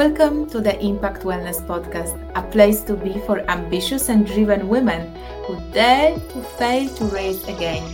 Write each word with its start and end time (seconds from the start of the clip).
Welcome 0.00 0.48
to 0.48 0.62
the 0.62 0.80
Impact 0.80 1.24
Wellness 1.24 1.60
Podcast, 1.60 2.16
a 2.34 2.40
place 2.50 2.80
to 2.84 2.96
be 2.96 3.20
for 3.26 3.40
ambitious 3.50 4.08
and 4.08 4.26
driven 4.26 4.66
women 4.66 5.14
who 5.44 5.60
dare 5.74 6.14
to 6.14 6.40
fail 6.56 6.88
to 6.88 7.04
raise 7.12 7.44
again. 7.44 7.84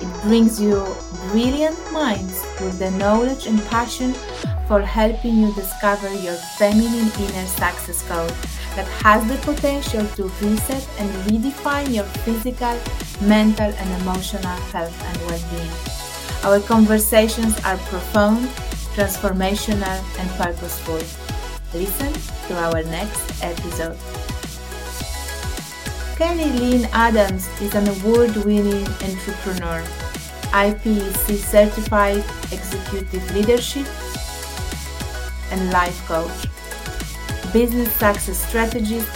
It 0.00 0.22
brings 0.22 0.62
you 0.62 0.86
brilliant 1.32 1.76
minds 1.92 2.40
with 2.60 2.78
the 2.78 2.92
knowledge 2.92 3.48
and 3.48 3.60
passion 3.66 4.14
for 4.68 4.82
helping 4.82 5.38
you 5.38 5.52
discover 5.56 6.14
your 6.14 6.36
feminine 6.62 7.10
inner 7.18 7.46
success 7.46 8.06
code 8.06 8.30
that 8.76 8.86
has 9.02 9.26
the 9.26 9.38
potential 9.38 10.06
to 10.14 10.30
reset 10.40 10.88
and 11.00 11.10
redefine 11.26 11.92
your 11.92 12.06
physical, 12.22 12.78
mental, 13.20 13.66
and 13.66 14.02
emotional 14.02 14.60
health 14.70 14.96
and 15.06 15.18
well 15.26 15.42
being. 15.50 15.74
Our 16.44 16.60
conversations 16.68 17.58
are 17.64 17.78
profound, 17.90 18.46
transformational, 18.94 19.98
and 20.20 20.30
purposeful. 20.38 21.21
Listen 21.74 22.12
to 22.48 22.54
our 22.54 22.82
next 22.82 23.42
episode. 23.42 23.96
Kelly 26.16 26.50
Lynn 26.52 26.86
Adams 26.92 27.48
is 27.62 27.74
an 27.74 27.88
award 27.88 28.36
winning 28.44 28.86
entrepreneur, 29.00 29.82
IPEC 30.52 31.36
certified 31.38 32.22
executive 32.52 33.24
leadership 33.34 33.86
and 35.50 35.70
life 35.72 35.98
coach, 36.06 36.44
business 37.54 37.90
success 37.94 38.46
strategist, 38.46 39.08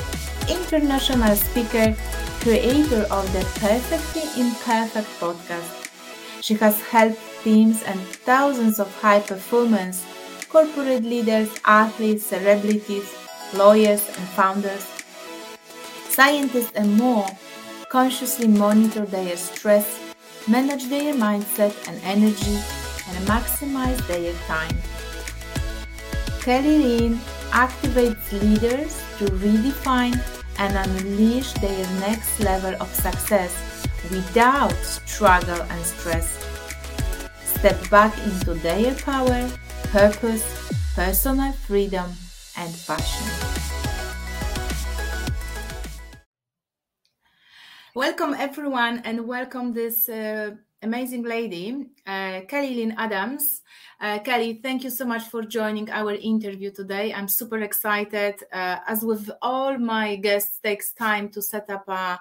international 0.49 1.37
speaker, 1.37 1.95
creator 2.41 3.07
of 3.11 3.31
the 3.35 3.45
Perfectly 3.61 4.25
Imperfect 4.41 5.09
podcast. 5.21 5.91
She 6.41 6.55
has 6.55 6.81
helped 6.81 7.21
teams 7.45 7.83
and 7.83 8.01
thousands 8.01 8.81
of 8.81 8.89
high 9.03 9.21
performance 9.21 10.07
corporate 10.57 11.05
leaders, 11.05 11.51
athletes, 11.67 12.25
celebrities, 12.25 13.15
lawyers, 13.53 14.09
and 14.09 14.27
founders, 14.29 14.87
scientists, 16.09 16.73
and 16.75 16.97
more 16.97 17.27
consciously 17.91 18.49
monitor 18.49 19.05
their 19.05 19.37
stress, 19.37 20.01
manage 20.49 20.89
their 20.89 21.13
mindset 21.13 21.77
and 21.87 22.01
energy, 22.05 22.57
and 23.09 23.29
maximize 23.29 24.01
their 24.09 24.33
time. 24.49 24.75
Kelly 26.41 26.79
Lynn 26.79 27.19
activates 27.51 28.33
leaders 28.41 28.97
to 29.19 29.27
redefine 29.45 30.19
and 30.59 30.73
unleash 30.89 31.53
their 31.65 31.87
next 32.01 32.41
level 32.41 32.75
of 32.81 32.89
success 32.95 33.53
without 34.11 34.73
struggle 34.73 35.61
and 35.61 35.85
stress. 35.85 36.33
Step 37.45 37.77
back 37.91 38.17
into 38.25 38.55
their 38.55 38.95
power 38.95 39.51
purpose, 39.85 40.45
personal 40.95 41.53
freedom, 41.53 42.11
and 42.57 42.75
passion. 42.87 43.27
Welcome, 47.95 48.35
everyone, 48.35 49.01
and 49.05 49.27
welcome 49.27 49.73
this 49.73 50.09
uh, 50.09 50.51
amazing 50.83 51.23
lady, 51.23 51.87
uh, 52.07 52.43
Kelly 52.49 52.75
Lynn 52.75 52.95
Adams. 52.99 53.63
Uh, 54.01 54.19
Kelly, 54.19 54.61
thank 54.63 54.85
you 54.85 54.91
so 54.91 55.07
much 55.07 55.25
for 55.25 55.43
joining 55.43 55.91
our 55.91 56.13
interview 56.13 56.71
today. 56.71 57.15
I'm 57.15 57.29
super 57.29 57.59
excited. 57.61 58.35
Uh, 58.53 58.79
as 58.87 59.03
with 59.03 59.31
all 59.41 59.79
my 59.79 60.17
guests, 60.17 60.59
takes 60.59 60.93
time 60.93 61.31
to 61.31 61.41
set 61.41 61.71
up 61.71 61.89
a 61.89 62.19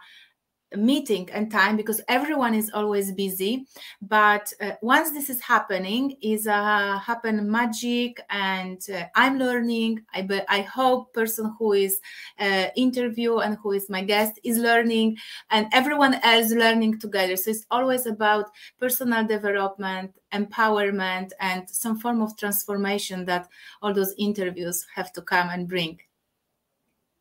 meeting 0.76 1.30
and 1.32 1.52
time 1.52 1.78
because 1.78 2.02
everyone 2.08 2.54
is 2.54 2.72
always 2.74 3.12
busy. 3.12 3.66
But 4.02 4.52
uh, 4.62 4.72
once 4.82 5.12
this 5.12 5.30
is 5.30 5.42
happening 5.42 6.18
is 6.22 6.48
uh, 6.48 6.98
happen 7.00 7.50
magic 7.50 8.20
and 8.30 8.82
uh, 8.94 9.04
i'm 9.16 9.38
learning. 9.38 10.04
I 10.14 10.22
be, 10.22 10.42
i 10.50 10.62
hope 10.62 11.14
person 11.14 11.54
who 11.58 11.74
is 11.74 12.00
uh, 12.40 12.68
interview 12.76 13.38
and 13.38 13.58
who 13.62 13.72
is 13.72 13.90
my 13.90 14.04
guest 14.04 14.40
is 14.44 14.58
learning 14.58 15.18
and 15.52 15.68
everyone 15.74 16.16
else 16.24 16.52
learning 16.52 17.00
together. 17.00 17.36
So 17.36 17.52
it's 17.52 17.66
always 17.72 18.06
about 18.06 18.52
personal 18.80 19.26
development 19.26 20.12
empowerment 20.34 21.32
and 21.40 21.70
some 21.70 21.98
form 21.98 22.22
of 22.22 22.36
transformation 22.38 23.26
that 23.26 23.48
all 23.82 23.94
those 23.94 24.14
interviews 24.18 24.86
have 24.94 25.14
to 25.14 25.22
come 25.22 25.50
and 25.50 25.68
bring 25.68 26.00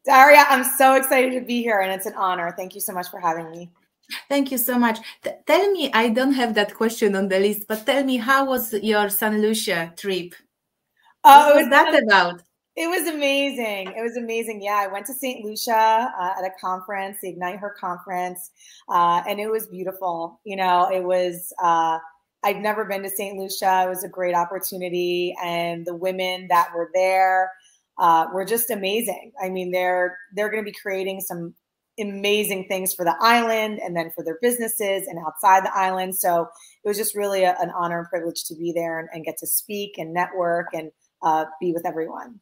Daria, 0.05 0.45
I'm 0.49 0.65
so 0.65 0.95
excited 0.95 1.33
to 1.39 1.45
be 1.45 1.63
here 1.63 1.81
and 1.81 1.91
it's 1.91 2.07
an 2.07 2.15
honor. 2.15 2.53
Thank 2.57 2.75
you 2.75 2.81
so 2.81 2.93
much 2.93 3.09
for 3.09 3.19
having 3.19 3.51
me. 3.51 3.71
Thank 4.29 4.53
you 4.53 4.59
so 4.59 4.79
much. 4.79 4.99
T- 5.23 5.31
tell 5.47 5.73
me, 5.73 5.91
I 5.95 6.11
don't 6.11 6.35
have 6.35 6.55
that 6.55 6.75
question 6.75 7.17
on 7.17 7.29
the 7.29 7.41
list, 7.41 7.67
but 7.67 7.87
tell 7.87 8.05
me, 8.05 8.19
how 8.19 8.45
was 8.47 8.73
your 8.75 9.09
San 9.09 9.41
Lucia 9.41 9.95
trip? 9.97 10.35
Oh, 11.25 11.47
what 11.47 11.57
was 11.57 11.71
that 11.71 12.03
about? 12.03 12.43
It 12.77 12.89
was 12.89 13.09
amazing. 13.09 13.95
It 13.97 14.03
was 14.03 14.17
amazing. 14.17 14.61
Yeah, 14.61 14.75
I 14.75 14.89
went 14.89 15.07
to 15.07 15.15
St. 15.15 15.45
Lucia 15.45 15.73
uh, 16.21 16.33
at 16.39 16.45
a 16.45 16.51
conference, 16.61 17.19
the 17.23 17.29
Ignite 17.29 17.61
Her 17.61 17.75
conference, 17.81 18.51
uh, 18.89 19.23
and 19.29 19.39
it 19.39 19.49
was 19.49 19.69
beautiful. 19.69 20.41
You 20.45 20.57
know, 20.57 20.91
it 20.93 21.03
was. 21.03 21.53
Uh, 21.63 21.99
I'd 22.43 22.61
never 22.61 22.85
been 22.85 23.03
to 23.05 23.09
St. 23.09 23.39
Lucia. 23.39 23.85
It 23.87 23.89
was 23.89 24.05
a 24.05 24.09
great 24.09 24.35
opportunity, 24.35 25.35
and 25.43 25.87
the 25.87 25.95
women 25.95 26.49
that 26.49 26.75
were 26.75 26.91
there 26.93 27.53
uh, 27.99 28.27
were 28.33 28.45
just 28.45 28.71
amazing. 28.71 29.33
I 29.43 29.49
mean, 29.49 29.71
they're 29.71 30.19
they're 30.35 30.51
going 30.51 30.65
to 30.65 30.71
be 30.71 30.77
creating 30.77 31.21
some 31.21 31.55
amazing 31.99 32.67
things 32.67 32.93
for 32.93 33.05
the 33.05 33.15
island 33.21 33.79
and 33.79 33.97
then 33.97 34.11
for 34.11 34.25
their 34.25 34.39
businesses 34.43 35.07
and 35.07 35.19
outside 35.25 35.65
the 35.65 35.77
island. 35.77 36.17
So 36.17 36.49
it 36.83 36.89
was 36.89 36.97
just 36.97 37.15
really 37.15 37.45
a, 37.45 37.57
an 37.61 37.71
honor 37.71 38.01
and 38.01 38.09
privilege 38.09 38.45
to 38.47 38.57
be 38.57 38.73
there 38.73 38.99
and, 38.99 39.09
and, 39.13 39.25
get 39.25 39.39
to 39.39 39.47
speak 39.47 39.97
and 39.97 40.13
network 40.13 40.75
and 40.75 40.91
uh, 41.23 41.45
be 41.61 41.73
with 41.73 41.87
everyone. 41.87 42.41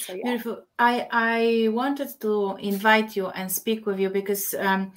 So, 0.00 0.14
yeah. 0.14 0.24
Beautiful. 0.24 0.64
I 0.78 1.06
I 1.10 1.68
wanted 1.68 2.08
to 2.20 2.56
invite 2.60 3.14
you 3.16 3.28
and 3.28 3.50
speak 3.50 3.86
with 3.86 3.98
you 3.98 4.10
because. 4.10 4.54
Um, 4.54 4.92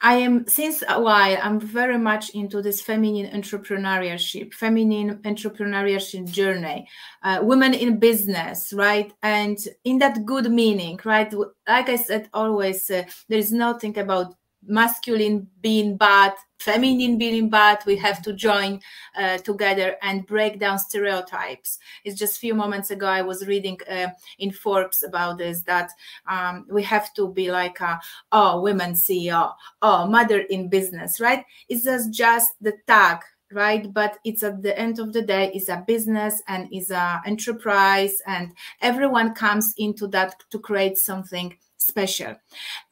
I 0.00 0.14
am 0.14 0.46
since 0.46 0.84
a 0.88 1.00
while. 1.00 1.38
I'm 1.42 1.58
very 1.58 1.98
much 1.98 2.30
into 2.30 2.62
this 2.62 2.80
feminine 2.80 3.32
entrepreneurship, 3.32 4.54
feminine 4.54 5.16
entrepreneurship 5.22 6.30
journey, 6.30 6.86
uh, 7.24 7.40
women 7.42 7.74
in 7.74 7.98
business, 7.98 8.72
right? 8.72 9.12
And 9.22 9.58
in 9.84 9.98
that 9.98 10.24
good 10.24 10.52
meaning, 10.52 11.00
right? 11.04 11.32
Like 11.66 11.88
I 11.88 11.96
said, 11.96 12.28
always 12.32 12.88
uh, 12.90 13.04
there 13.28 13.38
is 13.38 13.50
nothing 13.50 13.98
about 13.98 14.34
masculine 14.68 15.48
being 15.60 15.96
bad 15.96 16.34
feminine 16.58 17.18
being 17.18 17.48
bad 17.48 17.78
we 17.86 17.96
have 17.96 18.20
to 18.22 18.32
join 18.32 18.80
uh, 19.16 19.38
together 19.38 19.96
and 20.02 20.26
break 20.26 20.58
down 20.58 20.78
stereotypes. 20.78 21.78
It's 22.04 22.18
just 22.18 22.36
a 22.36 22.40
few 22.40 22.54
moments 22.54 22.90
ago 22.90 23.06
i 23.06 23.22
was 23.22 23.46
reading 23.46 23.78
uh, 23.90 24.08
in 24.38 24.50
forbes 24.50 25.02
about 25.02 25.38
this 25.38 25.62
that 25.62 25.90
um, 26.28 26.66
we 26.68 26.82
have 26.82 27.14
to 27.14 27.28
be 27.32 27.50
like 27.50 27.80
a, 27.80 28.00
oh 28.32 28.60
women 28.60 28.92
ceo 28.92 29.52
oh 29.82 30.06
mother 30.06 30.40
in 30.50 30.68
business 30.68 31.20
right? 31.20 31.44
It's 31.68 31.84
just 32.10 32.52
the 32.60 32.74
tag 32.86 33.20
right? 33.50 33.92
But 33.92 34.18
it's 34.24 34.42
at 34.42 34.62
the 34.62 34.78
end 34.78 34.98
of 34.98 35.12
the 35.12 35.22
day 35.22 35.50
it's 35.54 35.68
a 35.68 35.84
business 35.86 36.42
and 36.48 36.68
it's 36.70 36.90
a 36.90 37.22
enterprise 37.24 38.20
and 38.26 38.52
everyone 38.82 39.34
comes 39.34 39.74
into 39.78 40.06
that 40.08 40.34
to 40.50 40.58
create 40.58 40.98
something 40.98 41.56
special. 41.78 42.36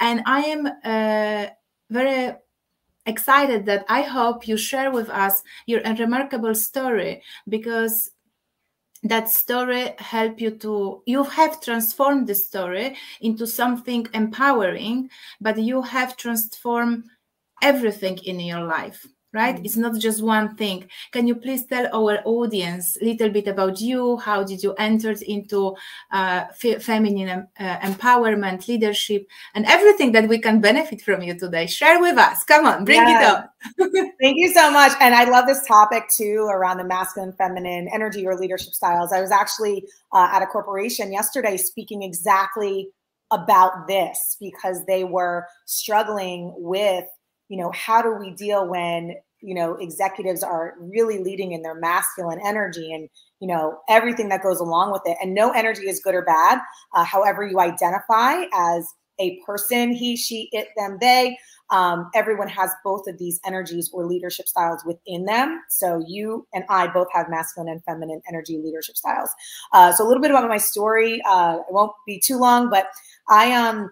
And 0.01 0.23
i 0.27 0.41
am 0.41 0.67
uh, 0.85 1.47
very 1.91 2.35
excited 3.07 3.67
that 3.67 3.85
I 3.89 4.03
hope 4.03 4.49
you 4.49 4.57
share 4.57 4.91
with 4.91 5.09
us 5.09 5.43
your 5.67 5.81
remarkable 5.81 6.55
story 6.55 7.23
because 7.49 8.11
that 9.03 9.29
story 9.29 9.95
help 9.99 10.41
you 10.41 10.51
to 10.51 11.03
you 11.07 11.23
have 11.23 11.61
transformed 11.61 12.27
the 12.27 12.35
story 12.35 12.97
into 13.21 13.47
something 13.47 14.07
empowering 14.15 15.09
but 15.41 15.59
you 15.59 15.83
have 15.83 16.17
transformed 16.17 17.05
everything 17.63 18.19
in 18.25 18.41
your 18.41 18.65
life 18.65 19.07
right? 19.33 19.57
Mm-hmm. 19.57 19.65
It's 19.65 19.77
not 19.77 19.99
just 19.99 20.23
one 20.23 20.57
thing. 20.57 20.89
Can 21.13 21.27
you 21.27 21.37
please 21.37 21.67
tell 21.67 21.87
our 21.95 22.21
audience 22.25 22.97
a 23.01 23.05
little 23.05 23.31
bit 23.31 23.49
about 23.49 23.81
you? 23.81 24.17
How 24.19 24.43
did 24.43 24.63
you 24.63 24.75
enter 24.75 25.15
into 25.27 25.77
uh, 26.11 26.45
f- 26.65 26.83
feminine 26.83 27.47
uh, 27.59 27.79
empowerment, 27.79 28.67
leadership, 28.69 29.27
and 29.55 29.67
everything 29.67 30.13
that 30.13 30.29
we 30.29 30.39
can 30.39 30.61
benefit 30.61 31.03
from 31.03 31.23
you 31.23 31.39
today? 31.39 31.67
Share 31.67 32.01
with 32.01 32.17
us. 32.19 32.45
Come 32.45 32.67
on, 32.67 32.85
bring 32.85 33.03
yeah. 33.03 33.21
it 33.21 33.25
up. 33.25 33.55
Thank 34.21 34.37
you 34.39 34.53
so 34.53 34.71
much. 34.71 34.93
And 35.01 35.15
I 35.15 35.25
love 35.25 35.47
this 35.47 35.65
topic 35.67 36.05
too 36.17 36.49
around 36.51 36.79
the 36.79 36.85
masculine, 36.85 37.33
feminine 37.33 37.89
energy 37.93 38.27
or 38.27 38.37
leadership 38.37 38.73
styles. 38.73 39.13
I 39.13 39.21
was 39.21 39.31
actually 39.31 39.85
uh, 40.13 40.29
at 40.33 40.43
a 40.43 40.47
corporation 40.47 41.13
yesterday 41.13 41.57
speaking 41.57 42.03
exactly 42.03 42.89
about 43.33 43.89
this 43.89 44.37
because 44.41 44.85
they 44.87 45.05
were 45.05 45.47
struggling 45.65 46.55
with 46.57 47.05
you 47.49 47.57
know 47.57 47.71
how 47.73 48.03
do 48.03 48.13
we 48.13 48.31
deal 48.31 48.67
when 48.69 49.15
you 49.41 49.55
know 49.55 49.75
executives 49.77 50.43
are 50.43 50.75
really 50.81 51.19
leading 51.19 51.53
in 51.53 51.63
their 51.63 51.75
masculine 51.75 52.41
energy 52.45 52.93
and 52.93 53.09
you 53.41 53.49
know 53.49 53.79
everything 53.89 54.29
that 54.29 54.43
goes 54.43 54.61
along 54.61 54.93
with 54.93 55.03
it 55.05 55.17
and 55.23 55.35
no 55.35 55.51
energy 55.51 55.89
is 55.89 56.01
good 56.01 56.15
or 56.15 56.23
bad 56.23 56.59
uh, 56.95 57.05
however 57.05 57.47
you 57.47 57.61
identify 57.61 58.43
as 58.55 58.95
a 59.19 59.41
person, 59.47 59.93
he, 59.93 60.17
she, 60.17 60.49
it, 60.53 60.69
them, 60.77 60.99
they. 61.01 61.39
Um, 61.71 62.11
everyone 62.15 62.49
has 62.49 62.71
both 62.85 63.09
of 63.09 63.19
these 63.19 63.41
energies 63.45 63.91
or 63.93 64.07
leadership 64.07 64.47
styles 64.47 64.85
within 64.85 65.25
them. 65.25 65.63
So 65.69 66.03
you 66.07 66.47
and 66.55 66.65
I 66.69 66.87
both 66.87 67.09
have 67.13 67.29
masculine 67.29 67.69
and 67.69 67.83
feminine 67.85 68.23
energy 68.29 68.59
leadership 68.59 68.97
styles. 68.97 69.31
Uh, 69.73 69.93
so 69.93 70.05
a 70.05 70.07
little 70.07 70.23
bit 70.23 70.31
about 70.31 70.49
my 70.49 70.59
story. 70.59 71.21
Uh, 71.29 71.59
it 71.69 71.73
won't 71.73 71.93
be 72.07 72.21
too 72.21 72.39
long, 72.39 72.71
but 72.71 72.87
I 73.29 73.53
um 73.53 73.91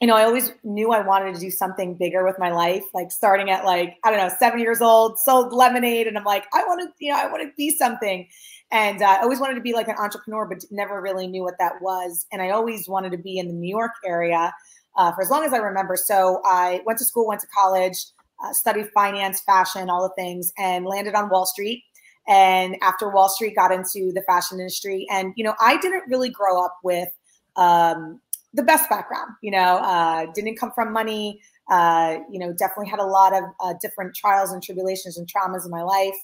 you 0.00 0.08
know, 0.08 0.16
I 0.16 0.24
always 0.24 0.52
knew 0.64 0.90
I 0.90 1.00
wanted 1.00 1.34
to 1.34 1.40
do 1.40 1.50
something 1.50 1.94
bigger 1.94 2.24
with 2.24 2.38
my 2.38 2.50
life, 2.50 2.84
like 2.92 3.12
starting 3.12 3.50
at 3.50 3.64
like, 3.64 3.98
I 4.04 4.10
don't 4.10 4.18
know, 4.18 4.34
seven 4.36 4.58
years 4.58 4.80
old, 4.80 5.18
sold 5.18 5.52
lemonade. 5.52 6.08
And 6.08 6.18
I'm 6.18 6.24
like, 6.24 6.46
I 6.52 6.64
want 6.64 6.80
to, 6.80 6.92
you 6.98 7.12
know, 7.12 7.18
I 7.18 7.30
want 7.30 7.42
to 7.42 7.52
be 7.56 7.70
something. 7.70 8.26
And 8.72 9.02
uh, 9.02 9.06
I 9.06 9.22
always 9.22 9.38
wanted 9.38 9.54
to 9.54 9.60
be 9.60 9.74
like 9.74 9.88
an 9.88 9.96
entrepreneur, 9.98 10.46
but 10.46 10.64
never 10.70 11.00
really 11.00 11.26
knew 11.26 11.42
what 11.42 11.58
that 11.58 11.74
was. 11.80 12.26
And 12.32 12.42
I 12.42 12.50
always 12.50 12.88
wanted 12.88 13.12
to 13.12 13.18
be 13.18 13.38
in 13.38 13.46
the 13.46 13.52
New 13.52 13.68
York 13.68 13.92
area 14.04 14.52
uh, 14.96 15.12
for 15.12 15.22
as 15.22 15.30
long 15.30 15.44
as 15.44 15.52
I 15.52 15.58
remember. 15.58 15.96
So 15.96 16.40
I 16.44 16.80
went 16.84 16.98
to 16.98 17.04
school, 17.04 17.28
went 17.28 17.40
to 17.42 17.46
college, 17.48 17.96
uh, 18.44 18.52
studied 18.52 18.88
finance, 18.94 19.40
fashion, 19.40 19.88
all 19.88 20.02
the 20.02 20.14
things, 20.20 20.52
and 20.58 20.84
landed 20.84 21.14
on 21.14 21.28
Wall 21.28 21.46
Street. 21.46 21.84
And 22.26 22.76
after 22.82 23.08
Wall 23.08 23.28
Street, 23.28 23.54
got 23.54 23.72
into 23.72 24.12
the 24.12 24.22
fashion 24.26 24.58
industry. 24.58 25.06
And, 25.10 25.32
you 25.36 25.44
know, 25.44 25.54
I 25.60 25.76
didn't 25.78 26.04
really 26.08 26.30
grow 26.30 26.64
up 26.64 26.76
with, 26.82 27.08
um, 27.56 28.20
the 28.54 28.62
best 28.62 28.88
background. 28.88 29.30
You 29.42 29.52
know, 29.52 29.78
uh, 29.78 30.26
didn't 30.34 30.56
come 30.56 30.72
from 30.72 30.92
money. 30.92 31.40
Uh, 31.70 32.18
you 32.30 32.38
know, 32.38 32.52
definitely 32.52 32.88
had 32.88 32.98
a 32.98 33.04
lot 33.04 33.34
of 33.34 33.44
uh, 33.60 33.74
different 33.80 34.14
trials 34.14 34.52
and 34.52 34.62
tribulations 34.62 35.16
and 35.16 35.28
traumas 35.32 35.64
in 35.64 35.70
my 35.70 35.82
life, 35.82 36.16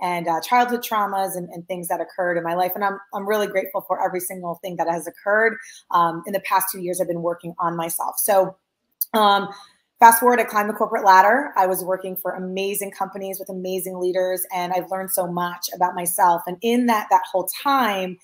and 0.00 0.28
uh, 0.28 0.40
childhood 0.40 0.80
traumas 0.80 1.36
and, 1.36 1.48
and, 1.50 1.66
things 1.66 1.88
that 1.88 2.00
occurred 2.00 2.38
in 2.38 2.44
my 2.44 2.54
life. 2.54 2.72
And 2.74 2.84
I'm 2.84 2.98
I'm 3.12 3.28
really 3.28 3.46
grateful 3.46 3.82
for 3.82 4.04
every 4.04 4.20
single 4.20 4.58
thing 4.62 4.76
that 4.76 4.88
has 4.88 5.06
occurred. 5.06 5.56
Um, 5.90 6.22
in 6.26 6.32
the 6.32 6.40
past 6.40 6.68
two 6.72 6.80
years, 6.80 7.00
I've 7.00 7.08
been 7.08 7.22
working 7.22 7.54
on 7.58 7.76
myself. 7.76 8.16
So. 8.18 8.56
Um, 9.12 9.48
fast 10.00 10.18
forward, 10.18 10.40
I 10.40 10.44
climbed 10.44 10.68
the 10.68 10.74
corporate 10.74 11.04
ladder. 11.04 11.52
I 11.56 11.66
was 11.66 11.84
working 11.84 12.16
for 12.16 12.32
amazing 12.32 12.90
companies 12.90 13.38
with 13.38 13.48
amazing 13.48 14.00
leaders, 14.00 14.44
and 14.52 14.72
I've 14.72 14.90
learned 14.90 15.12
so 15.12 15.26
much 15.26 15.68
about 15.74 15.94
myself. 15.94 16.42
And 16.46 16.56
in 16.62 16.86
that 16.86 17.06
that 17.10 17.22
whole 17.30 17.48
time, 17.62 18.18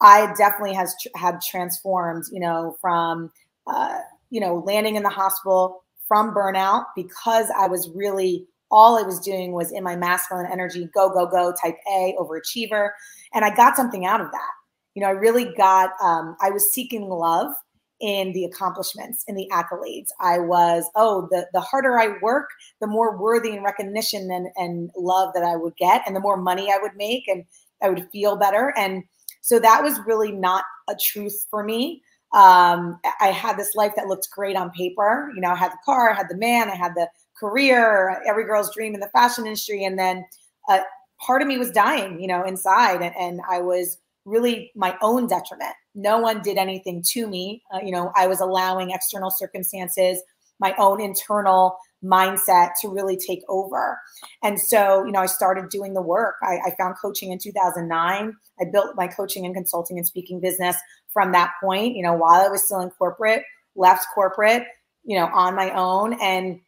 I 0.00 0.32
definitely 0.36 0.74
has 0.74 0.94
had 1.14 1.40
transformed, 1.40 2.24
you 2.30 2.40
know, 2.40 2.76
from 2.80 3.30
uh, 3.66 3.98
you 4.30 4.40
know 4.40 4.62
landing 4.66 4.96
in 4.96 5.02
the 5.02 5.08
hospital 5.08 5.82
from 6.06 6.34
burnout 6.34 6.84
because 6.94 7.46
I 7.56 7.66
was 7.66 7.90
really 7.94 8.46
all 8.70 8.98
I 8.98 9.02
was 9.02 9.20
doing 9.20 9.52
was 9.52 9.72
in 9.72 9.84
my 9.84 9.96
masculine 9.96 10.46
energy, 10.50 10.88
go 10.94 11.08
go 11.10 11.26
go, 11.26 11.52
type 11.62 11.76
A, 11.90 12.14
overachiever, 12.18 12.90
and 13.32 13.44
I 13.44 13.54
got 13.54 13.76
something 13.76 14.04
out 14.06 14.20
of 14.20 14.30
that. 14.32 14.50
You 14.94 15.02
know, 15.02 15.08
I 15.08 15.12
really 15.12 15.52
got. 15.56 15.90
Um, 16.02 16.36
I 16.40 16.50
was 16.50 16.70
seeking 16.72 17.08
love 17.08 17.52
in 18.00 18.32
the 18.32 18.44
accomplishments, 18.44 19.24
in 19.26 19.34
the 19.34 19.48
accolades. 19.52 20.08
I 20.20 20.38
was, 20.38 20.84
oh, 20.94 21.28
the 21.30 21.46
the 21.52 21.60
harder 21.60 21.98
I 21.98 22.18
work, 22.20 22.48
the 22.80 22.86
more 22.86 23.16
worthy 23.16 23.54
and 23.54 23.64
recognition 23.64 24.30
and, 24.30 24.48
and 24.56 24.90
love 24.96 25.32
that 25.34 25.44
I 25.44 25.56
would 25.56 25.76
get, 25.76 26.02
and 26.06 26.14
the 26.14 26.20
more 26.20 26.36
money 26.36 26.70
I 26.72 26.78
would 26.80 26.96
make, 26.96 27.28
and 27.28 27.44
I 27.82 27.88
would 27.88 28.08
feel 28.10 28.36
better. 28.36 28.74
And 28.76 29.04
so 29.46 29.60
that 29.60 29.80
was 29.80 30.00
really 30.04 30.32
not 30.32 30.64
a 30.90 30.96
truth 31.00 31.46
for 31.48 31.62
me. 31.62 32.02
Um, 32.34 32.98
I 33.20 33.28
had 33.28 33.56
this 33.56 33.76
life 33.76 33.92
that 33.94 34.08
looked 34.08 34.28
great 34.32 34.56
on 34.56 34.72
paper. 34.72 35.30
You 35.36 35.40
know, 35.40 35.50
I 35.50 35.54
had 35.54 35.70
the 35.70 35.78
car, 35.84 36.10
I 36.10 36.14
had 36.14 36.26
the 36.28 36.36
man, 36.36 36.68
I 36.68 36.74
had 36.74 36.96
the 36.96 37.08
career, 37.38 38.20
every 38.26 38.42
girl's 38.44 38.74
dream 38.74 38.92
in 38.92 38.98
the 38.98 39.08
fashion 39.10 39.46
industry. 39.46 39.84
And 39.84 39.96
then 39.96 40.24
uh, 40.68 40.80
part 41.24 41.42
of 41.42 41.48
me 41.48 41.58
was 41.58 41.70
dying, 41.70 42.20
you 42.20 42.26
know, 42.26 42.42
inside. 42.42 43.02
And, 43.02 43.14
and, 43.16 43.40
I 43.48 43.60
was 43.60 43.98
really 44.24 44.72
my 44.74 44.96
own 45.00 45.28
detriment. 45.28 45.74
No 45.94 46.18
one 46.18 46.42
did 46.42 46.58
anything 46.58 47.04
to 47.12 47.28
me. 47.28 47.62
Uh, 47.72 47.78
you 47.84 47.92
know, 47.92 48.10
I 48.16 48.26
was 48.26 48.40
allowing 48.40 48.90
external 48.90 49.30
circumstances, 49.30 50.20
my 50.58 50.74
own 50.76 51.00
internal 51.00 51.76
mindset 52.04 52.70
to 52.80 52.88
really 52.88 53.16
take 53.16 53.42
over. 53.48 53.98
And 54.42 54.60
so, 54.60 55.04
you 55.04 55.12
know, 55.12 55.20
I 55.20 55.26
started 55.26 55.68
doing 55.70 55.94
the 55.94 56.02
work. 56.02 56.36
I, 56.42 56.58
I, 56.66 56.74
found 56.78 56.96
coaching 57.00 57.32
in 57.32 57.38
2009. 57.38 58.36
I 58.60 58.64
built 58.70 58.96
my 58.96 59.06
coaching 59.06 59.46
and 59.46 59.54
consulting 59.54 59.96
and 59.96 60.06
speaking 60.06 60.40
business 60.40 60.76
from 61.12 61.32
that 61.32 61.52
point, 61.62 61.96
you 61.96 62.02
know, 62.02 62.14
while 62.14 62.44
I 62.44 62.48
was 62.48 62.64
still 62.64 62.80
in 62.80 62.90
corporate, 62.90 63.42
left 63.74 64.06
corporate, 64.14 64.64
you 65.04 65.18
know, 65.18 65.26
on 65.26 65.54
my 65.54 65.70
own. 65.70 66.20
And 66.20 66.60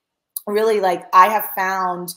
really, 0.47 0.81
like, 0.81 1.05
I 1.13 1.29
have 1.29 1.49
found 1.57 2.11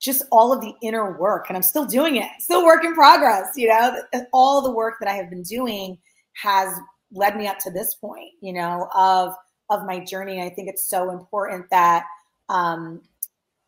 just 0.00 0.22
all 0.30 0.52
of 0.52 0.60
the 0.60 0.74
inner 0.82 1.18
work, 1.18 1.46
and 1.48 1.56
I'm 1.56 1.62
still 1.62 1.86
doing 1.86 2.16
it, 2.16 2.28
still 2.38 2.64
work 2.64 2.84
in 2.84 2.94
progress, 2.94 3.48
you 3.56 3.68
know, 3.68 3.96
all 4.32 4.62
the 4.62 4.70
work 4.70 4.94
that 5.00 5.08
I 5.08 5.14
have 5.14 5.30
been 5.30 5.42
doing 5.42 5.98
has 6.34 6.72
led 7.12 7.36
me 7.36 7.46
up 7.46 7.58
to 7.60 7.70
this 7.70 7.94
point, 7.94 8.30
you 8.40 8.52
know, 8.52 8.88
of 8.94 9.34
of 9.68 9.84
my 9.84 9.98
journey. 9.98 10.40
I 10.40 10.48
think 10.48 10.68
it's 10.68 10.88
so 10.88 11.10
important 11.10 11.66
that 11.70 12.04
um, 12.48 13.00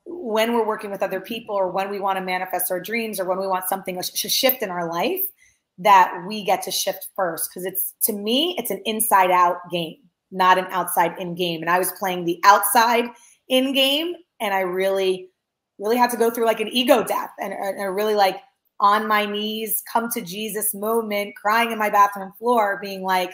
when 0.06 0.54
we're 0.54 0.66
working 0.66 0.90
with 0.90 1.02
other 1.02 1.20
people 1.20 1.54
or 1.54 1.70
when 1.70 1.90
we 1.90 2.00
want 2.00 2.18
to 2.18 2.24
manifest 2.24 2.70
our 2.70 2.80
dreams 2.80 3.20
or 3.20 3.24
when 3.24 3.38
we 3.38 3.46
want 3.46 3.68
something 3.68 4.00
to 4.00 4.28
shift 4.28 4.62
in 4.62 4.70
our 4.70 4.88
life 4.88 5.20
that 5.78 6.24
we 6.26 6.44
get 6.44 6.62
to 6.62 6.70
shift 6.70 7.08
first. 7.14 7.50
Because 7.50 7.66
it's 7.66 7.94
to 8.04 8.12
me 8.12 8.54
it's 8.58 8.70
an 8.70 8.82
inside 8.84 9.30
out 9.30 9.58
game 9.70 9.96
not 10.30 10.58
an 10.58 10.66
outside 10.70 11.14
in 11.18 11.34
game. 11.34 11.60
And 11.60 11.70
i 11.70 11.78
was 11.78 11.92
playing 11.92 12.24
the 12.24 12.40
outside 12.44 13.06
in 13.48 13.72
game 13.72 14.14
and 14.40 14.52
i 14.52 14.60
really 14.60 15.30
really 15.78 15.96
had 15.96 16.10
to 16.10 16.16
go 16.16 16.30
through 16.30 16.44
like 16.44 16.60
an 16.60 16.68
ego 16.68 17.02
death 17.04 17.30
and, 17.40 17.52
and 17.52 17.94
really 17.94 18.14
like 18.14 18.36
on 18.80 19.08
my 19.08 19.24
knees 19.24 19.82
come 19.90 20.10
to 20.10 20.20
jesus 20.20 20.74
moment 20.74 21.34
crying 21.34 21.72
in 21.72 21.78
my 21.78 21.88
bathroom 21.88 22.32
floor 22.38 22.78
being 22.82 23.02
like 23.02 23.32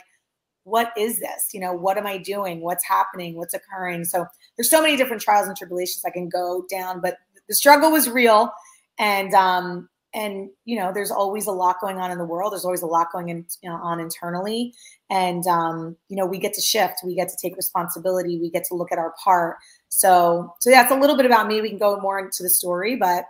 what 0.65 0.93
is 0.97 1.21
this? 1.21 1.51
You 1.53 1.61
know, 1.61 1.73
what 1.73 1.97
am 1.97 2.07
I 2.07 2.19
doing? 2.19 2.61
What's 2.61 2.85
happening? 2.85 3.37
What's 3.37 3.55
occurring? 3.55 4.05
So 4.05 4.27
there's 4.57 4.71
so 4.71 4.83
many 4.83 4.97
different 4.97 5.23
trials 5.23 5.47
and 5.47 5.57
tribulations 5.57 6.05
I 6.05 6.11
can 6.11 6.29
go 6.29 6.65
down, 6.71 7.01
but 7.01 7.19
the 7.49 7.55
struggle 7.55 7.91
was 7.93 8.09
real. 8.09 8.51
And, 8.99 9.33
um, 9.35 9.89
and 10.15 10.49
you 10.65 10.79
know, 10.79 10.93
there's 10.95 11.11
always 11.11 11.47
a 11.47 11.53
lot 11.53 11.81
going 11.81 11.99
on 11.99 12.11
in 12.11 12.19
the 12.19 12.25
world. 12.25 12.53
There's 12.53 12.65
always 12.65 12.83
a 12.83 12.87
lot 12.87 13.09
going 13.13 13.29
in, 13.29 13.45
you 13.63 13.69
know, 13.69 13.77
on 13.77 13.99
internally, 13.99 14.73
and 15.11 15.45
um, 15.49 15.97
you 16.09 16.17
know, 16.17 16.25
we 16.25 16.39
get 16.39 16.55
to 16.55 16.61
shift. 16.61 17.01
We 17.05 17.17
get 17.17 17.29
to 17.29 17.37
take 17.43 17.57
responsibility. 17.57 18.39
We 18.39 18.49
get 18.49 18.65
to 18.67 18.75
look 18.75 18.93
at 18.93 18.99
our 18.99 19.13
part. 19.23 19.57
So, 19.89 20.55
so 20.61 20.71
that's 20.71 20.93
a 20.93 20.97
little 20.97 21.17
bit 21.17 21.27
about 21.27 21.49
me. 21.49 21.61
We 21.61 21.69
can 21.69 21.79
go 21.79 22.01
more 22.01 22.21
into 22.21 22.45
the 22.45 22.51
story, 22.51 22.95
but 22.95 23.25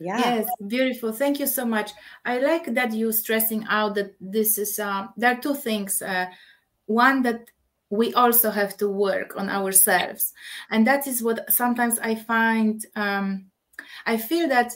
yeah. 0.00 0.18
Yes 0.18 0.48
beautiful. 0.66 1.12
Thank 1.12 1.38
you 1.40 1.46
so 1.46 1.64
much. 1.64 1.92
I 2.24 2.38
like 2.38 2.74
that 2.74 2.92
you 2.92 3.12
stressing 3.12 3.64
out 3.68 3.94
that 3.94 4.14
this 4.20 4.58
is 4.58 4.78
uh, 4.78 5.08
there 5.16 5.32
are 5.32 5.40
two 5.40 5.54
things 5.54 6.02
uh, 6.02 6.26
one 6.86 7.22
that 7.22 7.50
we 7.90 8.12
also 8.14 8.50
have 8.50 8.76
to 8.78 8.88
work 8.88 9.36
on 9.36 9.48
ourselves. 9.48 10.32
And 10.70 10.86
that 10.86 11.06
is 11.06 11.22
what 11.22 11.52
sometimes 11.52 11.98
i 12.00 12.14
find 12.14 12.84
um, 12.96 13.46
i 14.06 14.16
feel 14.16 14.48
that 14.48 14.72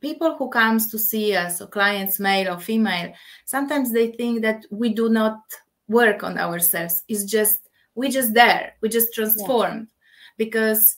people 0.00 0.36
who 0.36 0.48
comes 0.48 0.90
to 0.90 0.98
see 0.98 1.36
us 1.36 1.60
or 1.60 1.66
clients 1.66 2.18
male 2.18 2.54
or 2.54 2.58
female 2.58 3.12
sometimes 3.44 3.92
they 3.92 4.12
think 4.12 4.40
that 4.40 4.64
we 4.70 4.94
do 4.94 5.10
not 5.10 5.40
work 5.90 6.22
on 6.22 6.38
ourselves. 6.38 7.02
It's 7.08 7.24
just 7.24 7.68
we 7.94 8.08
just 8.08 8.32
there. 8.32 8.74
We 8.80 8.88
just 8.88 9.12
transformed. 9.12 9.80
Yeah. 9.80 9.96
because 10.38 10.96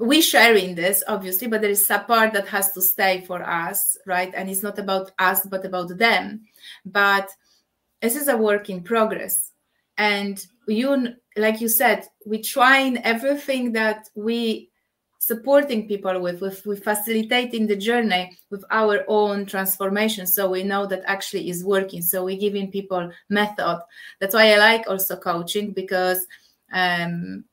we 0.00 0.22
share 0.22 0.56
in 0.56 0.74
this 0.74 1.04
obviously 1.08 1.46
but 1.46 1.60
there 1.60 1.70
is 1.70 1.88
a 1.90 1.98
part 1.98 2.32
that 2.32 2.48
has 2.48 2.72
to 2.72 2.80
stay 2.80 3.22
for 3.26 3.42
us 3.42 3.98
right? 4.06 4.32
And 4.34 4.48
it's 4.48 4.62
not 4.62 4.78
about 4.78 5.12
us 5.18 5.44
but 5.44 5.64
about 5.64 5.96
them. 5.98 6.40
But 6.86 7.28
this 8.00 8.16
is 8.16 8.28
a 8.28 8.36
work 8.36 8.70
in 8.70 8.82
progress. 8.82 9.52
And 9.98 10.44
you 10.66 11.08
like 11.36 11.60
you 11.60 11.68
said 11.68 12.06
we 12.24 12.40
trying 12.40 12.96
everything 13.04 13.72
that 13.72 14.08
we 14.14 14.70
supporting 15.18 15.86
people 15.86 16.18
with, 16.18 16.40
with 16.40 16.64
with 16.64 16.82
facilitating 16.82 17.66
the 17.66 17.76
journey 17.76 18.38
with 18.48 18.64
our 18.70 19.04
own 19.06 19.44
transformation. 19.44 20.26
So 20.26 20.48
we 20.48 20.62
know 20.62 20.86
that 20.86 21.02
actually 21.04 21.50
is 21.50 21.62
working. 21.62 22.00
So 22.00 22.24
we're 22.24 22.40
giving 22.40 22.70
people 22.70 23.10
method. 23.28 23.82
That's 24.18 24.34
why 24.34 24.54
i 24.54 24.56
like 24.56 24.88
also 24.88 25.16
coaching 25.16 25.72
because 25.72 26.26
um, 26.72 27.44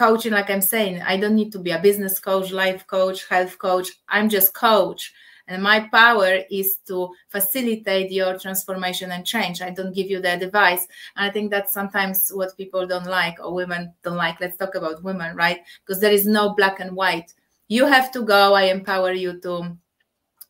coaching 0.00 0.32
like 0.32 0.48
i'm 0.48 0.62
saying 0.62 1.02
i 1.02 1.14
don't 1.14 1.34
need 1.34 1.52
to 1.52 1.58
be 1.58 1.72
a 1.72 1.78
business 1.78 2.18
coach 2.18 2.52
life 2.52 2.86
coach 2.86 3.28
health 3.28 3.58
coach. 3.58 3.88
I'm 4.08 4.28
just 4.30 4.54
coach. 4.54 5.12
And 5.46 5.62
my 5.62 5.80
power 5.92 6.32
is 6.50 6.78
to 6.86 7.12
facilitate 7.28 8.10
your 8.12 8.38
transformation 8.38 9.10
and 9.10 9.26
change. 9.26 9.60
I 9.60 9.70
don't 9.70 9.94
give 9.94 10.08
you 10.08 10.20
the 10.22 10.32
advice. 10.32 10.86
And 11.16 11.28
i 11.28 11.30
think 11.30 11.50
that's 11.50 11.72
sometimes 11.72 12.30
what 12.32 12.56
people 12.56 12.86
don't 12.86 13.10
like 13.20 13.36
or 13.44 13.52
women 13.52 13.92
don't 14.04 14.16
like 14.16 14.40
let's 14.40 14.56
talk 14.56 14.74
about 14.74 15.02
women 15.02 15.36
right? 15.36 15.60
Because 15.80 16.00
there 16.00 16.16
is 16.18 16.26
no 16.26 16.54
black 16.54 16.80
and 16.80 16.96
white. 16.96 17.34
You 17.68 17.84
have 17.86 18.10
to 18.12 18.22
go. 18.22 18.54
I 18.54 18.64
empower 18.76 19.12
you 19.12 19.40
to 19.40 19.52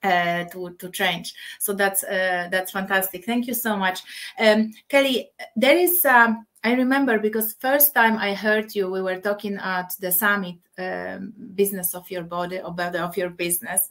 uh, 0.02 0.44
to 0.52 0.70
to 0.78 0.90
change. 0.90 1.34
So 1.58 1.72
that's 1.72 2.04
uh, 2.04 2.48
that's 2.52 2.72
fantastic. 2.72 3.24
Thank 3.24 3.46
you 3.46 3.54
so 3.54 3.76
much, 3.76 3.98
um, 4.38 4.70
Kelly. 4.88 5.30
There 5.56 5.76
is 5.76 6.04
um, 6.04 6.46
I 6.62 6.74
remember 6.74 7.18
because 7.18 7.54
first 7.54 7.94
time 7.94 8.18
I 8.18 8.34
heard 8.34 8.74
you, 8.74 8.90
we 8.90 9.00
were 9.00 9.18
talking 9.18 9.56
at 9.56 9.94
the 9.98 10.12
summit, 10.12 10.56
um, 10.78 11.32
business 11.54 11.94
of 11.94 12.10
your 12.10 12.22
body 12.22 12.60
or 12.60 12.72
body 12.72 12.98
of 12.98 13.16
your 13.16 13.30
business, 13.30 13.88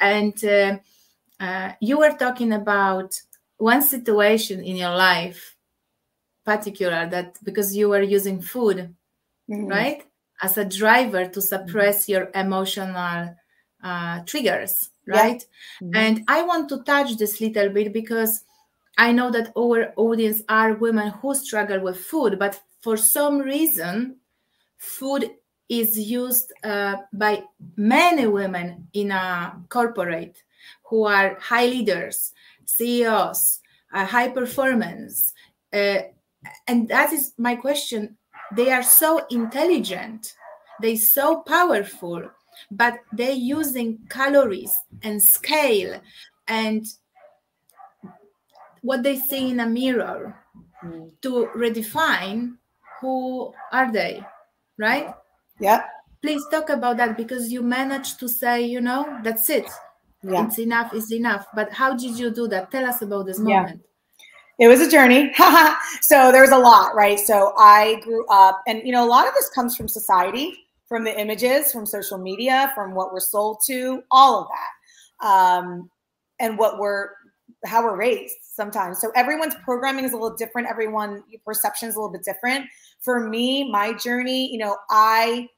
and 0.00 0.42
uh, 0.44 0.78
uh, 1.38 1.72
you 1.80 1.98
were 1.98 2.12
talking 2.12 2.52
about 2.52 3.20
one 3.58 3.82
situation 3.82 4.62
in 4.62 4.76
your 4.76 4.96
life 4.96 5.56
particular 6.44 7.06
that 7.08 7.38
because 7.42 7.76
you 7.76 7.88
were 7.88 8.02
using 8.02 8.40
food, 8.40 8.94
mm-hmm. 9.50 9.66
right, 9.66 10.04
as 10.40 10.56
a 10.56 10.64
driver 10.64 11.26
to 11.26 11.42
suppress 11.42 12.04
mm-hmm. 12.04 12.12
your 12.12 12.30
emotional 12.34 13.36
uh, 13.82 14.20
triggers, 14.24 14.90
right? 15.06 15.44
Yeah. 15.80 15.86
Mm-hmm. 15.86 15.96
And 15.96 16.24
I 16.28 16.42
want 16.42 16.68
to 16.70 16.82
touch 16.82 17.16
this 17.16 17.40
little 17.40 17.68
bit 17.68 17.92
because 17.92 18.42
I 18.98 19.12
know 19.12 19.30
that 19.30 19.52
our 19.56 19.92
audience 19.96 20.42
are 20.48 20.74
women 20.74 21.10
who 21.10 21.34
struggle 21.34 21.80
with 21.80 21.98
food, 21.98 22.38
but 22.38 22.60
for 22.80 22.96
some 22.96 23.38
reason, 23.38 24.16
food 24.78 25.30
is 25.68 25.98
used 25.98 26.52
uh, 26.64 26.96
by 27.12 27.42
many 27.76 28.26
women 28.26 28.88
in 28.92 29.10
a 29.10 29.60
corporate 29.68 30.42
who 30.84 31.04
are 31.04 31.36
high 31.40 31.66
leaders, 31.66 32.32
CEOs, 32.64 33.60
uh, 33.92 34.04
high 34.04 34.28
performance. 34.28 35.32
Uh, 35.72 35.98
and 36.68 36.88
that 36.88 37.12
is 37.12 37.32
my 37.38 37.56
question. 37.56 38.16
They 38.54 38.70
are 38.70 38.82
so 38.82 39.26
intelligent, 39.30 40.34
they 40.80 40.96
so 40.96 41.42
powerful, 41.42 42.30
but 42.70 43.00
they're 43.12 43.32
using 43.32 43.98
calories 44.08 44.76
and 45.02 45.20
scale 45.20 46.00
and 46.46 46.86
what 48.82 49.02
they 49.02 49.16
see 49.16 49.50
in 49.50 49.60
a 49.60 49.66
mirror 49.66 50.36
mm. 50.84 51.10
to 51.22 51.48
redefine 51.56 52.56
who 53.00 53.52
are 53.72 53.92
they, 53.92 54.22
right? 54.78 55.14
Yeah. 55.60 55.84
Please 56.22 56.42
talk 56.50 56.70
about 56.70 56.96
that 56.96 57.16
because 57.16 57.52
you 57.52 57.62
managed 57.62 58.18
to 58.20 58.28
say, 58.28 58.62
you 58.62 58.80
know, 58.80 59.20
that's 59.22 59.48
it. 59.50 59.66
Yeah. 60.22 60.46
It's 60.46 60.58
enough, 60.58 60.92
is 60.94 61.12
enough. 61.12 61.46
But 61.54 61.72
how 61.72 61.94
did 61.94 62.18
you 62.18 62.30
do 62.30 62.48
that? 62.48 62.70
Tell 62.70 62.84
us 62.84 63.02
about 63.02 63.26
this 63.26 63.38
moment. 63.38 63.80
Yeah. 64.58 64.66
It 64.66 64.68
was 64.68 64.80
a 64.80 64.90
journey. 64.90 65.34
so 66.00 66.32
there 66.32 66.40
was 66.40 66.50
a 66.50 66.58
lot, 66.58 66.94
right? 66.94 67.20
So 67.20 67.52
I 67.58 68.00
grew 68.02 68.26
up, 68.28 68.62
and 68.66 68.80
you 68.84 68.92
know, 68.92 69.04
a 69.04 69.08
lot 69.08 69.28
of 69.28 69.34
this 69.34 69.50
comes 69.50 69.76
from 69.76 69.86
society, 69.86 70.54
from 70.88 71.04
the 71.04 71.18
images, 71.20 71.72
from 71.72 71.84
social 71.84 72.16
media, 72.16 72.72
from 72.74 72.94
what 72.94 73.12
we're 73.12 73.20
sold 73.20 73.58
to, 73.66 74.02
all 74.10 74.42
of 74.42 74.48
that. 74.48 75.26
Um, 75.26 75.90
and 76.40 76.58
what 76.58 76.78
we're 76.78 77.10
how 77.64 77.82
we're 77.82 77.96
raised 77.96 78.36
sometimes. 78.42 79.00
So 79.00 79.10
everyone's 79.14 79.54
programming 79.64 80.04
is 80.04 80.12
a 80.12 80.16
little 80.16 80.36
different. 80.36 80.68
Everyone 80.68 81.22
perception 81.44 81.88
is 81.88 81.96
a 81.96 81.98
little 81.98 82.12
bit 82.12 82.24
different. 82.24 82.66
For 83.00 83.28
me, 83.28 83.70
my 83.70 83.92
journey, 83.94 84.50
you 84.52 84.58
know, 84.58 84.76
I 84.90 85.48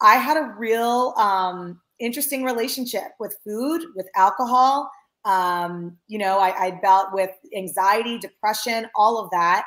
I 0.00 0.16
had 0.16 0.36
a 0.36 0.54
real 0.58 1.14
um, 1.16 1.80
interesting 1.98 2.44
relationship 2.44 3.12
with 3.18 3.36
food, 3.44 3.82
with 3.94 4.08
alcohol. 4.14 4.90
Um, 5.24 5.96
you 6.06 6.18
know, 6.18 6.38
I, 6.38 6.66
I 6.66 6.70
dealt 6.82 7.08
with 7.12 7.30
anxiety, 7.56 8.18
depression, 8.18 8.86
all 8.94 9.18
of 9.18 9.30
that. 9.30 9.64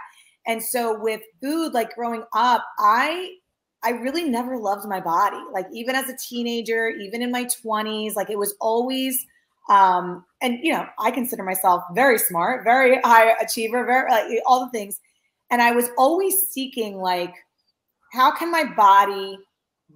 And 0.48 0.64
so 0.64 0.98
with 1.00 1.22
food, 1.42 1.74
like 1.74 1.96
growing 1.96 2.24
up, 2.34 2.64
I 2.80 3.34
I 3.82 3.92
really 3.92 4.30
never 4.30 4.58
loved 4.58 4.88
my 4.88 5.00
body. 5.00 5.42
Like 5.54 5.68
even 5.74 5.96
as 5.96 6.10
a 6.10 6.18
teenager, 6.18 6.90
even 6.90 7.22
in 7.22 7.32
my 7.32 7.46
20s, 7.46 8.16
like 8.16 8.30
it 8.30 8.38
was 8.38 8.56
always 8.60 9.26
um, 9.70 10.26
and 10.42 10.60
you 10.64 10.74
know, 10.74 10.88
I 11.00 11.12
consider 11.12 11.44
myself 11.44 11.84
very 11.94 12.18
smart, 12.18 12.64
very 12.64 13.00
high 13.02 13.32
achiever, 13.42 13.86
very 13.86 14.10
like 14.10 14.42
all 14.46 14.66
the 14.66 14.72
things. 14.72 15.00
And 15.52 15.62
I 15.62 15.72
was 15.72 15.90
always 15.98 16.48
seeking 16.50 16.98
like, 16.98 17.34
how 18.12 18.32
can 18.32 18.52
my 18.52 18.64
body 18.64 19.40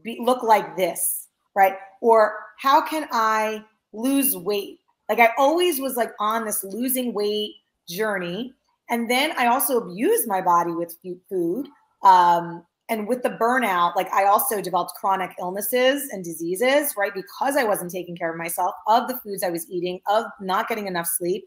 be, 0.03 0.19
look 0.21 0.43
like 0.43 0.77
this, 0.77 1.27
right? 1.55 1.75
Or 2.01 2.35
how 2.59 2.81
can 2.85 3.07
I 3.11 3.63
lose 3.91 4.35
weight? 4.37 4.79
Like 5.09 5.19
I 5.19 5.29
always 5.37 5.79
was 5.79 5.95
like 5.95 6.11
on 6.19 6.45
this 6.45 6.63
losing 6.63 7.13
weight 7.13 7.51
journey. 7.87 8.53
And 8.89 9.09
then 9.09 9.31
I 9.37 9.47
also 9.47 9.77
abused 9.77 10.27
my 10.27 10.41
body 10.41 10.71
with 10.71 10.95
food. 11.29 11.67
Um, 12.03 12.65
and 12.89 13.07
with 13.07 13.23
the 13.23 13.29
burnout 13.29 13.95
like 13.95 14.11
i 14.11 14.25
also 14.25 14.61
developed 14.61 14.93
chronic 14.99 15.31
illnesses 15.39 16.09
and 16.11 16.23
diseases 16.23 16.93
right 16.97 17.13
because 17.13 17.55
i 17.55 17.63
wasn't 17.63 17.89
taking 17.89 18.15
care 18.15 18.31
of 18.31 18.37
myself 18.37 18.73
of 18.87 19.07
the 19.07 19.17
foods 19.19 19.43
i 19.43 19.49
was 19.49 19.69
eating 19.69 19.99
of 20.07 20.25
not 20.39 20.67
getting 20.67 20.87
enough 20.87 21.07
sleep. 21.07 21.45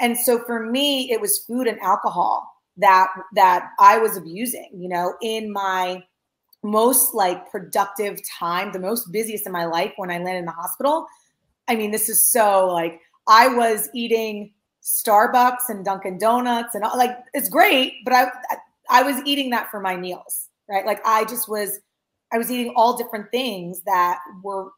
And 0.00 0.16
so 0.16 0.44
for 0.44 0.64
me 0.64 1.10
it 1.10 1.20
was 1.20 1.44
food 1.46 1.66
and 1.66 1.78
alcohol 1.80 2.48
that 2.76 3.08
that 3.34 3.70
i 3.78 3.98
was 3.98 4.16
abusing 4.16 4.70
you 4.74 4.88
know 4.88 5.14
in 5.22 5.52
my 5.52 6.02
most 6.62 7.14
like 7.14 7.50
productive 7.50 8.20
time 8.28 8.72
the 8.72 8.80
most 8.80 9.10
busiest 9.12 9.46
in 9.46 9.52
my 9.52 9.64
life 9.64 9.92
when 9.96 10.10
i 10.10 10.18
landed 10.18 10.38
in 10.40 10.44
the 10.44 10.52
hospital. 10.52 11.06
I 11.66 11.76
mean 11.76 11.90
this 11.90 12.08
is 12.08 12.30
so 12.30 12.68
like 12.68 13.00
i 13.28 13.48
was 13.48 13.88
eating 13.94 14.52
starbucks 14.82 15.68
and 15.68 15.84
dunkin 15.84 16.18
donuts 16.18 16.74
and 16.74 16.84
all, 16.84 16.96
like 16.96 17.16
it's 17.34 17.48
great 17.48 18.04
but 18.04 18.12
i 18.12 18.28
I 18.90 19.02
was 19.02 19.20
eating 19.26 19.50
that 19.50 19.70
for 19.70 19.80
my 19.80 19.96
meals 19.96 20.47
right? 20.68 20.86
Like 20.86 21.00
I 21.06 21.24
just 21.24 21.48
was, 21.48 21.80
I 22.32 22.38
was 22.38 22.50
eating 22.50 22.72
all 22.76 22.96
different 22.96 23.30
things 23.30 23.82
that 23.82 24.18
were 24.42 24.70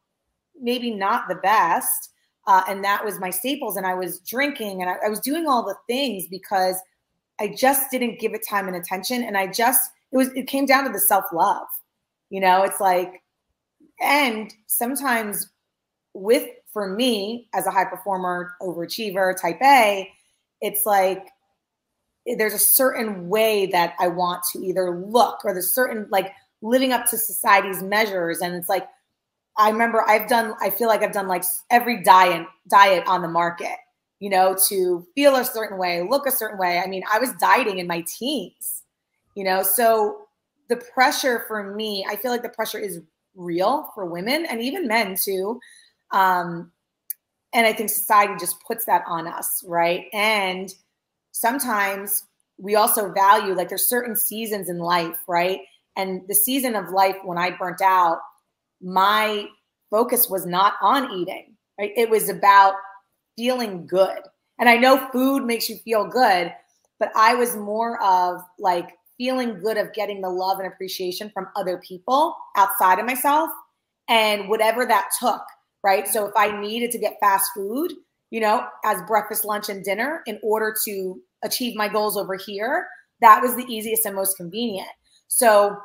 maybe 0.61 0.91
not 0.91 1.29
the 1.29 1.37
best. 1.37 2.11
Uh, 2.47 2.63
and 2.69 2.83
that 2.85 3.05
was 3.05 3.19
my 3.21 3.31
staples. 3.31 3.77
And 3.77 3.87
I 3.87 3.95
was 3.95 4.21
drinking 4.21 4.83
and 4.83 4.91
I, 4.91 5.07
I 5.07 5.09
was 5.09 5.21
doing 5.21 5.47
all 5.47 5.65
the 5.65 5.77
things 5.87 6.27
because 6.29 6.77
I 7.41 7.49
just 7.49 7.91
didn't 7.91 8.21
give 8.21 8.35
it 8.35 8.47
time 8.49 8.67
and 8.67 8.77
attention. 8.77 9.23
And 9.23 9.37
I 9.37 9.47
just, 9.47 9.81
it 10.13 10.17
was, 10.17 10.29
it 10.35 10.47
came 10.47 10.67
down 10.67 10.85
to 10.85 10.93
the 10.93 11.01
self 11.01 11.25
love. 11.33 11.67
You 12.29 12.41
know, 12.41 12.63
it's 12.63 12.81
like, 12.81 13.23
and 14.01 14.53
sometimes 14.67 15.49
with, 16.15 16.49
for 16.73 16.89
me 16.89 17.49
as 17.53 17.67
a 17.67 17.71
high 17.71 17.85
performer, 17.85 18.53
overachiever, 18.63 19.39
type 19.41 19.61
A, 19.63 20.09
it's 20.61 20.87
like 20.87 21.27
there's 22.27 22.55
a 22.55 22.59
certain 22.59 23.29
way 23.29 23.67
that 23.67 23.95
I 23.99 24.09
want 24.09 24.43
to 24.53 24.59
either 24.61 25.05
look 25.05 25.45
or 25.45 25.53
there's 25.53 25.75
certain 25.75 26.07
like 26.11 26.33
living 26.63 26.93
up 26.93 27.07
to 27.07 27.17
society's 27.17 27.83
measures. 27.83 28.41
And 28.41 28.55
it's 28.55 28.69
like, 28.69 28.87
I 29.57 29.71
remember 29.71 30.09
I've 30.09 30.29
done, 30.29 30.55
I 30.61 30.71
feel 30.71 30.89
like 30.89 31.03
I've 31.03 31.13
done 31.13 31.29
like 31.29 31.45
every 31.71 32.03
diet 32.03 32.47
diet 32.69 33.05
on 33.07 33.23
the 33.23 33.29
market, 33.29 33.77
you 34.19 34.31
know, 34.31 34.57
to 34.69 35.07
feel 35.15 35.37
a 35.37 35.45
certain 35.45 35.79
way, 35.79 36.03
look 36.09 36.27
a 36.27 36.31
certain 36.31 36.59
way. 36.59 36.79
I 36.79 36.87
mean, 36.87 37.03
I 37.13 37.19
was 37.19 37.33
dieting 37.35 37.79
in 37.79 37.87
my 37.87 38.05
teens, 38.07 38.85
you 39.35 39.45
know, 39.45 39.63
so 39.63 40.27
the 40.69 40.77
pressure 40.77 41.45
for 41.49 41.75
me, 41.75 42.07
I 42.09 42.17
feel 42.17 42.31
like 42.31 42.43
the 42.43 42.49
pressure 42.49 42.79
is 42.79 43.01
real 43.35 43.91
for 43.95 44.07
women 44.07 44.47
and 44.47 44.61
even 44.61 44.87
men 44.87 45.17
too. 45.21 45.61
Um, 46.13 46.71
and 47.53 47.67
I 47.67 47.73
think 47.73 47.91
society 47.91 48.35
just 48.39 48.63
puts 48.65 48.85
that 48.85 49.03
on 49.07 49.27
us, 49.27 49.65
right? 49.67 50.07
And 50.13 50.73
sometimes 51.33 52.25
we 52.59 52.75
also 52.75 53.13
value 53.13 53.55
like 53.55 53.69
there's 53.69 53.89
certain 53.89 54.17
seasons 54.17 54.69
in 54.69 54.79
life, 54.79 55.17
right? 55.27 55.61
And 55.97 56.23
the 56.29 56.35
season 56.35 56.77
of 56.77 56.91
life 56.91 57.17
when 57.25 57.39
I 57.39 57.51
burnt 57.51 57.81
out, 57.81 58.19
my 58.83 59.47
focus 59.91 60.29
was 60.29 60.47
not 60.47 60.75
on 60.81 61.13
eating, 61.13 61.57
right? 61.79 61.93
It 61.97 62.11
was 62.11 62.29
about 62.29 62.75
feeling 63.37 63.87
good. 63.87 64.19
And 64.59 64.69
I 64.69 64.77
know 64.77 65.09
food 65.11 65.45
makes 65.45 65.69
you 65.69 65.77
feel 65.79 66.07
good, 66.07 66.53
but 66.99 67.11
I 67.17 67.35
was 67.35 67.57
more 67.57 68.01
of 68.03 68.43
like 68.59 68.91
feeling 69.17 69.59
good 69.61 69.77
of 69.77 69.93
getting 69.93 70.21
the 70.21 70.29
love 70.29 70.59
and 70.59 70.69
appreciation 70.69 71.31
from 71.33 71.49
other 71.57 71.79
people 71.87 72.35
outside 72.57 72.99
of 72.99 73.07
myself 73.07 73.51
and 74.09 74.49
whatever 74.49 74.87
that 74.87 75.09
took, 75.19 75.43
right? 75.83 76.07
So 76.07 76.27
if 76.27 76.33
I 76.37 76.59
needed 76.61 76.91
to 76.93 76.99
get 76.99 77.19
fast 77.21 77.51
food, 77.55 77.93
you 78.31 78.41
know, 78.41 78.67
as 78.85 79.03
breakfast, 79.07 79.45
lunch, 79.45 79.69
and 79.69 79.85
dinner 79.85 80.23
in 80.27 80.39
order 80.43 80.75
to 80.85 81.21
achieve 81.43 81.77
my 81.77 81.89
goals 81.89 82.17
over 82.17 82.35
here. 82.35 82.87
That 83.21 83.43
was 83.43 83.55
the 83.55 83.65
easiest 83.65 84.07
and 84.07 84.15
most 84.15 84.37
convenient. 84.37 84.89
So 85.29 85.77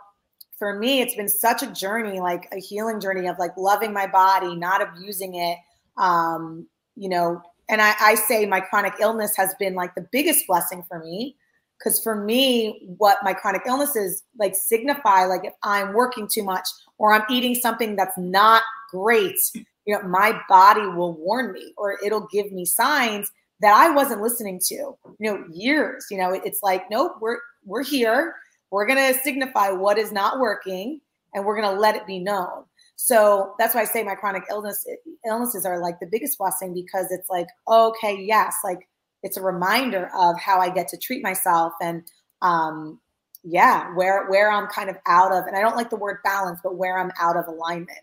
for 0.57 0.77
me, 0.77 1.01
it's 1.01 1.15
been 1.15 1.27
such 1.27 1.63
a 1.63 1.71
journey, 1.71 2.19
like 2.19 2.47
a 2.53 2.59
healing 2.59 2.99
journey 2.99 3.27
of 3.27 3.37
like 3.39 3.55
loving 3.57 3.91
my 3.91 4.07
body, 4.07 4.55
not 4.55 4.81
abusing 4.81 5.35
it. 5.35 5.57
Um, 5.97 6.67
you 6.95 7.09
know, 7.09 7.41
and 7.67 7.81
I, 7.81 7.93
I 7.99 8.15
say 8.15 8.45
my 8.45 8.61
chronic 8.61 8.93
illness 8.99 9.35
has 9.35 9.53
been 9.59 9.75
like 9.75 9.95
the 9.95 10.07
biggest 10.11 10.47
blessing 10.47 10.83
for 10.87 10.99
me 10.99 11.35
because 11.77 12.01
for 12.01 12.15
me 12.15 12.81
what 12.97 13.17
my 13.23 13.33
chronic 13.33 13.63
illnesses 13.67 14.23
like 14.39 14.55
signify 14.55 15.25
like 15.25 15.43
if 15.43 15.53
i'm 15.63 15.93
working 15.93 16.27
too 16.31 16.43
much 16.43 16.67
or 16.97 17.13
i'm 17.13 17.23
eating 17.29 17.55
something 17.55 17.95
that's 17.95 18.17
not 18.17 18.63
great 18.91 19.37
you 19.85 19.93
know 19.93 20.07
my 20.07 20.39
body 20.49 20.85
will 20.85 21.13
warn 21.13 21.51
me 21.51 21.73
or 21.77 21.97
it'll 22.03 22.27
give 22.31 22.51
me 22.51 22.65
signs 22.65 23.31
that 23.61 23.73
i 23.73 23.89
wasn't 23.89 24.21
listening 24.21 24.59
to 24.59 24.75
you 24.75 24.97
know 25.19 25.43
years 25.51 26.05
you 26.09 26.17
know 26.17 26.31
it's 26.31 26.61
like 26.63 26.83
nope 26.89 27.13
we're 27.21 27.39
we're 27.65 27.83
here. 27.83 28.35
We're 28.71 28.87
to 29.13 29.19
signify 29.19 29.69
what 29.69 29.97
is 29.97 30.11
not 30.11 30.39
working 30.39 31.01
and 31.33 31.45
we're 31.45 31.55
to 31.73 31.79
let 31.79 31.95
it 31.95 32.07
be 32.07 32.19
known. 32.19 32.63
So 32.97 33.55
that's 33.59 33.75
why 33.75 33.81
i 33.81 33.85
say 33.85 34.03
my 34.03 34.15
chronic 34.15 34.43
illness 34.49 34.85
illnesses 35.27 35.65
are 35.65 35.81
like 35.81 35.99
the 35.99 36.07
biggest 36.09 36.37
blessing 36.37 36.73
because 36.73 37.07
it's 37.11 37.29
like 37.29 37.47
okay 37.67 38.17
yes 38.23 38.55
like 38.63 38.87
it's 39.21 39.35
a 39.35 39.41
reminder 39.41 40.09
of 40.15 40.39
how 40.39 40.59
i 40.59 40.69
get 40.69 40.87
to 40.87 40.97
treat 40.97 41.21
myself 41.21 41.73
and 41.81 42.03
um 42.41 42.97
yeah 43.43 43.93
where 43.95 44.29
where 44.29 44.49
i'm 44.49 44.67
kind 44.67 44.89
of 44.89 44.95
out 45.07 45.33
of 45.33 45.45
and 45.45 45.57
i 45.57 45.61
don't 45.61 45.75
like 45.75 45.89
the 45.89 45.97
word 45.97 46.19
balance 46.23 46.61
but 46.63 46.77
where 46.77 46.97
i'm 46.97 47.11
out 47.19 47.35
of 47.35 47.45
alignment 47.49 47.99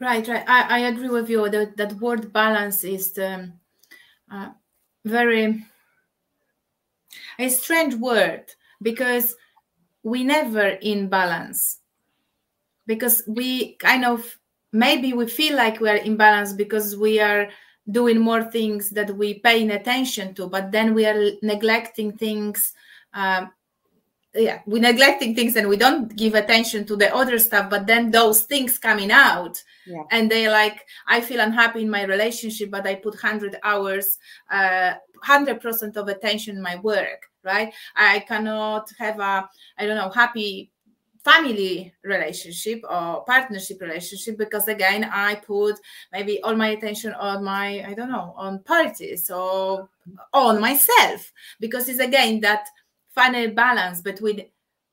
Right, 0.00 0.26
right. 0.28 0.44
I, 0.46 0.76
I 0.76 0.78
agree 0.88 1.08
with 1.08 1.28
you 1.30 1.48
that 1.48 1.76
that 1.76 1.94
word 1.94 2.32
balance 2.32 2.84
is 2.84 3.12
the, 3.12 3.52
uh, 4.30 4.50
very 5.04 5.64
a 7.38 7.48
strange 7.48 7.94
word 7.94 8.44
because 8.82 9.36
we 10.02 10.24
never 10.24 10.68
in 10.68 11.08
balance 11.08 11.80
because 12.86 13.22
we 13.26 13.74
kind 13.76 14.04
of 14.04 14.38
maybe 14.72 15.12
we 15.12 15.26
feel 15.26 15.56
like 15.56 15.80
we 15.80 15.88
are 15.88 15.96
in 15.96 16.16
balance 16.16 16.52
because 16.52 16.96
we 16.96 17.20
are 17.20 17.48
doing 17.90 18.18
more 18.18 18.42
things 18.42 18.90
that 18.90 19.14
we 19.16 19.34
paying 19.40 19.70
attention 19.70 20.34
to 20.34 20.46
but 20.48 20.72
then 20.72 20.94
we 20.94 21.06
are 21.06 21.30
neglecting 21.42 22.12
things 22.16 22.72
um, 23.12 23.50
yeah 24.34 24.60
we 24.66 24.80
neglecting 24.80 25.34
things 25.34 25.56
and 25.56 25.68
we 25.68 25.76
don't 25.76 26.14
give 26.16 26.34
attention 26.34 26.84
to 26.84 26.96
the 26.96 27.14
other 27.14 27.38
stuff 27.38 27.70
but 27.70 27.86
then 27.86 28.10
those 28.10 28.42
things 28.42 28.78
coming 28.78 29.10
out. 29.10 29.62
Yeah. 29.86 30.02
and 30.10 30.30
they 30.30 30.48
like 30.48 30.80
i 31.06 31.20
feel 31.20 31.40
unhappy 31.40 31.82
in 31.82 31.90
my 31.90 32.04
relationship 32.04 32.70
but 32.70 32.86
i 32.86 32.94
put 32.94 33.14
100 33.14 33.56
hours 33.62 34.18
uh, 34.50 34.94
100% 35.26 35.96
of 35.96 36.08
attention 36.08 36.56
in 36.56 36.62
my 36.62 36.76
work 36.76 37.22
right? 37.42 37.74
I 37.94 38.20
cannot 38.20 38.88
have 38.98 39.20
a 39.20 39.48
i 39.78 39.86
don't 39.86 39.96
know 39.96 40.10
happy 40.10 40.70
family 41.22 41.92
relationship 42.02 42.82
or 42.88 43.24
partnership 43.24 43.80
relationship 43.80 44.36
because 44.36 44.68
again 44.68 45.08
i 45.10 45.34
put 45.34 45.78
maybe 46.12 46.42
all 46.42 46.54
my 46.54 46.68
attention 46.68 47.12
on 47.14 47.42
my 47.42 47.84
i 47.86 47.94
don't 47.94 48.10
know 48.10 48.34
on 48.36 48.62
parties 48.62 49.30
or 49.30 49.88
on 50.32 50.60
myself. 50.60 51.32
Because 51.60 51.88
it's 51.88 52.00
again 52.00 52.40
that 52.40 52.66
final 53.14 53.48
balance 53.50 54.00
between 54.00 54.46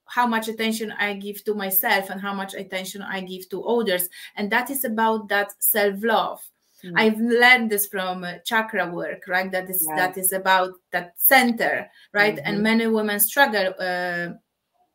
how 0.06 0.28
much 0.28 0.48
attention 0.48 0.94
i 1.00 1.14
give 1.14 1.44
to 1.44 1.54
myself 1.54 2.10
and 2.10 2.22
how 2.22 2.34
much 2.34 2.54
attention 2.54 3.02
i 3.02 3.22
give 3.22 3.48
to 3.50 3.64
others 3.64 4.10
and 4.36 4.52
that 4.52 4.70
is 4.70 4.84
about 4.84 5.28
that 5.30 5.52
self-love 5.60 6.42
mm. 6.84 6.94
i've 6.98 7.20
learned 7.20 7.70
this 7.70 7.88
from 7.88 8.24
uh, 8.24 8.34
chakra 8.46 8.88
work 8.92 9.24
right 9.28 9.52
that 9.52 9.70
is 9.70 9.88
that 9.96 10.18
is 10.18 10.34
about 10.34 10.74
that 10.92 11.14
center 11.16 11.90
right 12.14 12.36
mm-hmm. 12.36 12.48
and 12.48 12.64
many 12.64 12.88
women 12.88 13.20
struggle 13.20 13.74
uh, 13.80 14.30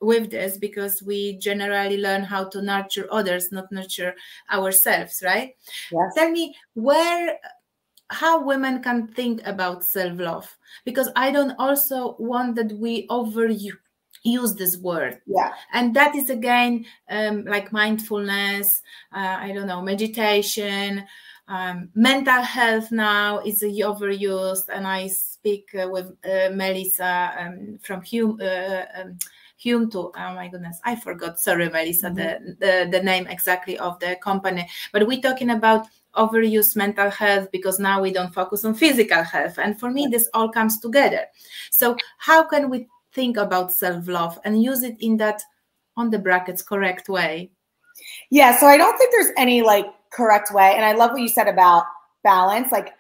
with 0.00 0.30
this 0.30 0.58
because 0.58 1.02
we 1.02 1.38
generally 1.38 1.96
learn 1.96 2.22
how 2.22 2.44
to 2.44 2.60
nurture 2.60 3.08
others 3.10 3.50
not 3.50 3.72
nurture 3.72 4.14
ourselves 4.52 5.22
right 5.24 5.56
yes. 5.90 6.14
tell 6.14 6.30
me 6.30 6.54
where 6.74 7.38
how 8.10 8.42
women 8.42 8.82
can 8.82 9.06
think 9.08 9.40
about 9.46 9.84
self-love 9.84 10.56
because 10.84 11.08
i 11.16 11.30
don't 11.30 11.54
also 11.58 12.16
want 12.18 12.54
that 12.54 12.72
we 12.78 13.06
overuse 13.08 13.72
use 14.22 14.54
this 14.54 14.76
word 14.78 15.20
yeah 15.26 15.52
and 15.72 15.94
that 15.94 16.14
is 16.14 16.30
again 16.30 16.84
um, 17.10 17.44
like 17.44 17.72
mindfulness 17.72 18.82
uh, 19.12 19.36
i 19.40 19.52
don't 19.52 19.66
know 19.66 19.80
meditation 19.82 21.04
um, 21.48 21.88
mental 21.94 22.42
health 22.42 22.90
now 22.90 23.38
is 23.40 23.62
overused 23.62 24.68
and 24.68 24.86
i 24.86 25.06
speak 25.06 25.68
uh, 25.80 25.88
with 25.88 26.06
uh, 26.24 26.50
melissa 26.52 27.32
um, 27.38 27.78
from 27.82 28.02
hume 28.02 28.38
uh, 28.40 28.82
um, 29.00 29.18
Hume 29.58 29.90
to 29.90 30.12
oh 30.14 30.34
my 30.34 30.48
goodness, 30.48 30.78
I 30.84 30.96
forgot. 30.96 31.40
Sorry, 31.40 31.70
Melissa, 31.70 32.08
mm-hmm. 32.08 32.16
the, 32.16 32.56
the 32.60 32.98
the 32.98 33.02
name 33.02 33.26
exactly 33.26 33.78
of 33.78 33.98
the 34.00 34.16
company. 34.16 34.68
But 34.92 35.06
we're 35.06 35.22
talking 35.22 35.48
about 35.50 35.86
overuse 36.16 36.76
mental 36.76 37.10
health 37.10 37.48
because 37.52 37.78
now 37.78 38.00
we 38.00 38.12
don't 38.12 38.34
focus 38.34 38.64
on 38.64 38.74
physical 38.74 39.22
health. 39.22 39.58
And 39.58 39.78
for 39.78 39.90
me, 39.90 40.08
this 40.10 40.28
all 40.34 40.48
comes 40.48 40.80
together. 40.80 41.26
So 41.70 41.96
how 42.18 42.46
can 42.46 42.70
we 42.70 42.88
think 43.12 43.36
about 43.36 43.72
self-love 43.72 44.38
and 44.44 44.62
use 44.62 44.82
it 44.82 44.96
in 45.00 45.16
that 45.18 45.42
on 45.96 46.10
the 46.10 46.18
brackets 46.18 46.62
correct 46.62 47.08
way? 47.08 47.50
Yeah, 48.30 48.58
so 48.58 48.66
I 48.66 48.76
don't 48.76 48.96
think 48.98 49.12
there's 49.12 49.32
any 49.36 49.62
like 49.62 49.86
correct 50.12 50.52
way. 50.52 50.74
And 50.74 50.84
I 50.84 50.92
love 50.92 51.12
what 51.12 51.22
you 51.22 51.28
said 51.28 51.48
about 51.48 51.84
balance. 52.22 52.72
Like 52.72 52.92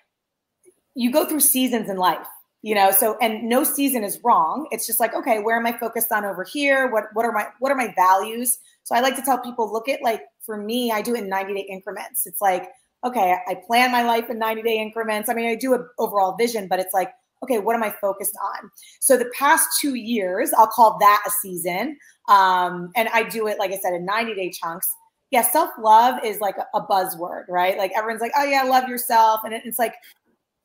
you 0.94 1.12
go 1.12 1.26
through 1.26 1.40
seasons 1.40 1.90
in 1.90 1.96
life 1.96 2.26
you 2.66 2.74
know 2.74 2.90
so 2.90 3.16
and 3.20 3.48
no 3.48 3.62
season 3.62 4.02
is 4.02 4.18
wrong 4.24 4.66
it's 4.72 4.86
just 4.86 4.98
like 4.98 5.14
okay 5.14 5.38
where 5.38 5.56
am 5.56 5.66
i 5.66 5.72
focused 5.72 6.10
on 6.10 6.24
over 6.24 6.42
here 6.42 6.90
what 6.90 7.04
what 7.12 7.24
are 7.24 7.30
my 7.30 7.46
what 7.60 7.70
are 7.70 7.76
my 7.76 7.92
values 7.94 8.58
so 8.82 8.94
i 8.94 9.00
like 9.00 9.14
to 9.14 9.22
tell 9.22 9.38
people 9.38 9.72
look 9.72 9.88
at 9.88 10.02
like 10.02 10.22
for 10.40 10.56
me 10.56 10.90
i 10.90 11.00
do 11.00 11.14
it 11.14 11.22
in 11.22 11.28
90 11.28 11.54
day 11.54 11.66
increments 11.70 12.26
it's 12.26 12.40
like 12.40 12.70
okay 13.06 13.36
i 13.46 13.54
plan 13.66 13.90
my 13.92 14.02
life 14.02 14.28
in 14.30 14.38
90 14.38 14.62
day 14.62 14.78
increments. 14.78 15.28
I 15.28 15.34
mean 15.34 15.48
i 15.48 15.54
do 15.54 15.74
an 15.74 15.86
overall 15.98 16.36
vision 16.36 16.68
but 16.68 16.78
it's 16.78 16.94
like 16.94 17.12
okay 17.42 17.58
what 17.58 17.76
am 17.76 17.82
i 17.82 17.94
focused 18.00 18.36
on? 18.42 18.70
So 19.00 19.16
the 19.16 19.30
past 19.38 19.68
two 19.80 19.94
years 19.94 20.52
i'll 20.56 20.66
call 20.66 20.98
that 21.00 21.22
a 21.26 21.30
season. 21.30 21.98
Um, 22.28 22.90
and 22.96 23.08
i 23.10 23.22
do 23.22 23.46
it 23.46 23.58
like 23.58 23.72
i 23.72 23.76
said 23.76 23.94
in 23.94 24.04
90 24.04 24.34
day 24.34 24.50
chunks. 24.50 24.88
Yeah 25.30 25.42
self-love 25.42 26.24
is 26.24 26.40
like 26.40 26.56
a 26.74 26.80
buzzword 26.80 27.44
right? 27.48 27.78
Like 27.78 27.92
everyone's 27.96 28.20
like 28.20 28.32
oh 28.36 28.44
yeah 28.44 28.62
love 28.62 28.88
yourself. 28.88 29.40
And 29.44 29.54
it's 29.54 29.78
like 29.78 29.94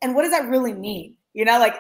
and 0.01 0.15
what 0.15 0.23
does 0.23 0.32
that 0.32 0.49
really 0.49 0.73
mean? 0.73 1.15
You 1.34 1.45
know, 1.45 1.60
like, 1.60 1.75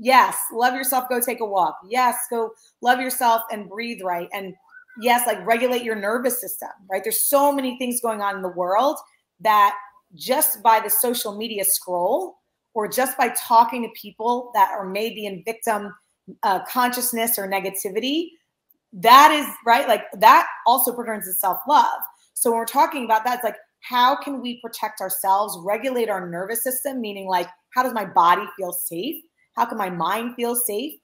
yes, 0.00 0.36
love 0.52 0.74
yourself, 0.74 1.08
go 1.08 1.20
take 1.20 1.40
a 1.40 1.44
walk. 1.44 1.78
Yes, 1.88 2.16
go 2.30 2.50
love 2.82 3.00
yourself 3.00 3.42
and 3.50 3.68
breathe 3.68 4.00
right. 4.02 4.28
And 4.32 4.54
yes, 5.00 5.26
like 5.26 5.44
regulate 5.46 5.84
your 5.84 5.94
nervous 5.94 6.40
system, 6.40 6.70
right? 6.90 7.02
There's 7.04 7.22
so 7.22 7.52
many 7.52 7.78
things 7.78 8.00
going 8.00 8.20
on 8.20 8.36
in 8.36 8.42
the 8.42 8.48
world 8.48 8.98
that 9.40 9.76
just 10.14 10.62
by 10.62 10.80
the 10.80 10.90
social 10.90 11.36
media 11.36 11.64
scroll 11.64 12.38
or 12.74 12.88
just 12.88 13.16
by 13.18 13.34
talking 13.36 13.82
to 13.82 14.00
people 14.00 14.50
that 14.54 14.70
are 14.70 14.86
maybe 14.86 15.26
in 15.26 15.42
victim 15.44 15.94
uh, 16.42 16.60
consciousness 16.64 17.38
or 17.38 17.48
negativity, 17.48 18.28
that 18.92 19.32
is 19.32 19.46
right. 19.66 19.88
Like 19.88 20.04
that 20.18 20.46
also 20.66 20.94
programs 20.94 21.26
to 21.26 21.32
self 21.32 21.58
love. 21.68 22.00
So 22.34 22.50
when 22.50 22.58
we're 22.58 22.66
talking 22.66 23.04
about 23.04 23.24
that, 23.24 23.36
it's 23.36 23.44
like, 23.44 23.56
how 23.80 24.16
can 24.16 24.40
we 24.40 24.60
protect 24.60 25.00
ourselves, 25.00 25.58
regulate 25.62 26.08
our 26.08 26.28
nervous 26.28 26.62
system, 26.62 27.00
meaning 27.00 27.26
like 27.28 27.48
how 27.74 27.82
does 27.82 27.94
my 27.94 28.04
body 28.04 28.44
feel 28.56 28.72
safe? 28.72 29.22
How 29.54 29.66
can 29.66 29.78
my 29.78 29.90
mind 29.90 30.34
feel 30.36 30.54
safe? 30.54 30.94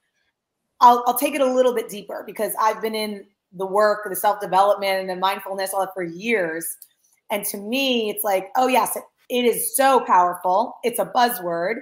I'll, 0.81 1.03
I'll 1.07 1.19
take 1.19 1.35
it 1.35 1.41
a 1.41 1.53
little 1.53 1.75
bit 1.75 1.89
deeper 1.89 2.25
because 2.27 2.53
I've 2.61 2.81
been 2.81 2.95
in 2.95 3.27
the 3.53 3.67
work, 3.67 4.07
the 4.09 4.17
self 4.17 4.41
development, 4.41 5.01
and 5.01 5.09
the 5.09 5.17
mindfulness 5.17 5.73
all 5.73 5.89
for 5.95 6.03
years. 6.03 6.67
And 7.35 7.45
to 7.47 7.59
me, 7.59 8.11
it's 8.11 8.25
like, 8.25 8.51
oh, 8.57 8.69
yes, 8.69 8.97
it, 8.97 9.03
it 9.29 9.45
is 9.45 9.77
so 9.77 10.01
powerful. 10.01 10.75
It's 10.85 10.99
a 10.99 11.07
buzzword. 11.07 11.77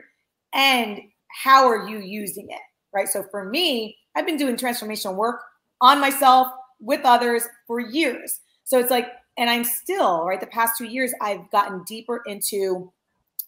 And 0.54 1.00
how 1.44 1.68
are 1.68 1.88
you 1.88 1.98
using 1.98 2.48
it? 2.50 2.60
Right. 2.94 3.08
So 3.08 3.24
for 3.30 3.44
me, 3.44 3.96
I've 4.16 4.26
been 4.26 4.36
doing 4.36 4.56
transformational 4.56 5.14
work 5.14 5.40
on 5.80 6.00
myself 6.00 6.48
with 6.80 7.00
others 7.04 7.44
for 7.66 7.80
years. 7.80 8.40
So 8.64 8.78
it's 8.78 8.90
like, 8.90 9.08
and 9.38 9.48
I'm 9.48 9.64
still, 9.64 10.24
right, 10.24 10.40
the 10.40 10.46
past 10.46 10.74
two 10.78 10.84
years, 10.84 11.12
I've 11.20 11.50
gotten 11.50 11.84
deeper 11.84 12.22
into 12.26 12.92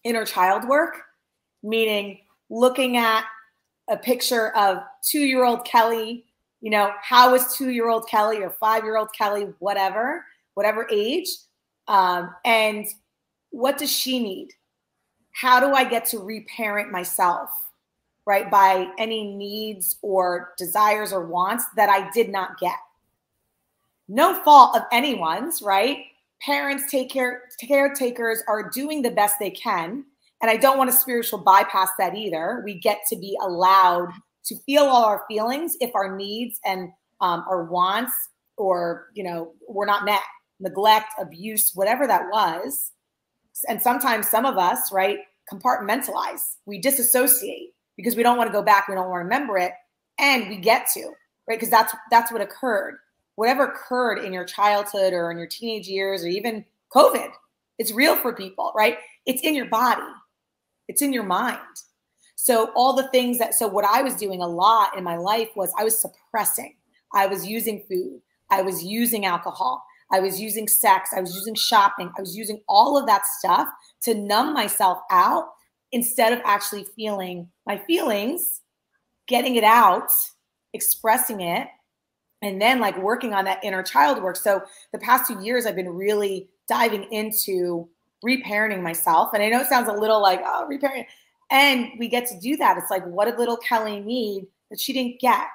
inner 0.03 0.25
child 0.25 0.67
work 0.67 1.01
meaning 1.65 2.19
looking 2.49 2.95
at 2.95 3.25
a 3.89 3.97
picture 3.97 4.55
of 4.55 4.77
two 5.03 5.19
year 5.19 5.43
old 5.43 5.65
Kelly, 5.65 6.25
you 6.61 6.69
know, 6.69 6.91
how 7.01 7.31
was 7.31 7.55
two 7.57 7.71
year 7.71 7.89
old 7.89 8.07
Kelly 8.07 8.41
or 8.41 8.51
five 8.51 8.83
year 8.83 8.97
old 8.97 9.09
Kelly, 9.17 9.47
whatever, 9.59 10.23
whatever 10.53 10.87
age, 10.91 11.27
um, 11.87 12.33
and 12.43 12.85
what 13.51 13.77
does 13.77 13.91
she 13.91 14.19
need? 14.19 14.49
How 15.31 15.59
do 15.59 15.73
I 15.73 15.83
get 15.83 16.05
to 16.07 16.19
reparent 16.19 16.91
myself, 16.91 17.49
right, 18.25 18.49
by 18.49 18.89
any 18.97 19.35
needs 19.35 19.97
or 20.01 20.53
desires 20.57 21.11
or 21.11 21.25
wants 21.25 21.65
that 21.75 21.89
I 21.89 22.09
did 22.11 22.29
not 22.29 22.59
get? 22.59 22.77
No 24.07 24.41
fault 24.43 24.75
of 24.75 24.83
anyone's, 24.91 25.61
right? 25.61 26.05
Parents, 26.41 26.83
take 26.91 27.09
care, 27.09 27.43
caretakers 27.61 28.43
are 28.47 28.69
doing 28.69 29.01
the 29.01 29.11
best 29.11 29.35
they 29.39 29.51
can 29.51 30.05
and 30.41 30.51
I 30.51 30.57
don't 30.57 30.77
want 30.77 30.91
to 30.91 30.95
spiritual 30.95 31.39
bypass 31.39 31.89
that 31.97 32.15
either. 32.15 32.61
We 32.63 32.75
get 32.75 32.99
to 33.09 33.15
be 33.15 33.37
allowed 33.41 34.11
to 34.45 34.55
feel 34.65 34.83
all 34.83 35.05
our 35.05 35.23
feelings 35.27 35.75
if 35.79 35.95
our 35.95 36.15
needs 36.15 36.59
and 36.65 36.89
um, 37.21 37.43
our 37.49 37.63
wants 37.63 38.13
or, 38.57 39.07
you 39.13 39.23
know, 39.23 39.53
were 39.67 39.85
not 39.85 40.05
met, 40.05 40.21
neglect, 40.59 41.13
abuse, 41.19 41.71
whatever 41.73 42.07
that 42.07 42.23
was. 42.31 42.91
And 43.67 43.81
sometimes 43.81 44.27
some 44.27 44.45
of 44.45 44.57
us, 44.57 44.91
right, 44.91 45.19
compartmentalize. 45.51 46.57
We 46.65 46.79
disassociate 46.79 47.73
because 47.95 48.15
we 48.15 48.23
don't 48.23 48.37
want 48.37 48.47
to 48.47 48.53
go 48.53 48.61
back. 48.61 48.87
We 48.87 48.95
don't 48.95 49.09
want 49.09 49.19
to 49.19 49.23
remember 49.23 49.57
it. 49.57 49.71
And 50.19 50.49
we 50.49 50.57
get 50.57 50.87
to, 50.93 51.11
right? 51.47 51.59
Because 51.59 51.69
that's 51.69 51.93
that's 52.11 52.31
what 52.31 52.41
occurred. 52.41 52.97
Whatever 53.35 53.65
occurred 53.65 54.23
in 54.23 54.31
your 54.31 54.45
childhood 54.45 55.13
or 55.13 55.31
in 55.31 55.37
your 55.37 55.47
teenage 55.47 55.87
years 55.87 56.23
or 56.23 56.27
even 56.27 56.65
COVID, 56.93 57.29
it's 57.79 57.91
real 57.91 58.15
for 58.15 58.33
people, 58.33 58.71
right? 58.75 58.97
It's 59.25 59.41
in 59.41 59.55
your 59.55 59.65
body 59.65 60.03
it's 60.87 61.01
in 61.01 61.13
your 61.13 61.23
mind. 61.23 61.59
So 62.35 62.71
all 62.75 62.93
the 62.93 63.07
things 63.09 63.39
that 63.39 63.55
so 63.55 63.67
what 63.67 63.85
I 63.85 64.01
was 64.01 64.15
doing 64.15 64.41
a 64.41 64.47
lot 64.47 64.97
in 64.97 65.03
my 65.03 65.17
life 65.17 65.49
was 65.55 65.71
I 65.77 65.83
was 65.83 65.99
suppressing. 65.99 66.75
I 67.13 67.27
was 67.27 67.45
using 67.45 67.83
food. 67.89 68.21
I 68.51 68.61
was 68.61 68.83
using 68.83 69.25
alcohol. 69.25 69.83
I 70.15 70.19
was 70.21 70.39
using 70.39 70.67
sex. 70.69 71.09
I 71.13 71.19
was 71.19 71.35
using 71.35 71.55
shopping. 71.55 72.09
I 72.17 72.21
was 72.21 72.37
using 72.37 72.61
all 72.69 72.97
of 72.97 73.05
that 73.07 73.25
stuff 73.25 73.67
to 74.03 74.13
numb 74.13 74.53
myself 74.53 74.99
out 75.11 75.49
instead 75.91 76.31
of 76.31 76.39
actually 76.45 76.85
feeling 76.95 77.49
my 77.67 77.77
feelings, 77.77 78.61
getting 79.27 79.57
it 79.57 79.65
out, 79.65 80.09
expressing 80.71 81.41
it, 81.41 81.67
and 82.41 82.61
then 82.61 82.79
like 82.79 82.97
working 82.97 83.33
on 83.33 83.43
that 83.43 83.61
inner 83.61 83.83
child 83.83 84.23
work. 84.23 84.37
So 84.37 84.63
the 84.93 84.99
past 84.99 85.27
two 85.27 85.43
years, 85.43 85.65
I've 85.65 85.75
been 85.75 85.89
really 85.89 86.47
diving 86.69 87.11
into 87.11 87.89
reparenting 88.25 88.81
myself. 88.81 89.31
And 89.33 89.43
I 89.43 89.49
know 89.49 89.59
it 89.59 89.67
sounds 89.67 89.89
a 89.89 89.93
little 89.93 90.21
like, 90.21 90.39
oh, 90.45 90.65
reparenting. 90.71 91.07
And 91.51 91.89
we 91.99 92.07
get 92.07 92.25
to 92.27 92.39
do 92.39 92.55
that. 92.55 92.77
It's 92.77 92.89
like, 92.89 93.05
what 93.05 93.25
did 93.25 93.37
little 93.37 93.57
Kelly 93.57 93.99
need 93.99 94.47
that 94.69 94.79
she 94.79 94.93
didn't 94.93 95.19
get? 95.19 95.45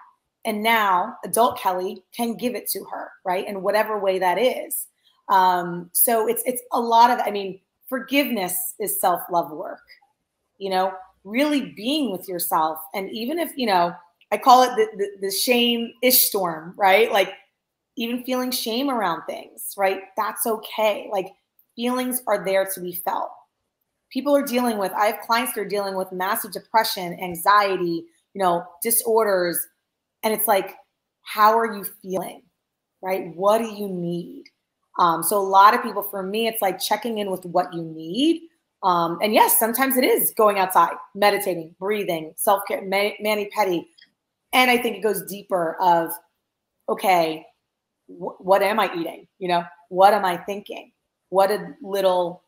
And 0.44 0.62
now 0.62 1.16
adult 1.24 1.58
Kelly 1.58 2.02
can 2.16 2.36
give 2.36 2.54
it 2.54 2.68
to 2.70 2.84
her, 2.84 3.10
right? 3.24 3.46
In 3.46 3.62
whatever 3.62 3.98
way 3.98 4.18
that 4.18 4.38
is. 4.38 4.86
Um, 5.28 5.90
so 5.92 6.26
it's 6.28 6.42
it's 6.46 6.62
a 6.72 6.80
lot 6.80 7.10
of, 7.10 7.18
I 7.24 7.30
mean, 7.30 7.60
forgiveness 7.88 8.74
is 8.80 9.00
self-love 9.00 9.50
work, 9.50 9.82
you 10.58 10.70
know, 10.70 10.92
really 11.24 11.72
being 11.72 12.10
with 12.10 12.28
yourself. 12.28 12.78
And 12.94 13.10
even 13.10 13.38
if, 13.38 13.52
you 13.56 13.66
know, 13.66 13.94
I 14.32 14.38
call 14.38 14.62
it 14.62 14.70
the, 14.76 14.88
the, 14.96 15.26
the 15.26 15.30
shame-ish 15.30 16.28
storm, 16.28 16.74
right? 16.76 17.12
Like 17.12 17.32
even 17.96 18.24
feeling 18.24 18.50
shame 18.50 18.88
around 18.88 19.22
things, 19.26 19.74
right? 19.76 20.02
That's 20.16 20.46
okay. 20.46 21.08
Like 21.12 21.28
feelings 21.76 22.22
are 22.26 22.44
there 22.44 22.64
to 22.74 22.80
be 22.80 22.92
felt. 22.92 23.30
People 24.10 24.34
are 24.34 24.44
dealing 24.44 24.78
with, 24.78 24.92
I 24.92 25.06
have 25.06 25.20
clients 25.20 25.52
that 25.54 25.60
are 25.60 25.68
dealing 25.68 25.96
with 25.96 26.10
massive 26.10 26.52
depression, 26.52 27.18
anxiety, 27.20 28.04
you 28.34 28.42
know, 28.42 28.64
disorders. 28.82 29.66
And 30.22 30.34
it's 30.34 30.46
like, 30.46 30.74
how 31.22 31.58
are 31.58 31.76
you 31.76 31.84
feeling? 32.02 32.42
Right? 33.02 33.34
What 33.34 33.58
do 33.58 33.66
you 33.66 33.88
need? 33.88 34.44
Um, 34.98 35.22
so 35.22 35.38
a 35.38 35.42
lot 35.42 35.74
of 35.74 35.82
people, 35.82 36.02
for 36.02 36.22
me, 36.22 36.46
it's 36.46 36.60
like 36.60 36.78
checking 36.78 37.18
in 37.18 37.30
with 37.30 37.44
what 37.46 37.72
you 37.72 37.82
need. 37.82 38.42
Um, 38.82 39.18
and 39.22 39.32
yes, 39.32 39.58
sometimes 39.58 39.96
it 39.96 40.04
is 40.04 40.32
going 40.36 40.58
outside, 40.58 40.94
meditating, 41.14 41.74
breathing, 41.78 42.32
self 42.36 42.62
care, 42.66 42.82
mani 42.82 43.50
pedi. 43.56 43.86
And 44.52 44.70
I 44.70 44.76
think 44.76 44.96
it 44.96 45.02
goes 45.02 45.22
deeper 45.24 45.76
of, 45.80 46.10
okay, 46.88 47.46
wh- 48.06 48.40
what 48.40 48.62
am 48.62 48.80
I 48.80 48.90
eating? 48.94 49.26
You 49.38 49.48
know, 49.48 49.64
what 49.88 50.12
am 50.12 50.24
I 50.24 50.36
thinking? 50.36 50.92
What 51.28 51.48
did 51.48 51.60
little, 51.82 52.42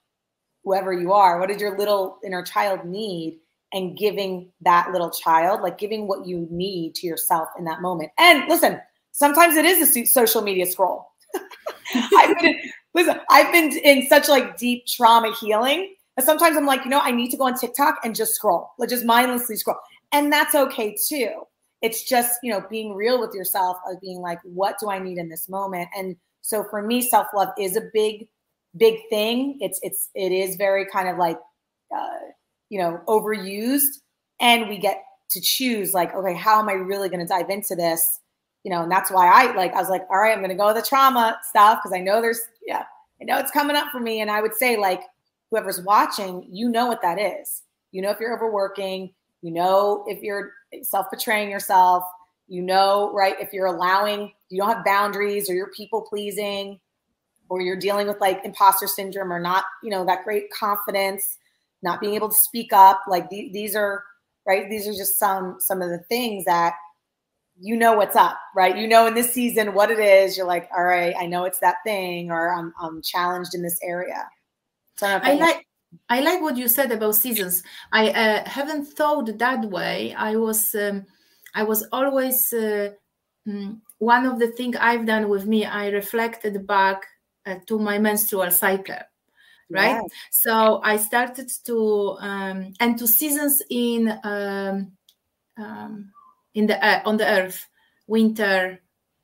whoever 0.64 0.92
you 0.92 1.12
are, 1.12 1.38
what 1.38 1.48
did 1.48 1.60
your 1.60 1.78
little 1.78 2.18
inner 2.24 2.42
child 2.42 2.84
need? 2.84 3.38
And 3.72 3.96
giving 3.96 4.50
that 4.60 4.90
little 4.92 5.10
child, 5.10 5.62
like 5.62 5.78
giving 5.78 6.06
what 6.06 6.26
you 6.26 6.46
need 6.50 6.94
to 6.96 7.06
yourself 7.06 7.48
in 7.58 7.64
that 7.64 7.80
moment. 7.80 8.10
And 8.18 8.48
listen, 8.48 8.80
sometimes 9.12 9.56
it 9.56 9.64
is 9.64 9.96
a 9.96 10.04
social 10.04 10.42
media 10.42 10.66
scroll. 10.66 11.06
I've 11.94 12.38
been, 12.38 12.56
listen, 12.94 13.18
I've 13.30 13.50
been 13.50 13.72
in 13.78 14.06
such 14.08 14.28
like 14.28 14.58
deep 14.58 14.86
trauma 14.86 15.34
healing. 15.40 15.94
And 16.18 16.26
sometimes 16.26 16.56
I'm 16.56 16.66
like, 16.66 16.84
you 16.84 16.90
know, 16.90 17.00
I 17.00 17.10
need 17.10 17.30
to 17.30 17.38
go 17.38 17.44
on 17.44 17.58
TikTok 17.58 18.00
and 18.04 18.14
just 18.14 18.34
scroll, 18.34 18.72
like 18.78 18.90
just 18.90 19.06
mindlessly 19.06 19.56
scroll. 19.56 19.78
And 20.12 20.30
that's 20.30 20.54
okay 20.54 20.94
too 21.08 21.46
it's 21.82 22.04
just 22.04 22.38
you 22.42 22.50
know 22.50 22.64
being 22.70 22.94
real 22.94 23.20
with 23.20 23.34
yourself 23.34 23.76
of 23.90 24.00
being 24.00 24.20
like 24.20 24.38
what 24.44 24.76
do 24.80 24.88
i 24.88 24.98
need 24.98 25.18
in 25.18 25.28
this 25.28 25.48
moment 25.48 25.88
and 25.96 26.16
so 26.40 26.64
for 26.70 26.80
me 26.80 27.02
self-love 27.02 27.48
is 27.58 27.76
a 27.76 27.82
big 27.92 28.26
big 28.76 28.96
thing 29.10 29.58
it's 29.60 29.78
it's 29.82 30.08
it 30.14 30.32
is 30.32 30.56
very 30.56 30.86
kind 30.86 31.08
of 31.08 31.18
like 31.18 31.38
uh, 31.94 32.18
you 32.72 32.78
know 32.78 33.00
overused 33.06 34.00
and 34.40 34.68
we 34.68 34.78
get 34.78 35.04
to 35.30 35.40
choose 35.40 35.92
like 35.92 36.14
okay 36.14 36.34
how 36.34 36.58
am 36.58 36.68
i 36.68 36.72
really 36.72 37.08
going 37.08 37.20
to 37.20 37.26
dive 37.26 37.50
into 37.50 37.74
this 37.74 38.20
you 38.64 38.70
know 38.70 38.82
and 38.82 38.90
that's 38.90 39.10
why 39.10 39.28
i 39.28 39.54
like 39.54 39.72
i 39.74 39.78
was 39.78 39.90
like 39.90 40.02
all 40.10 40.18
right 40.18 40.32
i'm 40.32 40.38
going 40.38 40.48
to 40.48 40.56
go 40.56 40.66
with 40.66 40.76
the 40.76 40.82
trauma 40.82 41.38
stuff 41.48 41.78
because 41.82 41.96
i 41.96 42.00
know 42.00 42.20
there's 42.20 42.40
yeah 42.66 42.84
i 43.20 43.24
know 43.24 43.38
it's 43.38 43.50
coming 43.50 43.76
up 43.76 43.88
for 43.92 44.00
me 44.00 44.20
and 44.20 44.30
i 44.30 44.40
would 44.40 44.54
say 44.54 44.76
like 44.76 45.02
whoever's 45.50 45.80
watching 45.82 46.46
you 46.50 46.68
know 46.68 46.86
what 46.86 47.02
that 47.02 47.20
is 47.20 47.62
you 47.92 48.02
know 48.02 48.10
if 48.10 48.18
you're 48.18 48.34
overworking 48.34 49.12
you 49.42 49.52
know 49.52 50.04
if 50.08 50.22
you're 50.22 50.52
self 50.82 51.10
betraying 51.10 51.50
yourself. 51.50 52.04
You 52.48 52.62
know, 52.62 53.10
right? 53.14 53.34
If 53.40 53.52
you're 53.52 53.66
allowing, 53.66 54.32
you 54.50 54.60
don't 54.60 54.74
have 54.74 54.84
boundaries 54.84 55.48
or 55.48 55.54
you're 55.54 55.70
people 55.70 56.02
pleasing 56.02 56.80
or 57.48 57.62
you're 57.62 57.78
dealing 57.78 58.06
with 58.06 58.20
like 58.20 58.44
imposter 58.44 58.86
syndrome 58.86 59.32
or 59.32 59.40
not, 59.40 59.64
you 59.82 59.90
know, 59.90 60.04
that 60.04 60.24
great 60.24 60.50
confidence, 60.50 61.38
not 61.82 62.00
being 62.00 62.14
able 62.14 62.28
to 62.28 62.34
speak 62.34 62.72
up. 62.72 63.00
Like 63.08 63.30
th- 63.30 63.52
these 63.52 63.74
are, 63.76 64.02
right? 64.46 64.68
These 64.68 64.88
are 64.88 64.92
just 64.92 65.18
some, 65.18 65.56
some 65.58 65.82
of 65.82 65.90
the 65.90 66.02
things 66.08 66.44
that 66.44 66.74
you 67.60 67.76
know 67.76 67.94
what's 67.94 68.16
up, 68.16 68.38
right? 68.54 68.76
You 68.76 68.88
know 68.88 69.06
in 69.06 69.14
this 69.14 69.32
season 69.32 69.74
what 69.74 69.90
it 69.90 69.98
is. 69.98 70.36
You're 70.36 70.46
like, 70.46 70.68
all 70.76 70.84
right, 70.84 71.14
I 71.18 71.26
know 71.26 71.44
it's 71.44 71.60
that 71.60 71.76
thing, 71.84 72.30
or 72.30 72.52
I'm 72.52 72.72
I'm 72.80 73.02
challenged 73.02 73.54
in 73.54 73.62
this 73.62 73.78
area. 73.82 74.28
So 74.96 75.06
I, 75.06 75.32
I 75.32 75.34
like 75.34 75.66
I 76.08 76.20
like 76.20 76.40
what 76.40 76.56
you 76.56 76.68
said 76.68 76.90
about 76.90 77.16
seasons. 77.16 77.62
I 77.92 78.10
uh, 78.10 78.48
haven't 78.48 78.86
thought 78.86 79.38
that 79.38 79.70
way. 79.70 80.14
I 80.14 80.36
was 80.36 80.74
um, 80.74 81.04
I 81.54 81.62
was 81.62 81.86
always 81.92 82.52
uh, 82.52 82.90
mm, 83.46 83.78
one 83.98 84.26
of 84.26 84.38
the 84.38 84.52
things 84.52 84.76
I've 84.80 85.06
done 85.06 85.28
with 85.28 85.46
me. 85.46 85.64
I 85.64 85.88
reflected 85.88 86.66
back 86.66 87.02
uh, 87.46 87.56
to 87.66 87.78
my 87.78 87.98
menstrual 87.98 88.50
cycle, 88.50 88.96
right? 89.72 90.02
So 90.30 90.80
I 90.82 90.96
started 90.96 91.50
to 91.64 92.16
um, 92.20 92.72
and 92.80 92.98
to 92.98 93.06
seasons 93.06 93.62
in 93.70 94.18
um, 94.24 94.92
um 95.58 96.12
in 96.54 96.66
the 96.66 96.84
uh, 96.84 97.02
on 97.04 97.16
the 97.16 97.26
earth, 97.26 97.68
winter, 98.06 98.80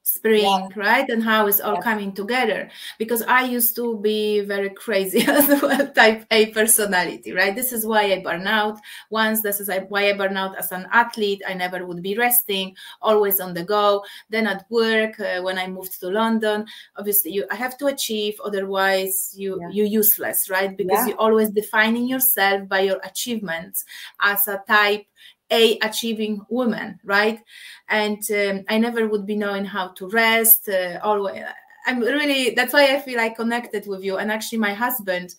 spring 0.08 0.42
yeah. 0.42 0.68
right? 0.76 1.08
And 1.08 1.22
how 1.22 1.46
it's 1.46 1.60
all 1.60 1.74
yeah. 1.74 1.80
coming 1.80 2.12
together. 2.12 2.70
Because 2.98 3.22
i 3.22 3.42
used 3.42 3.76
to 3.76 3.98
be 3.98 4.40
very 4.40 4.70
crazy 4.70 5.20
as 5.26 5.48
well 5.62 5.86
type 5.92 6.24
a 6.30 6.46
personality 6.46 7.32
right? 7.32 7.54
This 7.54 7.72
is 7.72 7.86
why 7.86 8.12
i 8.12 8.22
burn 8.22 8.46
out. 8.46 8.78
Once 9.10 9.42
this 9.42 9.60
is 9.60 9.68
why 9.88 10.10
i 10.10 10.12
burn 10.12 10.36
out 10.36 10.56
as 10.56 10.72
an 10.72 10.86
athlete 10.92 11.42
i 11.46 11.54
never 11.54 11.84
would 11.86 12.02
be 12.02 12.16
resting 12.16 12.74
always 13.02 13.40
on 13.40 13.54
the 13.54 13.64
go. 13.64 14.04
Then 14.30 14.46
at 14.46 14.64
work 14.70 15.20
uh, 15.20 15.40
when 15.42 15.58
i 15.58 15.66
moved 15.66 16.00
to 16.00 16.08
london 16.08 16.66
obviously 16.96 17.32
you 17.32 17.46
i 17.50 17.54
have 17.54 17.76
to 17.78 17.86
achieve 17.86 18.40
otherwise 18.44 19.34
you 19.36 19.58
yeah. 19.60 19.68
you're 19.70 19.86
useless 19.86 20.50
right? 20.50 20.76
Because 20.76 21.06
you're 21.06 21.20
always 21.20 21.50
defining 21.50 22.06
yourself 22.06 22.68
by 22.68 22.80
your 22.80 23.00
achievements 23.04 23.84
as 24.20 24.46
a 24.48 24.62
type 24.66 25.06
a 25.50 25.78
achieving 25.78 26.40
woman 26.48 26.98
right? 27.04 27.40
And 27.88 28.22
um, 28.30 28.64
i 28.68 28.78
never 28.78 29.08
would 29.08 29.26
be 29.26 29.36
knowing 29.36 29.64
how 29.64 29.88
to 29.88 30.08
rest 30.08 30.68
uh, 30.68 30.98
always 31.02 31.42
i'm 31.86 32.00
really 32.00 32.50
that's 32.54 32.72
why 32.72 32.94
i 32.94 33.00
feel 33.00 33.20
i 33.20 33.28
connected 33.30 33.86
with 33.86 34.02
you. 34.02 34.18
And 34.18 34.30
actually 34.30 34.58
my 34.58 34.74
husband 34.74 35.34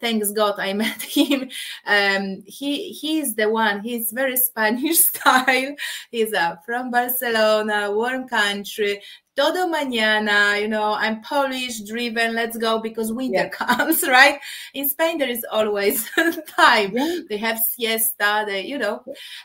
thanks 0.00 0.30
god 0.32 0.54
i 0.58 0.72
met 0.84 1.02
him. 1.02 1.48
Um, 1.86 2.42
he 2.46 2.92
he's 2.92 3.34
the 3.34 3.48
one 3.48 3.80
he's 3.80 4.12
very 4.12 4.36
spanish 4.36 4.98
style. 5.10 5.74
He's 6.10 6.32
uh, 6.32 6.56
from 6.66 6.90
barcelona 6.90 7.90
warm 7.92 8.28
country 8.28 9.00
todo 9.36 9.66
mañana, 9.68 10.60
you 10.60 10.68
know, 10.68 10.94
I'm 10.94 11.20
Polish, 11.22 11.80
driven, 11.80 12.34
let's 12.34 12.56
go 12.56 12.78
because 12.78 13.12
winter 13.12 13.44
yeah. 13.44 13.48
comes, 13.48 14.02
right? 14.06 14.38
In 14.74 14.88
Spain, 14.88 15.18
there 15.18 15.28
is 15.28 15.44
always 15.50 16.08
time. 16.56 16.92
Yeah. 16.96 17.18
They 17.28 17.36
have 17.38 17.58
siesta, 17.58 18.44
they, 18.46 18.64
you 18.64 18.78
know. 18.78 19.02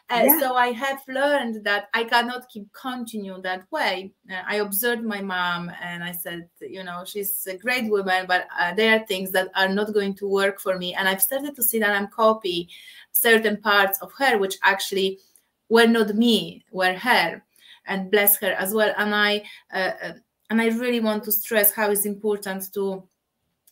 Uh, 0.10 0.24
yeah. 0.26 0.40
So 0.40 0.56
I 0.56 0.72
have 0.74 1.02
learned 1.08 1.64
that 1.66 1.90
I 1.94 2.04
cannot 2.04 2.50
keep 2.50 2.72
continue 2.74 3.42
that 3.42 3.66
way. 3.72 4.12
Uh, 4.32 4.42
I 4.48 4.58
observed 4.58 5.04
my 5.04 5.22
mom 5.22 5.72
and 5.82 6.04
I 6.04 6.12
said, 6.12 6.48
you 6.62 6.84
know, 6.84 7.04
she's 7.04 7.48
a 7.48 7.58
great 7.58 7.90
woman, 7.90 8.26
but 8.28 8.48
uh, 8.60 8.74
there 8.76 8.96
are 8.96 9.06
things 9.08 9.32
that 9.32 9.50
are 9.56 9.70
not 9.70 9.94
going 9.94 10.14
to 10.16 10.28
work 10.28 10.60
for 10.60 10.78
me. 10.78 10.94
And 10.94 11.08
I've 11.08 11.22
started 11.22 11.56
to 11.56 11.64
see 11.64 11.80
that 11.80 11.92
I'm 11.96 12.08
copy 12.08 12.70
certain 13.12 13.58
parts 13.58 14.00
of 14.02 14.12
her, 14.20 14.38
which 14.38 14.58
actually 14.64 15.20
were 15.68 15.88
not 15.88 16.14
me, 16.16 16.64
were 16.72 16.94
her 16.94 17.44
and 17.90 18.10
bless 18.10 18.38
her 18.38 18.54
as 18.54 18.74
well. 18.74 18.94
And 18.98 19.14
I 19.14 19.44
uh, 19.74 19.92
uh, 20.02 20.14
and 20.50 20.62
I 20.62 20.68
really 20.68 21.00
want 21.00 21.24
to 21.26 21.32
stress 21.32 21.72
how 21.72 21.92
it's 21.92 22.06
important 22.06 22.74
to 22.74 23.04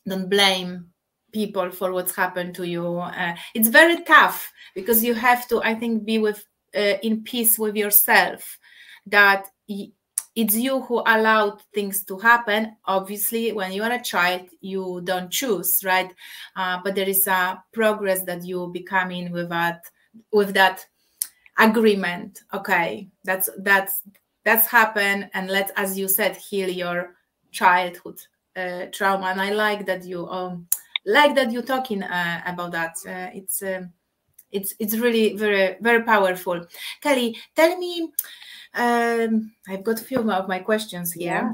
don't 0.06 0.30
blame 0.30 0.88
people 1.34 1.70
for 1.72 1.92
what's 1.92 2.16
happened 2.16 2.56
to 2.56 2.68
you. 2.68 2.98
Uh, 2.98 3.36
it's 3.54 3.68
very 3.68 4.04
tough 4.04 4.52
because 4.76 5.04
you 5.04 5.14
have 5.14 5.48
to, 5.50 5.62
I 5.62 5.76
think, 5.76 6.06
be 6.06 6.18
with 6.18 6.46
uh, 6.76 6.98
in 7.04 7.24
peace 7.24 7.60
with 7.60 7.76
yourself. 7.76 8.58
That 9.06 9.48
it's 9.68 10.56
you 10.56 10.82
who 10.82 11.00
allowed 11.00 11.62
things 11.74 12.04
to 12.06 12.18
happen. 12.20 12.76
Obviously, 12.86 13.52
when 13.54 13.72
you 13.72 13.84
are 13.84 13.92
a 13.92 14.04
child, 14.04 14.48
you 14.62 15.02
don't 15.04 15.32
choose, 15.32 15.84
right? 15.84 16.14
Uh, 16.56 16.80
but 16.84 16.94
there 16.94 17.10
is 17.10 17.26
a 17.28 17.64
progress 17.74 18.22
that 18.24 18.46
you 18.46 18.68
become 18.74 19.12
in 19.12 19.32
with 19.32 19.50
that 19.50 19.84
with 20.32 20.54
that 20.54 20.86
agreement. 21.58 22.44
Okay. 22.54 23.10
That's 23.24 23.50
that's 23.60 24.02
that's 24.44 24.68
happened. 24.68 25.30
And 25.34 25.50
let's 25.50 25.72
as 25.76 25.98
you 25.98 26.08
said 26.08 26.36
heal 26.36 26.70
your 26.70 27.16
childhood 27.52 28.20
uh, 28.56 28.86
trauma. 28.92 29.28
And 29.28 29.42
i 29.42 29.52
like 29.52 29.86
that 29.86 30.04
you 30.06 30.28
um 30.28 30.68
like 31.06 31.36
that 31.36 31.52
you're 31.52 31.62
talking 31.64 32.04
uh, 32.04 32.42
about 32.46 32.72
that. 32.72 32.96
Uh, 33.08 33.30
it's 33.34 33.62
um, 33.64 33.92
it's 34.52 34.76
it's 34.80 34.98
really 34.98 35.36
very 35.36 35.78
very 35.82 36.04
powerful. 36.04 36.66
Kelly 37.02 37.38
tell 37.56 37.78
me 37.78 38.12
um, 38.74 39.52
i've 39.68 39.84
got 39.84 40.02
a 40.02 40.04
few 40.04 40.22
more 40.22 40.36
of 40.36 40.48
my 40.48 40.60
questions 40.60 41.14
here. 41.14 41.52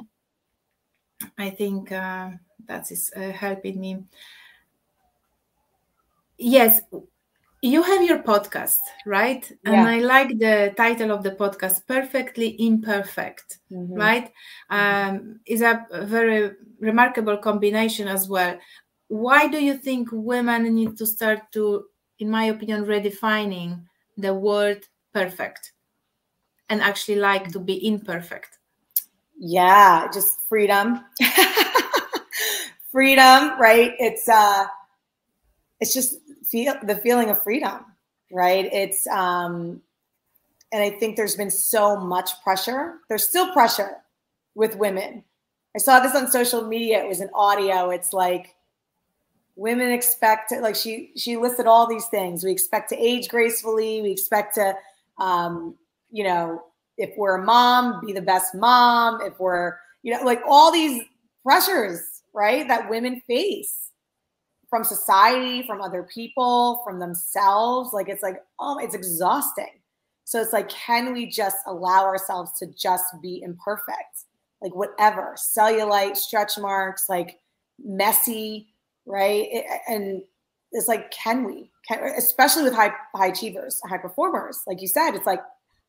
Yeah. 1.22 1.28
i 1.38 1.50
think 1.50 1.92
uh, 1.92 2.32
that 2.66 2.92
is 2.92 3.12
uh, 3.16 3.32
helping 3.32 3.80
me. 3.80 4.04
Yes 6.38 6.82
you 7.64 7.82
have 7.82 8.04
your 8.04 8.20
podcast 8.20 8.80
right? 9.06 9.50
Yeah. 9.64 9.72
and 9.72 9.88
i 9.88 10.00
like 10.00 10.38
the 10.38 10.74
title 10.76 11.12
of 11.12 11.24
the 11.24 11.32
podcast 11.32 11.88
perfectly 11.88 12.58
imperfect 12.60 13.60
mm-hmm. 13.72 13.94
right? 13.94 14.32
Um, 14.70 15.40
is 15.46 15.62
a 15.62 15.86
very 16.04 16.52
remarkable 16.80 17.38
combination 17.38 18.08
as 18.08 18.28
well. 18.28 18.58
Why 19.08 19.48
do 19.48 19.64
you 19.64 19.78
think 19.78 20.10
women 20.12 20.76
need 20.76 20.98
to 20.98 21.06
start 21.06 21.40
to 21.54 21.86
in 22.20 22.30
my 22.30 22.46
opinion 22.46 22.86
redefining 22.86 23.84
the 24.18 24.34
word 24.34 24.86
perfect 25.14 25.72
and 26.70 26.82
actually 26.82 27.20
like 27.20 27.52
to 27.54 27.60
be 27.60 27.88
imperfect? 27.88 28.60
Yeah 29.38 30.10
just 30.14 30.42
freedom. 30.50 31.00
Freedom 32.92 33.58
right? 33.58 33.94
It's 34.00 34.28
uh 34.28 34.66
it's 35.80 35.94
just 35.94 36.16
feel 36.54 36.76
the 36.84 36.98
feeling 36.98 37.30
of 37.32 37.42
freedom 37.42 37.86
right? 38.34 38.68
It's 38.74 39.08
um 39.08 39.82
and 40.74 40.82
i 40.82 40.90
think 40.90 41.16
there's 41.16 41.36
been 41.36 41.52
so 41.52 41.96
much 41.96 42.32
pressure. 42.44 42.96
There's 43.08 43.30
still 43.30 43.54
pressure 43.54 43.98
with 44.56 44.76
women. 44.76 45.24
I 45.76 45.80
saw 45.80 46.00
this 46.00 46.16
on 46.16 46.30
social 46.30 46.68
media. 46.68 47.04
It 47.04 47.08
was 47.08 47.22
an 47.22 47.30
audio. 47.34 47.92
It's 47.92 48.12
like 48.12 48.56
women 49.56 49.92
expect 49.92 50.50
to, 50.50 50.60
like 50.60 50.76
she 50.76 51.12
she 51.16 51.38
listed 51.38 51.68
all 51.68 51.88
these 51.88 52.08
things. 52.08 52.44
We 52.44 52.52
expect 52.52 52.90
to 52.90 52.98
age 52.98 53.30
gracefully. 53.30 54.02
We 54.02 54.12
expect 54.12 54.56
to 54.56 54.76
um 55.20 55.76
you 56.12 56.24
know 56.24 56.64
if 56.98 57.12
we're 57.18 57.42
a 57.42 57.46
mom 57.46 58.04
be 58.06 58.14
the 58.14 58.22
best 58.22 58.56
mom. 58.56 59.22
If 59.22 59.40
we're 59.40 59.76
you 60.02 60.14
know 60.14 60.24
like 60.24 60.42
all 60.48 60.72
these 60.72 61.04
pressures 61.44 62.02
right 62.34 62.68
that 62.68 62.90
women 62.90 63.22
face 63.28 63.92
from 64.74 64.84
society 64.84 65.62
from 65.68 65.82
other 65.82 66.04
people 66.04 66.82
from 66.84 67.00
themselves 67.00 67.94
like 67.94 68.10
it's 68.10 68.24
like 68.24 68.38
oh 68.60 68.80
it's 68.80 68.96
exhausting 68.96 69.80
so 70.24 70.42
it's 70.42 70.54
like 70.54 70.70
can 70.70 71.14
we 71.14 71.28
just 71.28 71.58
allow 71.68 72.04
ourselves 72.04 72.52
to 72.58 72.66
just 72.68 73.06
be 73.22 73.42
imperfect 73.44 74.26
like 74.62 74.74
whatever 74.74 75.36
cellulite 75.38 76.18
stretch 76.18 76.58
marks 76.58 77.08
like 77.08 77.40
messy 77.84 78.68
right? 79.06 79.48
It, 79.52 79.66
and 79.88 80.22
it's 80.72 80.88
like, 80.88 81.12
can 81.12 81.44
we? 81.44 81.70
Can, 81.88 82.00
especially 82.18 82.64
with 82.64 82.74
high 82.74 82.92
high 83.16 83.28
achievers, 83.28 83.82
high 83.88 83.98
performers, 83.98 84.62
like 84.66 84.82
you 84.82 84.88
said, 84.88 85.12
it's 85.12 85.26
like 85.26 85.42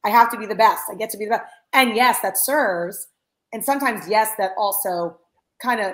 I 0.05 0.11
have 0.11 0.31
to 0.33 0.39
be 0.39 0.47
the 0.47 0.55
best. 0.55 0.83
I 0.91 0.95
get 0.95 1.11
to 1.11 1.19
be 1.19 1.25
the 1.25 1.33
best, 1.33 1.45
and 1.73 1.95
yes, 1.95 2.21
that 2.21 2.37
serves. 2.37 3.09
And 3.53 3.65
sometimes, 3.65 4.09
yes, 4.09 4.33
that 4.39 4.51
also 4.59 5.17
kind 5.63 5.81
of, 5.81 5.93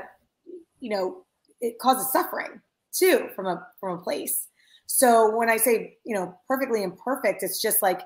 you 0.80 0.88
know, 0.88 1.24
it 1.60 1.78
causes 1.78 2.10
suffering 2.10 2.62
too 2.92 3.28
from 3.34 3.46
a 3.46 3.66
from 3.78 3.98
a 3.98 4.02
place. 4.02 4.48
So 4.86 5.34
when 5.36 5.48
I 5.48 5.56
say, 5.56 5.98
you 6.04 6.14
know, 6.14 6.36
perfectly 6.48 6.82
imperfect, 6.82 7.42
it's 7.42 7.62
just 7.62 7.80
like, 7.82 8.00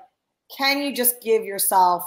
can 0.55 0.81
you 0.81 0.93
just 0.93 1.21
give 1.21 1.43
yourself 1.43 2.03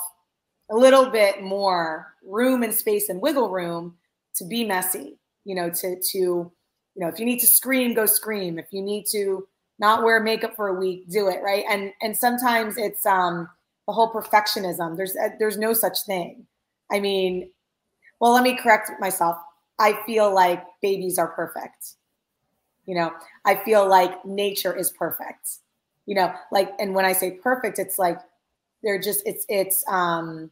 a 0.70 0.76
little 0.76 1.10
bit 1.10 1.42
more 1.42 2.14
room 2.24 2.62
and 2.62 2.74
space 2.74 3.08
and 3.08 3.20
wiggle 3.20 3.50
room 3.50 3.96
to 4.36 4.44
be 4.44 4.64
messy, 4.64 5.18
you 5.44 5.54
know, 5.54 5.70
to 5.70 5.96
to 6.12 6.18
you 6.18 7.04
know, 7.04 7.08
if 7.08 7.20
you 7.20 7.26
need 7.26 7.38
to 7.40 7.46
scream, 7.46 7.94
go 7.94 8.06
scream. 8.06 8.58
If 8.58 8.66
you 8.72 8.82
need 8.82 9.04
to 9.12 9.46
not 9.78 10.02
wear 10.02 10.20
makeup 10.20 10.56
for 10.56 10.68
a 10.68 10.74
week, 10.74 11.08
do 11.08 11.28
it, 11.28 11.40
right? 11.42 11.64
And 11.70 11.92
and 12.02 12.16
sometimes 12.16 12.76
it's 12.76 13.06
um 13.06 13.48
the 13.86 13.92
whole 13.92 14.12
perfectionism. 14.12 14.96
There's 14.96 15.16
uh, 15.16 15.30
there's 15.38 15.58
no 15.58 15.72
such 15.72 16.02
thing. 16.02 16.46
I 16.90 17.00
mean, 17.00 17.50
well, 18.20 18.32
let 18.32 18.42
me 18.42 18.56
correct 18.56 18.90
myself. 19.00 19.38
I 19.78 20.00
feel 20.06 20.34
like 20.34 20.62
babies 20.82 21.18
are 21.18 21.28
perfect. 21.28 21.94
You 22.88 22.94
know, 22.94 23.12
I 23.44 23.54
feel 23.54 23.86
like 23.86 24.24
nature 24.24 24.74
is 24.74 24.90
perfect. 24.90 25.58
You 26.06 26.14
know, 26.14 26.32
like 26.50 26.72
and 26.80 26.94
when 26.94 27.04
I 27.04 27.12
say 27.12 27.32
perfect, 27.32 27.78
it's 27.78 27.98
like 27.98 28.18
they're 28.82 28.98
just 28.98 29.22
it's 29.26 29.44
it's 29.50 29.84
um 29.88 30.50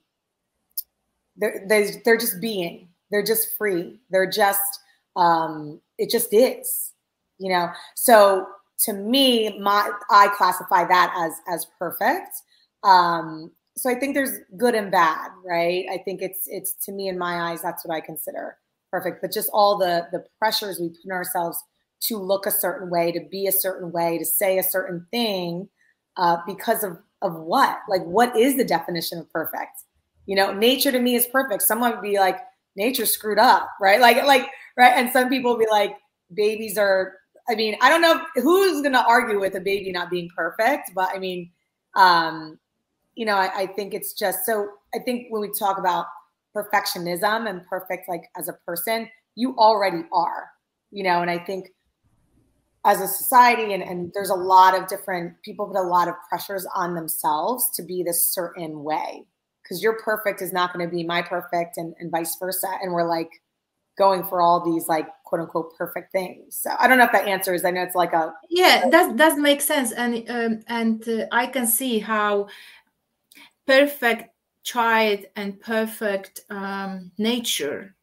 they're 1.39 1.65
they're, 1.67 1.91
they're 2.05 2.19
just 2.19 2.39
being. 2.39 2.89
They're 3.11 3.25
just 3.25 3.57
free. 3.57 4.01
They're 4.11 4.31
just 4.31 4.81
um 5.17 5.81
it 5.97 6.11
just 6.11 6.35
is, 6.35 6.93
you 7.39 7.49
know. 7.49 7.71
So 7.95 8.47
to 8.85 8.93
me, 8.93 9.59
my 9.59 9.91
I 10.11 10.29
classify 10.37 10.85
that 10.85 11.15
as 11.17 11.33
as 11.49 11.67
perfect. 11.79 12.43
Um, 12.85 13.51
so 13.79 13.89
I 13.89 13.95
think 13.95 14.13
there's 14.15 14.41
good 14.59 14.75
and 14.75 14.91
bad, 14.93 15.31
right? 15.43 15.87
I 15.91 15.97
think 16.05 16.21
it's 16.21 16.47
it's 16.49 16.75
to 16.85 16.93
me 16.93 17.09
in 17.09 17.17
my 17.17 17.51
eyes 17.51 17.63
that's 17.63 17.83
what 17.83 17.95
I 17.95 18.03
consider 18.03 18.59
perfect. 18.91 19.23
But 19.23 19.33
just 19.33 19.49
all 19.55 19.79
the 19.79 20.07
the 20.13 20.23
pressures 20.39 20.79
we 20.79 20.91
put 20.91 21.11
ourselves 21.11 21.65
to 22.01 22.19
look 22.19 22.47
a 22.47 22.51
certain 22.51 22.91
way, 22.91 23.13
to 23.13 23.21
be 23.31 23.47
a 23.47 23.53
certain 23.53 23.91
way, 23.93 24.19
to 24.19 24.25
say 24.25 24.59
a 24.59 24.63
certain 24.63 25.07
thing, 25.11 25.69
uh, 26.17 26.39
because 26.47 26.85
of 26.85 26.99
of 27.23 27.35
what? 27.35 27.79
Like, 27.89 28.03
what 28.05 28.37
is 28.37 28.57
the 28.57 28.65
definition 28.65 29.19
of 29.19 29.31
perfect? 29.31 29.85
You 30.27 30.37
know, 30.37 30.53
nature 30.53 30.93
to 30.93 30.99
me 30.99 31.15
is 31.15 31.27
perfect. 31.27 31.63
Someone 31.63 31.93
would 31.93 32.03
be 32.03 32.19
like, 32.19 32.39
nature 32.77 33.07
screwed 33.07 33.39
up, 33.39 33.69
right? 33.81 34.01
Like, 34.01 34.23
like 34.25 34.49
right? 34.77 34.93
And 34.95 35.11
some 35.13 35.29
people 35.29 35.57
be 35.57 35.67
like, 35.71 35.97
babies 36.35 36.79
are. 36.79 37.15
I 37.49 37.55
mean, 37.55 37.77
I 37.81 37.89
don't 37.89 38.03
know 38.03 38.21
who's 38.35 38.83
going 38.83 38.93
to 38.95 39.05
argue 39.05 39.39
with 39.39 39.55
a 39.55 39.61
baby 39.61 39.93
not 39.93 40.11
being 40.11 40.29
perfect, 40.37 40.91
but 40.97 41.09
I 41.15 41.19
mean, 41.21 41.51
um, 41.95 42.59
you 43.15 43.25
know, 43.25 43.37
I, 43.37 43.51
I 43.55 43.67
think 43.69 43.95
it's 43.95 44.13
just 44.13 44.45
so. 44.45 44.69
I 44.95 44.99
think 44.99 45.29
when 45.31 45.41
we 45.41 45.51
talk 45.51 45.79
about 45.79 46.07
perfectionism 46.55 47.49
and 47.49 47.65
perfect, 47.67 48.09
like 48.09 48.25
as 48.37 48.49
a 48.49 48.55
person, 48.67 49.09
you 49.37 49.55
already 49.57 50.05
are, 50.13 50.51
you 50.91 51.05
know, 51.05 51.23
and 51.23 51.31
I 51.31 51.39
think 51.39 51.69
as 52.87 53.01
a 53.01 53.09
society 53.09 53.75
and, 53.75 53.83
and 53.83 54.13
there's 54.15 54.31
a 54.31 54.35
lot 54.35 54.81
of 54.81 54.89
different 54.89 55.35
people 55.43 55.67
put 55.67 55.77
a 55.77 55.83
lot 55.83 56.09
of 56.09 56.15
pressures 56.29 56.67
on 56.75 56.95
themselves 56.95 57.69
to 57.75 57.83
be 57.83 58.03
this 58.03 58.25
certain 58.25 58.83
way 58.83 59.25
because 59.63 59.83
your 59.83 59.99
perfect 60.03 60.41
is 60.41 60.53
not 60.53 60.73
going 60.73 60.89
to 60.89 60.91
be 60.91 61.03
my 61.03 61.21
perfect 61.21 61.77
and, 61.77 61.95
and 61.99 62.11
vice 62.11 62.37
versa 62.37 62.69
and 62.81 62.93
we're 62.93 63.09
like 63.09 63.31
going 63.97 64.23
for 64.23 64.41
all 64.41 64.65
these 64.65 64.89
like 64.89 65.09
quote 65.25 65.41
unquote 65.41 65.77
perfect 65.77 66.13
things. 66.13 66.57
So 66.57 66.71
I 66.79 66.87
don't 66.87 66.99
know 66.99 67.05
if 67.05 67.13
that 67.13 67.27
answers. 67.27 67.65
I 67.65 67.71
know 67.71 67.83
it's 67.83 67.95
like 67.95 68.13
a 68.13 68.33
yeah, 68.49 68.89
that 68.91 69.17
does 69.17 69.39
make 69.39 69.61
sense, 69.61 69.93
and 69.93 70.31
um, 70.31 70.63
and 70.69 71.09
uh, 71.09 71.27
I 71.33 71.47
can 71.47 71.67
see 71.67 71.99
how 71.99 72.49
perfect 73.67 74.31
child 74.63 75.21
and 75.35 75.61
perfect 75.61 76.41
um, 76.51 77.11
nature 77.19 77.95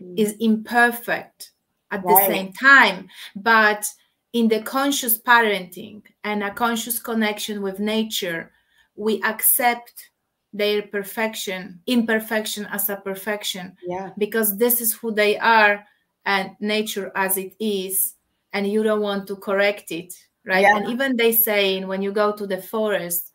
mm. 0.00 0.18
is 0.18 0.34
imperfect 0.40 1.52
at 1.90 2.04
right. 2.04 2.28
the 2.28 2.34
same 2.34 2.52
time, 2.52 3.08
but 3.34 3.86
in 4.32 4.48
the 4.48 4.62
conscious 4.62 5.18
parenting 5.18 6.02
and 6.24 6.42
a 6.42 6.52
conscious 6.52 6.98
connection 6.98 7.62
with 7.62 7.80
nature, 7.80 8.52
we 8.96 9.22
accept 9.22 10.10
their 10.52 10.82
perfection 10.82 11.80
imperfection 11.86 12.64
as 12.66 12.88
a 12.88 12.96
perfection 12.96 13.76
yeah 13.86 14.10
because 14.16 14.56
this 14.56 14.80
is 14.80 14.94
who 14.94 15.12
they 15.12 15.36
are 15.38 15.84
and 16.24 16.50
nature 16.60 17.12
as 17.14 17.36
it 17.36 17.54
is 17.60 18.14
and 18.52 18.66
you 18.66 18.82
don't 18.82 19.02
want 19.02 19.26
to 19.26 19.36
correct 19.36 19.92
it 19.92 20.14
right 20.46 20.62
yeah. 20.62 20.76
and 20.76 20.88
even 20.88 21.14
they 21.16 21.32
saying 21.32 21.86
when 21.86 22.00
you 22.00 22.10
go 22.10 22.32
to 22.32 22.46
the 22.46 22.62
forest 22.62 23.32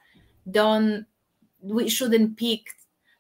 don't 0.50 1.06
we 1.62 1.88
shouldn't 1.88 2.36
pick 2.38 2.62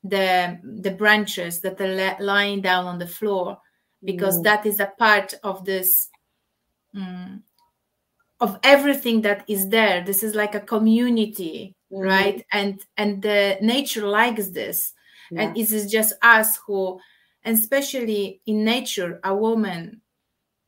the 0.03 0.59
the 0.63 0.91
branches 0.91 1.61
that 1.61 1.79
are 1.79 2.17
lying 2.19 2.59
down 2.59 2.85
on 2.85 2.97
the 2.97 3.07
floor 3.07 3.59
because 4.03 4.39
mm. 4.39 4.43
that 4.43 4.65
is 4.65 4.79
a 4.79 4.91
part 4.97 5.35
of 5.43 5.63
this 5.63 6.09
um, 6.95 7.43
of 8.41 8.59
everything 8.63 9.21
that 9.21 9.45
is 9.47 9.69
there 9.69 10.03
this 10.03 10.23
is 10.23 10.35
like 10.35 10.55
a 10.55 10.59
community 10.59 11.75
mm-hmm. 11.91 12.03
right 12.03 12.45
and 12.51 12.81
and 12.97 13.21
the 13.21 13.57
nature 13.61 14.05
likes 14.05 14.49
this 14.49 14.93
yeah. 15.31 15.43
and 15.43 15.57
it 15.57 15.71
is 15.71 15.89
just 15.89 16.13
us 16.23 16.59
who 16.65 16.99
and 17.43 17.57
especially 17.57 18.41
in 18.47 18.65
nature 18.65 19.19
a 19.23 19.33
woman 19.33 20.01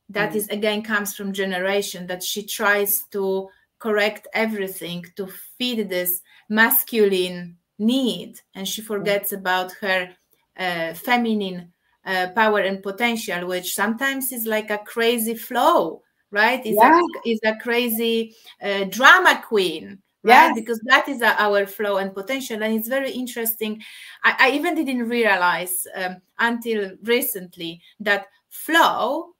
that 0.08 0.32
mm. 0.32 0.36
is 0.36 0.48
again 0.48 0.82
comes 0.82 1.14
from 1.14 1.32
generation 1.32 2.06
that 2.06 2.22
she 2.22 2.46
tries 2.46 3.02
to 3.10 3.48
correct 3.80 4.28
everything 4.32 5.04
to 5.16 5.26
feed 5.58 5.88
this 5.88 6.22
masculine 6.48 7.56
need 7.78 8.38
and 8.54 8.68
she 8.68 8.80
forgets 8.80 9.32
mm. 9.32 9.38
about 9.38 9.72
her 9.80 10.08
uh, 10.56 10.94
feminine 10.94 11.72
uh, 12.06 12.28
power 12.36 12.60
and 12.60 12.82
potential 12.82 13.48
which 13.48 13.74
sometimes 13.74 14.30
is 14.30 14.46
like 14.46 14.70
a 14.70 14.78
crazy 14.78 15.34
flow 15.34 16.03
right 16.34 16.66
is 16.66 16.76
yeah. 16.76 17.00
a 17.00 17.28
is 17.28 17.40
a 17.44 17.56
crazy 17.56 18.34
uh, 18.60 18.84
drama 18.84 19.42
queen 19.46 19.98
right 20.24 20.48
yes. 20.48 20.54
because 20.54 20.80
that 20.86 21.08
is 21.08 21.22
our 21.22 21.64
flow 21.66 21.98
and 21.98 22.12
potential 22.12 22.62
and 22.62 22.74
it's 22.74 22.88
very 22.88 23.12
interesting 23.12 23.80
i, 24.24 24.34
I 24.38 24.50
even 24.50 24.74
didn't 24.74 25.08
realize 25.08 25.86
um, 25.94 26.16
until 26.38 26.90
recently 27.04 27.80
that 28.00 28.26
flow 28.50 29.30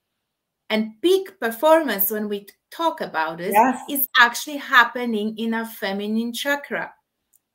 and 0.70 0.92
peak 1.02 1.38
performance 1.40 2.10
when 2.10 2.28
we 2.28 2.46
talk 2.70 3.00
about 3.00 3.40
it 3.40 3.52
yes. 3.52 3.80
is 3.90 4.08
actually 4.18 4.58
happening 4.58 5.36
in 5.36 5.54
a 5.54 5.66
feminine 5.66 6.32
chakra 6.32 6.92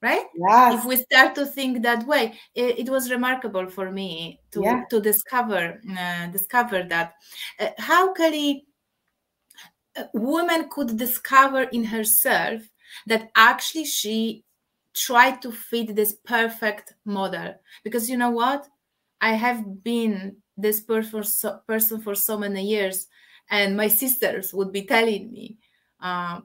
right 0.02 0.26
yes. 0.36 0.80
if 0.80 0.86
we 0.86 0.96
start 0.96 1.36
to 1.36 1.46
think 1.46 1.84
that 1.84 2.06
way 2.08 2.34
it, 2.56 2.80
it 2.80 2.90
was 2.90 3.12
remarkable 3.12 3.68
for 3.68 3.92
me 3.92 4.40
to 4.52 4.62
yeah. 4.62 4.84
to 4.90 5.00
discover 5.00 5.80
uh, 5.98 6.28
discover 6.28 6.84
that 6.84 7.14
uh, 7.60 7.70
how 7.78 8.14
kelly 8.14 8.66
woman 10.14 10.70
could 10.70 10.98
discover 10.98 11.64
in 11.64 11.84
herself 11.84 12.62
that 13.08 13.30
actually 13.36 13.86
she 13.86 14.44
tried 14.96 15.42
to 15.42 15.52
fit 15.52 15.96
this 15.96 16.14
perfect 16.26 16.94
model. 17.06 17.56
Because 17.84 18.10
you 18.10 18.18
know 18.18 18.32
what? 18.32 18.68
I 19.22 19.34
have 19.34 19.84
been 19.84 20.38
this 20.58 20.82
person, 20.82 22.02
for 22.02 22.16
so 22.16 22.38
many 22.38 22.64
years 22.64 23.08
and 23.50 23.76
my 23.76 23.88
sisters 23.88 24.54
would 24.54 24.72
be 24.72 24.84
telling 24.84 25.32
me 25.32 25.58
uh, 26.02 26.42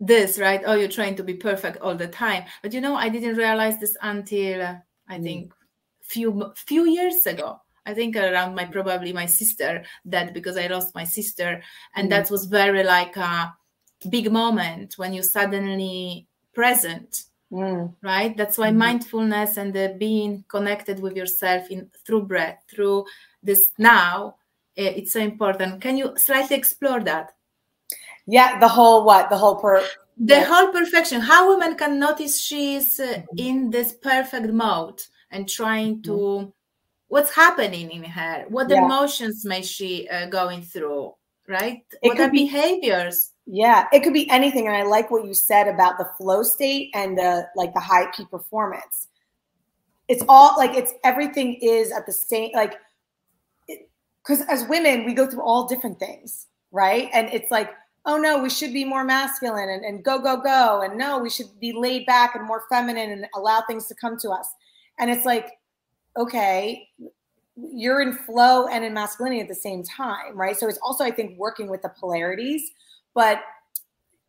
this 0.00 0.38
right? 0.38 0.62
Oh 0.64 0.74
you're 0.74 0.88
trying 0.88 1.16
to 1.16 1.24
be 1.24 1.34
perfect 1.34 1.78
all 1.78 1.94
the 1.94 2.08
time. 2.08 2.44
But 2.62 2.72
you 2.72 2.80
know 2.80 2.94
i 2.94 3.08
didn't 3.08 3.36
realize 3.36 3.78
this 3.78 3.96
until 4.02 4.62
uh, 4.62 4.76
i 5.08 5.18
mm. 5.18 5.22
think 5.22 5.54
few 6.02 6.52
few 6.54 6.86
years 6.86 7.26
ago 7.26 7.60
i 7.88 7.94
think 7.94 8.16
around 8.16 8.54
my 8.54 8.64
probably 8.64 9.12
my 9.12 9.26
sister 9.26 9.82
that 10.04 10.32
because 10.34 10.56
i 10.56 10.66
lost 10.66 10.94
my 10.94 11.04
sister 11.04 11.62
and 11.96 12.06
mm. 12.06 12.10
that 12.10 12.30
was 12.30 12.44
very 12.44 12.84
like 12.84 13.16
a 13.16 13.52
big 14.08 14.30
moment 14.30 14.94
when 14.96 15.12
you 15.12 15.22
suddenly 15.22 16.26
present 16.54 17.24
mm. 17.52 17.92
right 18.02 18.36
that's 18.36 18.58
why 18.58 18.70
mm. 18.70 18.76
mindfulness 18.76 19.56
and 19.56 19.72
the 19.72 19.96
being 19.98 20.44
connected 20.48 21.00
with 21.00 21.16
yourself 21.16 21.62
in 21.70 21.90
through 22.06 22.22
breath 22.22 22.62
through 22.70 23.04
this 23.42 23.72
now 23.78 24.34
eh, 24.76 24.92
it's 24.98 25.12
so 25.12 25.20
important 25.20 25.80
can 25.80 25.96
you 25.96 26.12
slightly 26.16 26.56
explore 26.56 27.00
that 27.00 27.32
yeah, 28.28 28.60
the 28.60 28.68
whole 28.68 29.04
what? 29.04 29.30
The 29.30 29.38
whole 29.38 29.56
per 29.56 29.82
the 30.18 30.44
whole 30.44 30.68
perfection. 30.68 31.22
How 31.22 31.48
women 31.48 31.76
can 31.76 31.98
notice 31.98 32.38
she's 32.38 33.00
uh, 33.00 33.06
mm-hmm. 33.06 33.38
in 33.38 33.70
this 33.70 33.94
perfect 33.94 34.52
mode 34.52 35.00
and 35.30 35.48
trying 35.48 36.02
to. 36.02 36.52
What's 37.08 37.34
happening 37.34 37.90
in 37.90 38.04
her, 38.04 38.44
what 38.48 38.70
yeah. 38.70 38.84
emotions 38.84 39.44
may 39.44 39.62
she 39.62 40.08
uh, 40.08 40.26
going 40.26 40.62
through, 40.62 41.14
right? 41.48 41.82
It 42.02 42.08
what 42.08 42.20
are 42.20 42.30
be, 42.30 42.44
behaviors? 42.44 43.32
Yeah, 43.46 43.86
it 43.92 44.02
could 44.02 44.12
be 44.12 44.28
anything. 44.30 44.66
And 44.66 44.76
I 44.76 44.82
like 44.82 45.10
what 45.10 45.24
you 45.24 45.34
said 45.34 45.68
about 45.68 45.98
the 45.98 46.08
flow 46.16 46.42
state 46.42 46.90
and 46.94 47.16
the 47.16 47.48
like 47.56 47.72
the 47.74 47.80
high 47.80 48.06
peak 48.14 48.30
performance. 48.30 49.08
It's 50.08 50.22
all 50.28 50.56
like 50.56 50.74
it's 50.74 50.92
everything 51.04 51.54
is 51.60 51.92
at 51.92 52.06
the 52.06 52.12
same 52.12 52.50
like 52.54 52.74
because 53.66 54.42
as 54.48 54.64
women 54.68 55.04
we 55.04 55.14
go 55.14 55.26
through 55.26 55.42
all 55.42 55.66
different 55.66 55.98
things, 55.98 56.46
right? 56.72 57.08
And 57.12 57.28
it's 57.28 57.50
like 57.50 57.70
oh 58.08 58.16
no, 58.16 58.42
we 58.42 58.48
should 58.48 58.72
be 58.72 58.86
more 58.86 59.04
masculine 59.04 59.68
and, 59.68 59.84
and 59.84 60.02
go, 60.02 60.18
go, 60.18 60.40
go. 60.40 60.80
And 60.80 60.96
no, 60.96 61.18
we 61.18 61.28
should 61.28 61.48
be 61.60 61.72
laid 61.72 62.06
back 62.06 62.34
and 62.34 62.44
more 62.44 62.64
feminine 62.70 63.10
and 63.10 63.26
allow 63.34 63.62
things 63.62 63.86
to 63.88 63.94
come 63.94 64.18
to 64.20 64.30
us. 64.30 64.48
And 64.98 65.10
it's 65.10 65.26
like, 65.26 65.57
okay, 66.18 66.88
you're 67.56 68.00
in 68.00 68.12
flow 68.12 68.66
and 68.66 68.84
in 68.84 68.92
masculinity 68.92 69.40
at 69.40 69.48
the 69.48 69.54
same 69.54 69.82
time, 69.82 70.36
right? 70.36 70.56
So 70.56 70.68
it's 70.68 70.78
also, 70.82 71.04
I 71.04 71.10
think, 71.10 71.38
working 71.38 71.68
with 71.68 71.82
the 71.82 71.90
polarities. 71.98 72.70
But, 73.14 73.40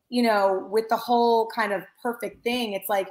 you 0.10 0.24
know, 0.24 0.68
with 0.72 0.90
the 0.90 0.98
whole 0.98 1.50
kind 1.54 1.74
of 1.74 1.84
perfect 2.02 2.44
thing, 2.44 2.74
it's 2.74 2.90
like, 2.90 3.08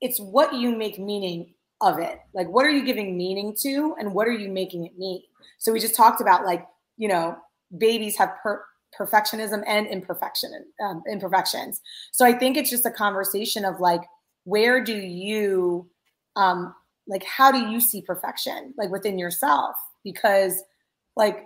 it's 0.00 0.18
what 0.18 0.54
you 0.54 0.76
make 0.76 0.98
meaning 0.98 1.54
of 1.80 1.98
it. 1.98 2.18
Like, 2.32 2.48
what 2.48 2.64
are 2.64 2.70
you 2.70 2.84
giving 2.84 3.16
meaning 3.16 3.54
to 3.62 3.94
and 3.98 4.14
what 4.14 4.26
are 4.26 4.32
you 4.32 4.48
making 4.48 4.86
it 4.86 4.98
mean? 4.98 5.22
So 5.58 5.72
we 5.72 5.80
just 5.80 5.94
talked 5.94 6.20
about, 6.20 6.44
like, 6.44 6.66
you 6.96 7.08
know, 7.08 7.36
babies 7.76 8.16
have 8.16 8.30
per- 8.42 8.64
perfectionism 8.98 9.62
and 9.66 9.86
imperfection 9.88 10.50
um, 10.80 11.02
imperfections 11.10 11.82
so 12.12 12.24
i 12.24 12.32
think 12.32 12.56
it's 12.56 12.70
just 12.70 12.86
a 12.86 12.90
conversation 12.90 13.64
of 13.64 13.78
like 13.80 14.00
where 14.44 14.82
do 14.82 14.94
you 14.94 15.86
um 16.36 16.74
like 17.08 17.24
how 17.24 17.52
do 17.52 17.58
you 17.58 17.80
see 17.80 18.02
perfection 18.02 18.74
like 18.76 18.90
within 18.90 19.18
yourself? 19.18 19.76
Because 20.04 20.62
like 21.16 21.44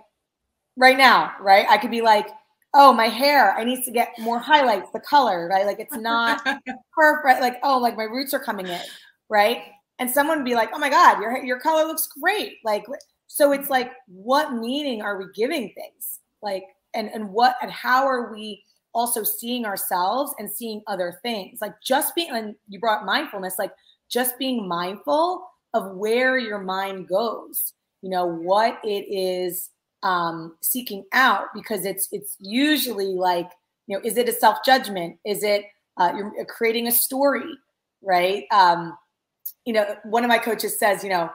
right 0.77 0.97
now 0.97 1.33
right? 1.41 1.65
I 1.69 1.77
could 1.77 1.91
be 1.91 2.01
like 2.01 2.27
oh 2.73 2.93
my 2.93 3.07
hair 3.07 3.53
i 3.57 3.65
need 3.65 3.83
to 3.83 3.91
get 3.91 4.13
more 4.17 4.39
highlights 4.39 4.89
the 4.93 4.99
color 4.99 5.49
right? 5.49 5.65
Like 5.65 5.79
it's 5.79 5.97
not 5.97 6.41
perfect 6.95 7.41
like 7.41 7.57
oh 7.63 7.77
like 7.77 7.97
my 7.97 8.03
roots 8.03 8.33
are 8.33 8.39
coming 8.39 8.67
in 8.67 8.81
right? 9.29 9.63
And 9.99 10.09
someone 10.09 10.39
would 10.39 10.45
be 10.45 10.55
like 10.55 10.69
oh 10.73 10.79
my 10.79 10.89
god 10.89 11.21
your 11.21 11.43
your 11.43 11.59
color 11.59 11.85
looks 11.85 12.07
great. 12.19 12.57
Like 12.63 12.85
so 13.27 13.51
it's 13.51 13.69
like 13.69 13.91
what 14.07 14.53
meaning 14.53 15.01
are 15.01 15.17
we 15.17 15.25
giving 15.35 15.73
things? 15.73 16.19
Like 16.41 16.63
and 16.93 17.09
and 17.13 17.29
what 17.29 17.55
and 17.61 17.71
how 17.71 18.05
are 18.05 18.31
we 18.31 18.63
also 18.93 19.23
seeing 19.23 19.65
ourselves 19.65 20.33
and 20.39 20.51
seeing 20.51 20.81
other 20.87 21.19
things? 21.23 21.59
Like 21.61 21.73
just 21.83 22.15
being 22.15 22.29
and 22.31 22.55
you 22.67 22.79
brought 22.79 23.05
mindfulness 23.05 23.55
like 23.57 23.71
just 24.09 24.37
being 24.37 24.67
mindful 24.67 25.47
of 25.73 25.95
where 25.95 26.37
your 26.37 26.59
mind 26.59 27.07
goes 27.07 27.73
you 28.01 28.09
know 28.09 28.25
what 28.25 28.79
it 28.83 29.05
is 29.09 29.69
um 30.03 30.55
seeking 30.61 31.03
out 31.13 31.47
because 31.53 31.85
it's 31.85 32.07
it's 32.11 32.35
usually 32.39 33.13
like 33.13 33.49
you 33.87 33.97
know 33.97 34.03
is 34.03 34.17
it 34.17 34.29
a 34.29 34.33
self 34.33 34.57
judgment 34.65 35.17
is 35.25 35.43
it 35.43 35.65
uh, 35.97 36.11
you're 36.15 36.45
creating 36.45 36.87
a 36.87 36.91
story 36.91 37.45
right 38.01 38.45
um 38.51 38.97
you 39.65 39.73
know 39.73 39.95
one 40.03 40.23
of 40.23 40.29
my 40.29 40.37
coaches 40.37 40.79
says 40.79 41.03
you 41.03 41.09
know 41.09 41.29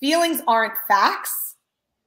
feelings 0.00 0.40
aren't 0.46 0.74
facts 0.88 1.56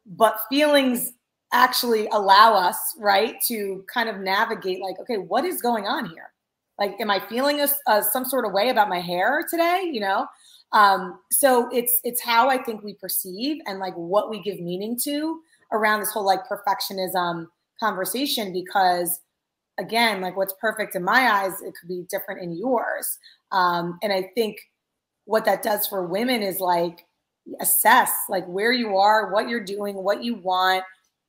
but 0.06 0.40
feelings 0.50 1.14
actually 1.54 2.08
allow 2.08 2.56
us, 2.56 2.78
right, 2.98 3.36
to 3.48 3.86
kind 3.94 4.10
of 4.10 4.20
navigate 4.20 4.82
like, 4.82 5.00
okay, 5.00 5.18
what 5.18 5.46
is 5.46 5.62
going 5.62 5.86
on 5.86 6.10
here? 6.10 6.32
Like, 6.80 7.00
am 7.00 7.12
I 7.12 7.20
feeling 7.30 7.62
a, 7.62 7.68
a, 7.88 8.02
some 8.02 8.26
sort 8.26 8.46
of 8.46 8.52
way 8.52 8.70
about 8.70 8.90
my 8.90 9.00
hair 9.00 9.46
today? 9.50 9.90
You 9.92 10.02
know, 10.02 10.26
um, 10.74 11.20
so 11.32 11.70
it's 11.72 12.00
it's 12.04 12.22
how 12.22 12.50
I 12.50 12.62
think 12.62 12.84
we 12.84 12.96
perceive 12.96 13.62
and 13.66 13.80
like 13.80 13.94
what 13.94 14.30
we 14.30 14.42
give 14.42 14.60
meaning 14.60 14.98
to 15.04 15.40
around 15.72 16.00
this 16.00 16.12
whole 16.12 16.26
like 16.26 16.42
perfectionism 16.48 17.48
conversation 17.80 18.54
because 18.54 19.22
again 19.80 20.22
like 20.22 20.36
what's 20.38 20.54
perfect 20.62 20.96
in 20.96 21.04
my 21.04 21.32
eyes 21.32 21.62
it 21.62 21.74
could 21.80 21.88
be 21.88 22.06
different 22.10 22.42
in 22.42 22.54
yours. 22.54 23.18
Um, 23.52 24.00
and 24.02 24.12
i 24.12 24.30
think 24.36 24.58
what 25.26 25.46
that 25.46 25.64
does 25.64 25.88
for 25.88 26.06
women 26.06 26.42
is 26.42 26.60
like 26.60 27.06
assess 27.60 28.12
like 28.30 28.46
where 28.48 28.72
you 28.72 28.98
are 28.98 29.32
what 29.32 29.50
you're 29.50 29.64
doing 29.64 29.96
what 29.96 30.24
you 30.24 30.36
want 30.36 30.84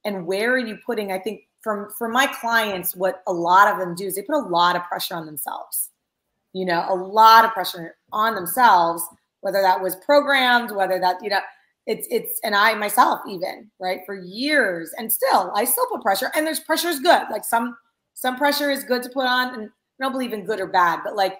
and 0.04 0.26
where 0.26 0.52
are 0.52 0.58
you 0.58 0.78
putting 0.86 1.12
i 1.12 1.18
think 1.18 1.42
from 1.64 1.90
for 1.96 2.08
my 2.08 2.26
clients 2.26 2.94
what 2.94 3.22
a 3.26 3.32
lot 3.32 3.66
of 3.66 3.78
them 3.78 3.94
do 3.94 4.06
is 4.06 4.14
they 4.14 4.22
put 4.22 4.36
a 4.36 4.48
lot 4.48 4.76
of 4.76 4.84
pressure 4.84 5.14
on 5.14 5.26
themselves. 5.26 5.90
You 6.52 6.66
know 6.66 6.84
a 6.88 6.94
lot 6.94 7.44
of 7.44 7.52
pressure 7.52 7.96
on 8.12 8.34
themselves 8.34 9.02
whether 9.44 9.60
that 9.60 9.80
was 9.80 9.96
programmed 9.96 10.70
whether 10.70 10.98
that 10.98 11.16
you 11.22 11.28
know 11.28 11.40
it's 11.86 12.08
it's 12.10 12.40
and 12.44 12.54
i 12.54 12.74
myself 12.74 13.20
even 13.28 13.70
right 13.78 14.00
for 14.06 14.14
years 14.14 14.92
and 14.96 15.12
still 15.12 15.52
i 15.54 15.64
still 15.64 15.86
put 15.86 16.00
pressure 16.00 16.30
and 16.34 16.46
there's 16.46 16.60
pressure 16.60 16.88
is 16.88 16.98
good 17.00 17.22
like 17.30 17.44
some 17.44 17.76
some 18.14 18.36
pressure 18.36 18.70
is 18.70 18.84
good 18.84 19.02
to 19.02 19.10
put 19.10 19.26
on 19.26 19.54
and 19.54 19.68
i 19.68 20.04
don't 20.04 20.12
believe 20.12 20.32
in 20.32 20.46
good 20.46 20.60
or 20.60 20.66
bad 20.66 21.00
but 21.04 21.14
like 21.14 21.38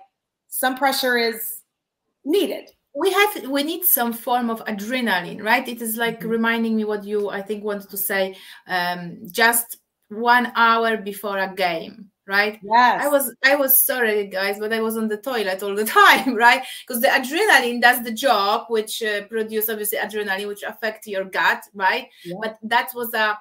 some 0.49 0.77
pressure 0.77 1.17
is 1.17 1.63
needed. 2.25 2.71
We 2.95 3.13
have 3.13 3.49
we 3.49 3.65
need 3.65 3.85
some 3.85 4.13
form 4.13 4.51
of 4.51 4.65
adrenaline 4.67 5.43
right? 5.43 5.67
It 5.67 5.83
is 5.83 5.97
like 5.97 6.21
mm-hmm. 6.21 6.29
reminding 6.29 6.77
me 6.77 6.85
what 6.85 7.05
you 7.05 7.29
i 7.31 7.43
think 7.43 7.65
wanted 7.65 7.91
to 7.91 7.97
say 7.97 8.37
um 8.69 9.19
just 9.31 9.79
one 10.09 10.53
hour 10.55 10.97
before 10.97 11.39
a 11.39 11.53
game 11.53 12.11
right? 12.27 12.59
Yes. 12.63 13.03
i 13.05 13.09
was 13.09 13.35
i 13.45 13.55
was 13.55 13.85
sorry 13.85 14.27
guys 14.27 14.59
but 14.59 14.73
i 14.73 14.81
was 14.81 14.97
on 14.97 15.09
the 15.09 15.17
toilet 15.19 15.63
all 15.63 15.75
the 15.75 15.85
time 16.03 16.35
right? 16.35 16.63
Because 16.87 17.03
the 17.03 17.09
adrenaline 17.09 17.81
does 17.81 18.03
the 18.03 18.13
job 18.13 18.67
which 18.69 19.03
uh, 19.03 19.23
produce 19.27 19.69
obviously 19.69 19.99
adrenaline 19.99 20.49
which 20.49 20.63
affect 20.63 21.07
your 21.07 21.25
gut 21.25 21.63
right? 21.75 22.09
Yeah. 22.25 22.37
but 22.43 22.59
that 22.63 22.91
was 22.95 23.13
a 23.15 23.39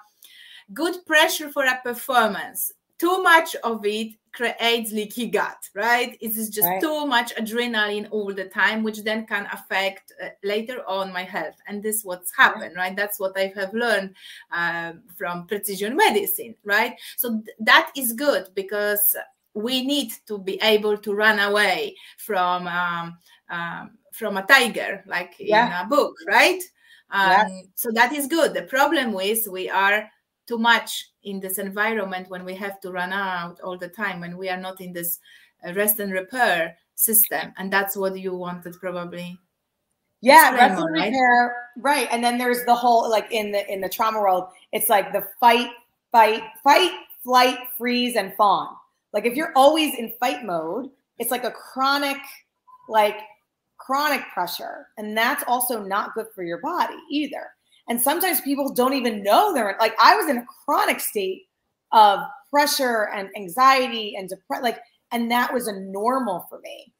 good 0.73 1.05
pressure 1.05 1.49
for 1.49 1.65
a 1.65 1.79
performance. 1.83 2.71
Too 2.99 3.21
much 3.21 3.55
of 3.63 3.85
it 3.85 4.13
creates 4.33 4.91
leaky 4.91 5.27
gut, 5.27 5.69
right? 5.75 6.17
It 6.19 6.35
is 6.35 6.49
just 6.49 6.67
right. 6.67 6.81
too 6.81 7.05
much 7.05 7.33
adrenaline 7.35 8.07
all 8.11 8.33
the 8.33 8.45
time, 8.45 8.83
which 8.83 9.03
then 9.03 9.25
can 9.25 9.47
affect 9.53 10.11
uh, 10.21 10.29
later 10.43 10.81
on 10.87 11.13
my 11.13 11.23
health. 11.23 11.55
And 11.67 11.81
this 11.81 12.03
what's 12.03 12.35
happened, 12.35 12.75
right? 12.75 12.95
That's 12.95 13.19
what 13.19 13.37
I 13.37 13.53
have 13.55 13.73
learned 13.73 14.15
uh, 14.51 14.93
from 15.15 15.45
precision 15.45 15.95
medicine, 15.95 16.55
right? 16.63 16.99
So 17.15 17.41
th- 17.41 17.57
that 17.59 17.91
is 17.95 18.13
good 18.13 18.47
because 18.55 19.15
we 19.53 19.85
need 19.85 20.11
to 20.25 20.39
be 20.39 20.59
able 20.63 20.97
to 20.97 21.13
run 21.13 21.39
away 21.39 21.95
from 22.17 22.67
um, 22.67 23.17
um, 23.49 23.91
from 24.11 24.37
a 24.37 24.43
tiger, 24.43 25.03
like 25.07 25.35
yeah. 25.39 25.81
in 25.81 25.85
a 25.85 25.89
book, 25.89 26.15
right? 26.27 26.61
Um, 27.11 27.29
yeah. 27.29 27.61
So 27.75 27.91
that 27.93 28.13
is 28.13 28.27
good. 28.27 28.55
The 28.55 28.63
problem 28.63 29.15
is 29.19 29.47
we 29.47 29.69
are 29.69 30.09
too 30.47 30.57
much 30.57 31.09
in 31.23 31.39
this 31.39 31.57
environment 31.57 32.29
when 32.29 32.43
we 32.45 32.55
have 32.55 32.79
to 32.81 32.91
run 32.91 33.13
out 33.13 33.59
all 33.61 33.77
the 33.77 33.87
time 33.87 34.19
when 34.19 34.37
we 34.37 34.49
are 34.49 34.57
not 34.57 34.81
in 34.81 34.93
this 34.93 35.19
uh, 35.65 35.73
rest 35.73 35.99
and 35.99 36.11
repair 36.11 36.77
system. 36.95 37.53
And 37.57 37.71
that's 37.71 37.95
what 37.95 38.17
you 38.17 38.35
wanted 38.35 38.75
probably 38.79 39.37
yeah 40.21 40.53
rest 40.53 40.81
and 40.81 40.93
right? 40.93 41.07
repair 41.07 41.55
right. 41.77 42.07
And 42.11 42.23
then 42.23 42.37
there's 42.37 42.63
the 42.65 42.75
whole 42.75 43.09
like 43.09 43.31
in 43.31 43.51
the 43.51 43.71
in 43.71 43.81
the 43.81 43.89
trauma 43.89 44.19
world 44.19 44.45
it's 44.71 44.89
like 44.89 45.11
the 45.11 45.25
fight 45.39 45.69
fight 46.11 46.43
fight 46.63 46.91
flight 47.23 47.57
freeze 47.77 48.15
and 48.15 48.33
fawn. 48.35 48.75
Like 49.11 49.25
if 49.25 49.35
you're 49.35 49.53
always 49.55 49.95
in 49.95 50.13
fight 50.19 50.43
mode 50.43 50.89
it's 51.19 51.31
like 51.31 51.43
a 51.43 51.51
chronic 51.51 52.17
like 52.89 53.17
chronic 53.77 54.21
pressure. 54.33 54.87
And 54.97 55.17
that's 55.17 55.43
also 55.47 55.83
not 55.83 56.13
good 56.13 56.27
for 56.33 56.43
your 56.43 56.61
body 56.61 56.95
either 57.11 57.47
and 57.89 57.99
sometimes 57.99 58.41
people 58.41 58.73
don't 58.73 58.93
even 58.93 59.23
know 59.23 59.53
they're 59.53 59.75
like, 59.79 59.95
I 60.01 60.15
was 60.15 60.29
in 60.29 60.37
a 60.37 60.45
chronic 60.65 60.99
state 60.99 61.43
of 61.91 62.19
pressure 62.49 63.09
and 63.13 63.29
anxiety 63.35 64.15
and 64.15 64.29
depression. 64.29 64.63
Like, 64.63 64.79
and 65.11 65.29
that 65.31 65.53
was 65.53 65.67
a 65.67 65.79
normal 65.79 66.45
for 66.49 66.59
me. 66.59 66.93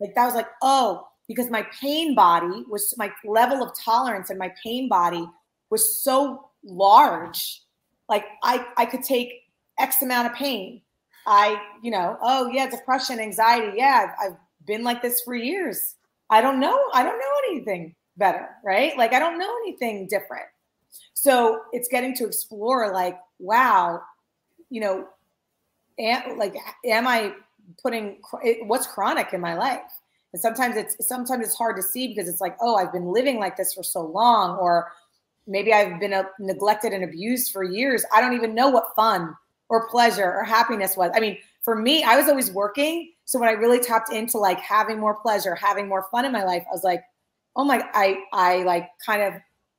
Like, 0.00 0.14
that 0.14 0.24
was 0.24 0.34
like, 0.34 0.48
oh, 0.62 1.06
because 1.28 1.50
my 1.50 1.66
pain 1.80 2.14
body 2.14 2.64
was 2.70 2.94
my 2.96 3.12
level 3.24 3.62
of 3.62 3.70
tolerance 3.78 4.30
and 4.30 4.38
my 4.38 4.52
pain 4.62 4.88
body 4.88 5.28
was 5.70 6.02
so 6.02 6.50
large. 6.64 7.62
Like, 8.08 8.24
I, 8.42 8.66
I 8.76 8.86
could 8.86 9.02
take 9.02 9.32
X 9.78 10.02
amount 10.02 10.26
of 10.26 10.34
pain 10.34 10.82
I, 11.26 11.60
you 11.82 11.90
know, 11.90 12.16
oh 12.22 12.50
yeah, 12.52 12.68
depression, 12.68 13.20
anxiety. 13.20 13.76
Yeah, 13.76 14.06
I've, 14.20 14.32
I've 14.32 14.36
been 14.66 14.82
like 14.82 15.02
this 15.02 15.22
for 15.22 15.34
years. 15.34 15.96
I 16.30 16.40
don't 16.40 16.60
know. 16.60 16.78
I 16.94 17.02
don't 17.02 17.18
know 17.18 17.34
anything 17.50 17.94
better, 18.20 18.48
right? 18.64 18.96
Like 18.96 19.12
I 19.12 19.18
don't 19.18 19.38
know 19.38 19.52
anything 19.64 20.06
different. 20.06 20.46
So 21.14 21.62
it's 21.72 21.88
getting 21.88 22.14
to 22.16 22.26
explore 22.26 22.92
like, 22.92 23.18
wow, 23.40 24.02
you 24.70 24.80
know, 24.80 25.08
am, 25.98 26.38
like, 26.38 26.54
am 26.84 27.08
I 27.08 27.32
putting 27.82 28.20
what's 28.62 28.86
chronic 28.86 29.32
in 29.32 29.40
my 29.40 29.54
life? 29.54 29.80
And 30.32 30.40
sometimes 30.40 30.76
it's 30.76 31.08
sometimes 31.08 31.44
it's 31.44 31.56
hard 31.56 31.76
to 31.76 31.82
see 31.82 32.06
because 32.08 32.28
it's 32.28 32.40
like, 32.40 32.56
oh, 32.60 32.76
I've 32.76 32.92
been 32.92 33.12
living 33.12 33.40
like 33.40 33.56
this 33.56 33.74
for 33.74 33.82
so 33.82 34.02
long, 34.02 34.56
or 34.58 34.92
maybe 35.46 35.72
I've 35.72 35.98
been 35.98 36.12
uh, 36.12 36.22
neglected 36.38 36.92
and 36.92 37.02
abused 37.02 37.52
for 37.52 37.64
years. 37.64 38.04
I 38.14 38.20
don't 38.20 38.34
even 38.34 38.54
know 38.54 38.68
what 38.68 38.94
fun 38.94 39.34
or 39.68 39.88
pleasure 39.88 40.32
or 40.32 40.44
happiness 40.44 40.96
was. 40.96 41.10
I 41.14 41.20
mean, 41.20 41.38
for 41.62 41.76
me, 41.76 42.02
I 42.04 42.16
was 42.16 42.28
always 42.28 42.50
working. 42.52 43.12
So 43.24 43.38
when 43.38 43.48
I 43.48 43.52
really 43.52 43.80
tapped 43.80 44.12
into 44.12 44.38
like 44.38 44.60
having 44.60 44.98
more 44.98 45.14
pleasure, 45.14 45.54
having 45.54 45.88
more 45.88 46.06
fun 46.10 46.24
in 46.24 46.32
my 46.32 46.44
life, 46.44 46.64
I 46.68 46.72
was 46.72 46.84
like, 46.84 47.02
oh 47.56 47.64
my, 47.64 47.82
I 47.94 48.18
I 48.32 48.62
like 48.64 48.88
kind 49.04 49.22
of 49.22 49.34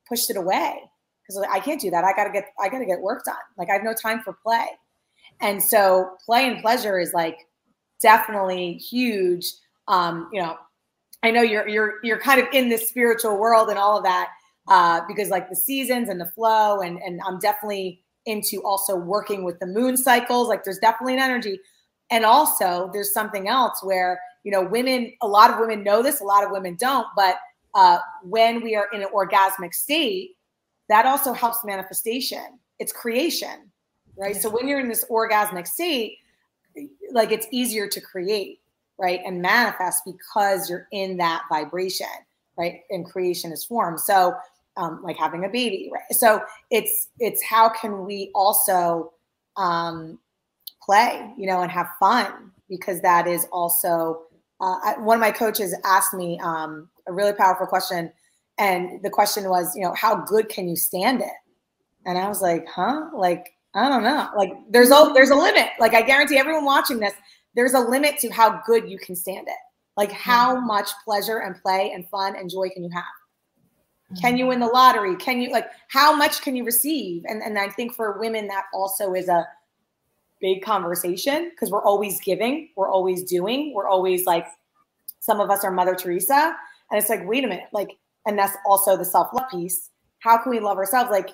pushed 0.08 0.30
it 0.30 0.36
away 0.36 0.80
because 1.22 1.40
like, 1.40 1.50
I 1.50 1.60
can't 1.60 1.80
do 1.80 1.90
that. 1.90 2.04
I 2.04 2.12
gotta 2.12 2.30
get 2.30 2.46
I 2.60 2.68
gotta 2.68 2.86
get 2.86 3.00
work 3.00 3.24
done. 3.24 3.36
Like 3.56 3.70
I 3.70 3.74
have 3.74 3.84
no 3.84 3.94
time 3.94 4.20
for 4.22 4.32
play. 4.32 4.66
And 5.40 5.62
so 5.62 6.10
play 6.24 6.48
and 6.48 6.60
pleasure 6.60 6.98
is 6.98 7.12
like 7.12 7.38
definitely 8.00 8.74
huge. 8.74 9.52
Um, 9.88 10.28
you 10.32 10.40
know, 10.40 10.56
I 11.22 11.30
know 11.30 11.42
you're 11.42 11.68
you're 11.68 11.94
you're 12.02 12.18
kind 12.18 12.40
of 12.40 12.46
in 12.52 12.68
this 12.68 12.88
spiritual 12.88 13.38
world 13.38 13.68
and 13.68 13.78
all 13.78 13.96
of 13.96 14.04
that 14.04 14.28
uh, 14.68 15.00
because 15.08 15.30
like 15.30 15.48
the 15.48 15.56
seasons 15.56 16.08
and 16.08 16.20
the 16.20 16.26
flow 16.26 16.80
and 16.80 16.98
and 16.98 17.20
I'm 17.26 17.38
definitely 17.38 18.02
into 18.26 18.62
also 18.62 18.96
working 18.96 19.44
with 19.44 19.58
the 19.58 19.66
moon 19.66 19.96
cycles. 19.96 20.48
Like 20.48 20.64
there's 20.64 20.78
definitely 20.78 21.14
an 21.14 21.20
energy. 21.20 21.58
And 22.10 22.24
also 22.24 22.90
there's 22.92 23.12
something 23.12 23.48
else 23.48 23.82
where, 23.82 24.20
you 24.44 24.52
know, 24.52 24.62
women, 24.62 25.12
a 25.22 25.26
lot 25.26 25.50
of 25.50 25.58
women 25.58 25.82
know 25.82 26.02
this, 26.02 26.20
a 26.20 26.24
lot 26.24 26.44
of 26.44 26.50
women 26.50 26.76
don't, 26.78 27.06
but 27.16 27.36
uh, 27.74 27.98
when 28.22 28.62
we 28.62 28.74
are 28.76 28.88
in 28.92 29.02
an 29.02 29.08
orgasmic 29.14 29.74
state, 29.74 30.36
that 30.88 31.06
also 31.06 31.32
helps 31.32 31.64
manifestation. 31.64 32.58
It's 32.78 32.92
creation, 32.92 33.70
right? 34.16 34.36
So 34.36 34.50
when 34.50 34.68
you're 34.68 34.80
in 34.80 34.88
this 34.88 35.04
orgasmic 35.10 35.66
state, 35.66 36.18
like 37.10 37.32
it's 37.32 37.46
easier 37.50 37.86
to 37.88 38.00
create, 38.00 38.60
right? 38.98 39.20
And 39.24 39.40
manifest 39.40 40.02
because 40.04 40.68
you're 40.68 40.88
in 40.92 41.16
that 41.18 41.44
vibration, 41.48 42.06
right? 42.58 42.80
And 42.90 43.04
creation 43.06 43.52
is 43.52 43.64
formed. 43.64 44.00
So 44.00 44.34
um, 44.76 45.00
like 45.02 45.16
having 45.16 45.44
a 45.44 45.48
baby, 45.48 45.90
right? 45.92 46.02
So 46.10 46.42
it's 46.70 47.08
it's 47.18 47.42
how 47.42 47.68
can 47.68 48.04
we 48.04 48.30
also 48.34 49.12
um, 49.56 50.18
play, 50.82 51.32
you 51.36 51.46
know, 51.46 51.60
and 51.62 51.70
have 51.70 51.88
fun 52.00 52.50
because 52.68 53.00
that 53.02 53.26
is 53.26 53.46
also 53.52 54.22
uh, 54.62 54.78
I, 54.84 54.94
one 54.98 55.16
of 55.16 55.20
my 55.20 55.32
coaches 55.32 55.74
asked 55.84 56.14
me 56.14 56.38
um, 56.40 56.88
a 57.08 57.12
really 57.12 57.32
powerful 57.32 57.66
question, 57.66 58.12
and 58.58 59.02
the 59.02 59.10
question 59.10 59.48
was, 59.48 59.74
you 59.74 59.82
know, 59.82 59.92
how 59.94 60.24
good 60.24 60.48
can 60.48 60.68
you 60.68 60.76
stand 60.76 61.20
it? 61.20 61.32
And 62.06 62.16
I 62.16 62.28
was 62.28 62.40
like, 62.40 62.66
huh, 62.68 63.08
like 63.14 63.54
I 63.74 63.88
don't 63.88 64.04
know, 64.04 64.28
like 64.36 64.52
there's 64.70 64.90
a 64.90 65.10
there's 65.14 65.30
a 65.30 65.34
limit. 65.34 65.70
Like 65.80 65.94
I 65.94 66.02
guarantee 66.02 66.38
everyone 66.38 66.64
watching 66.64 67.00
this, 67.00 67.12
there's 67.54 67.74
a 67.74 67.80
limit 67.80 68.18
to 68.20 68.28
how 68.30 68.60
good 68.64 68.88
you 68.88 68.98
can 68.98 69.16
stand 69.16 69.48
it. 69.48 69.56
Like 69.96 70.12
how 70.12 70.56
mm-hmm. 70.56 70.66
much 70.66 70.90
pleasure 71.04 71.38
and 71.38 71.60
play 71.60 71.90
and 71.92 72.08
fun 72.08 72.36
and 72.36 72.48
joy 72.48 72.68
can 72.70 72.84
you 72.84 72.90
have? 72.90 74.20
Can 74.20 74.36
you 74.36 74.46
win 74.46 74.60
the 74.60 74.66
lottery? 74.66 75.16
Can 75.16 75.40
you 75.40 75.50
like 75.50 75.66
how 75.88 76.14
much 76.14 76.42
can 76.42 76.54
you 76.54 76.64
receive? 76.64 77.24
And 77.26 77.42
and 77.42 77.58
I 77.58 77.68
think 77.68 77.94
for 77.94 78.18
women 78.20 78.46
that 78.48 78.64
also 78.72 79.14
is 79.14 79.28
a 79.28 79.46
big 80.42 80.62
conversation 80.62 81.50
because 81.50 81.70
we're 81.70 81.84
always 81.84 82.20
giving, 82.20 82.68
we're 82.76 82.90
always 82.90 83.22
doing, 83.22 83.72
we're 83.74 83.88
always 83.88 84.26
like 84.26 84.46
some 85.20 85.40
of 85.40 85.48
us 85.48 85.64
are 85.64 85.70
Mother 85.70 85.94
Teresa. 85.94 86.54
And 86.90 87.00
it's 87.00 87.08
like, 87.08 87.26
wait 87.26 87.44
a 87.44 87.48
minute, 87.48 87.68
like, 87.72 87.96
and 88.26 88.38
that's 88.38 88.56
also 88.66 88.96
the 88.96 89.04
self-love 89.04 89.48
piece. 89.50 89.88
How 90.18 90.36
can 90.36 90.50
we 90.50 90.60
love 90.60 90.76
ourselves? 90.76 91.10
Like, 91.10 91.30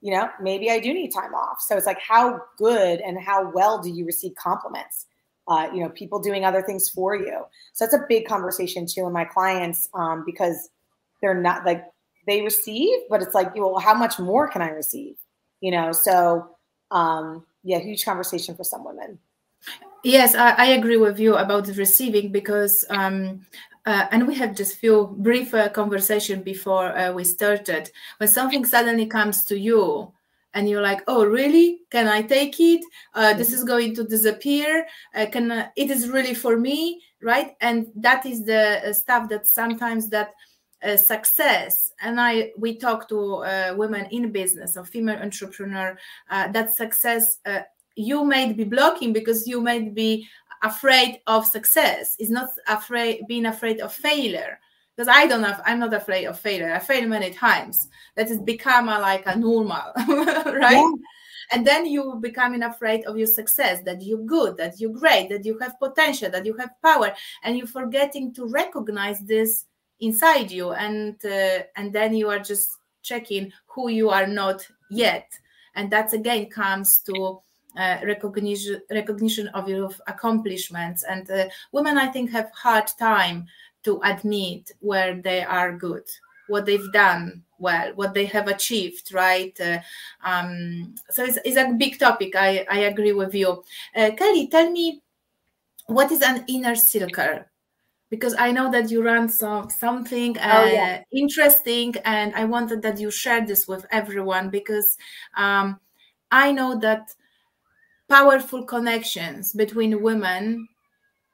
you 0.00 0.12
know, 0.12 0.28
maybe 0.40 0.70
I 0.70 0.80
do 0.80 0.92
need 0.92 1.10
time 1.10 1.34
off. 1.34 1.60
So 1.60 1.76
it's 1.76 1.86
like, 1.86 2.00
how 2.00 2.40
good 2.58 3.00
and 3.00 3.20
how 3.20 3.50
well 3.54 3.80
do 3.80 3.90
you 3.90 4.04
receive 4.04 4.32
compliments? 4.34 5.06
Uh, 5.48 5.68
you 5.72 5.80
know, 5.80 5.90
people 5.90 6.18
doing 6.18 6.44
other 6.44 6.62
things 6.62 6.88
for 6.88 7.14
you. 7.14 7.44
So 7.74 7.84
that's 7.84 7.94
a 7.94 8.04
big 8.08 8.26
conversation 8.26 8.86
too 8.86 9.06
in 9.06 9.12
my 9.12 9.24
clients 9.24 9.88
um, 9.94 10.24
because 10.26 10.70
they're 11.22 11.40
not 11.40 11.64
like 11.64 11.84
they 12.26 12.42
receive, 12.42 12.98
but 13.08 13.22
it's 13.22 13.34
like, 13.34 13.54
well, 13.54 13.78
how 13.78 13.94
much 13.94 14.18
more 14.18 14.48
can 14.48 14.60
I 14.60 14.70
receive? 14.70 15.14
You 15.60 15.70
know, 15.70 15.92
so 15.92 16.48
um, 16.90 17.46
yeah, 17.66 17.80
huge 17.80 18.04
conversation 18.04 18.54
for 18.54 18.62
some 18.64 18.84
women. 18.84 19.18
Yes, 20.04 20.36
I, 20.36 20.50
I 20.52 20.66
agree 20.66 20.96
with 20.96 21.18
you 21.18 21.36
about 21.36 21.64
the 21.64 21.72
receiving 21.72 22.30
because, 22.30 22.84
um, 22.90 23.44
uh, 23.84 24.06
and 24.12 24.26
we 24.28 24.36
had 24.36 24.56
just 24.56 24.76
few 24.76 25.16
brief 25.18 25.52
uh, 25.52 25.68
conversation 25.70 26.42
before 26.42 26.96
uh, 26.96 27.12
we 27.12 27.24
started. 27.24 27.90
When 28.18 28.28
something 28.28 28.64
suddenly 28.64 29.06
comes 29.06 29.44
to 29.46 29.58
you, 29.58 30.12
and 30.54 30.70
you're 30.70 30.80
like, 30.80 31.02
"Oh, 31.08 31.24
really? 31.26 31.80
Can 31.90 32.06
I 32.06 32.22
take 32.22 32.58
it? 32.60 32.82
Uh, 33.14 33.34
this 33.34 33.52
is 33.52 33.64
going 33.64 33.94
to 33.96 34.04
disappear. 34.04 34.86
Uh, 35.14 35.26
can 35.26 35.50
uh, 35.50 35.68
it 35.76 35.90
is 35.90 36.08
really 36.08 36.34
for 36.34 36.56
me, 36.56 37.02
right?" 37.20 37.56
And 37.60 37.88
that 37.96 38.24
is 38.26 38.44
the 38.44 38.92
stuff 38.92 39.28
that 39.30 39.46
sometimes 39.48 40.08
that 40.10 40.34
uh, 40.82 40.96
success. 40.96 41.92
And 42.00 42.20
i 42.20 42.52
we 42.58 42.76
talk 42.76 43.08
to 43.08 43.36
uh, 43.44 43.74
women 43.76 44.06
in 44.10 44.32
business 44.32 44.76
or 44.76 44.84
female 44.84 45.18
entrepreneur 45.18 45.96
uh, 46.30 46.48
that 46.52 46.76
success 46.76 47.38
uh, 47.46 47.60
you 47.94 48.24
might 48.24 48.56
be 48.56 48.64
blocking 48.64 49.12
because 49.12 49.46
you 49.46 49.60
might 49.60 49.94
be 49.94 50.28
afraid 50.62 51.20
of 51.26 51.46
success. 51.46 52.16
Is 52.18 52.30
not 52.30 52.50
afraid 52.68 53.26
being 53.28 53.46
afraid 53.46 53.80
of 53.80 53.92
failure. 53.92 54.58
Because 54.94 55.08
i 55.08 55.26
don't 55.26 55.42
have 55.42 55.62
i'm 55.66 55.80
not 55.80 55.94
afraid 55.94 56.26
of 56.26 56.38
failure. 56.38 56.72
I 56.72 56.78
fail 56.78 57.08
many 57.08 57.30
times. 57.30 57.88
That 58.14 58.28
has 58.28 58.38
become 58.38 58.88
a, 58.88 58.98
like 58.98 59.24
a 59.26 59.36
normal 59.36 59.92
right? 60.06 60.72
Yeah. 60.72 60.92
and 61.52 61.66
then 61.66 61.86
you 61.86 62.18
becoming 62.20 62.62
afraid 62.62 63.04
of 63.04 63.16
your 63.16 63.26
success 63.26 63.82
that 63.84 64.02
you're 64.02 64.24
good 64.24 64.56
that 64.56 64.80
you're 64.80 64.92
great 64.92 65.28
that 65.28 65.44
you 65.44 65.58
have 65.58 65.78
potential 65.78 66.30
that 66.30 66.44
you 66.44 66.56
have 66.56 66.70
power 66.82 67.12
and 67.44 67.56
you're 67.56 67.66
forgetting 67.66 68.32
to 68.34 68.46
recognize 68.46 69.20
this 69.20 69.66
inside 70.00 70.50
you 70.50 70.72
and 70.72 71.16
uh, 71.24 71.62
and 71.76 71.92
then 71.92 72.14
you 72.14 72.28
are 72.28 72.38
just 72.38 72.78
checking 73.02 73.52
who 73.66 73.88
you 73.88 74.10
are 74.10 74.26
not 74.26 74.66
yet. 74.90 75.30
And 75.74 75.90
that 75.92 76.12
again 76.12 76.46
comes 76.46 77.00
to 77.00 77.40
uh, 77.78 77.98
recognition 78.04 78.80
recognition 78.90 79.48
of 79.48 79.68
your 79.68 79.90
accomplishments. 80.06 81.04
And 81.04 81.30
uh, 81.30 81.46
women 81.72 81.98
i 81.98 82.06
think 82.06 82.30
have 82.30 82.50
hard 82.52 82.88
time 82.98 83.46
to 83.84 84.00
admit 84.02 84.72
where 84.80 85.20
they 85.22 85.44
are 85.44 85.72
good 85.76 86.04
what 86.48 86.64
they've 86.66 86.92
done 86.92 87.42
well 87.58 87.92
what 87.94 88.14
they 88.14 88.24
have 88.26 88.48
achieved 88.48 89.12
right? 89.12 89.58
Uh, 89.60 89.78
um, 90.24 90.94
so 91.10 91.24
it's, 91.24 91.38
it's, 91.44 91.56
a 91.56 91.72
big 91.72 91.98
topic. 91.98 92.36
I, 92.36 92.66
I 92.70 92.78
agree 92.80 93.12
with 93.12 93.34
you. 93.34 93.64
Uh, 93.94 94.10
kelly 94.16 94.48
tell 94.48 94.70
me 94.70 95.02
what 95.86 96.10
is 96.10 96.22
an 96.22 96.44
inner 96.48 96.74
circle 96.74 97.44
because 98.10 98.34
I 98.38 98.52
know 98.52 98.70
that 98.70 98.90
you 98.90 99.02
run 99.02 99.28
some 99.28 99.68
something 99.70 100.38
uh, 100.38 100.62
oh, 100.64 100.66
yeah. 100.66 101.02
interesting, 101.12 101.94
and 102.04 102.34
I 102.34 102.44
wanted 102.44 102.82
that 102.82 103.00
you 103.00 103.10
share 103.10 103.44
this 103.44 103.66
with 103.66 103.84
everyone 103.90 104.50
because 104.50 104.96
um, 105.36 105.80
I 106.30 106.52
know 106.52 106.78
that 106.80 107.10
powerful 108.08 108.64
connections 108.64 109.52
between 109.52 110.02
women 110.02 110.68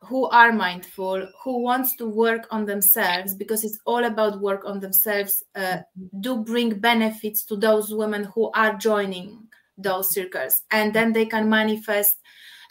who 0.01 0.27
are 0.29 0.53
mindful, 0.53 1.29
who 1.45 1.63
wants 1.63 1.95
to 1.97 2.07
work 2.07 2.47
on 2.51 2.65
themselves, 2.65 3.35
because 3.35 3.63
it's 3.63 3.79
all 3.87 4.05
about 4.05 4.41
work 4.41 4.65
on 4.65 4.81
themselves, 4.81 5.45
uh, 5.55 5.79
do 6.21 6.39
bring 6.39 6.79
benefits 6.81 7.45
to 7.45 7.57
those 7.57 7.95
women 7.95 8.25
who 8.35 8.51
are 8.55 8.75
joining 8.75 9.47
those 9.79 10.13
circles, 10.13 10.63
and 10.71 10.93
then 10.93 11.13
they 11.13 11.27
can 11.27 11.49
manifest 11.49 12.17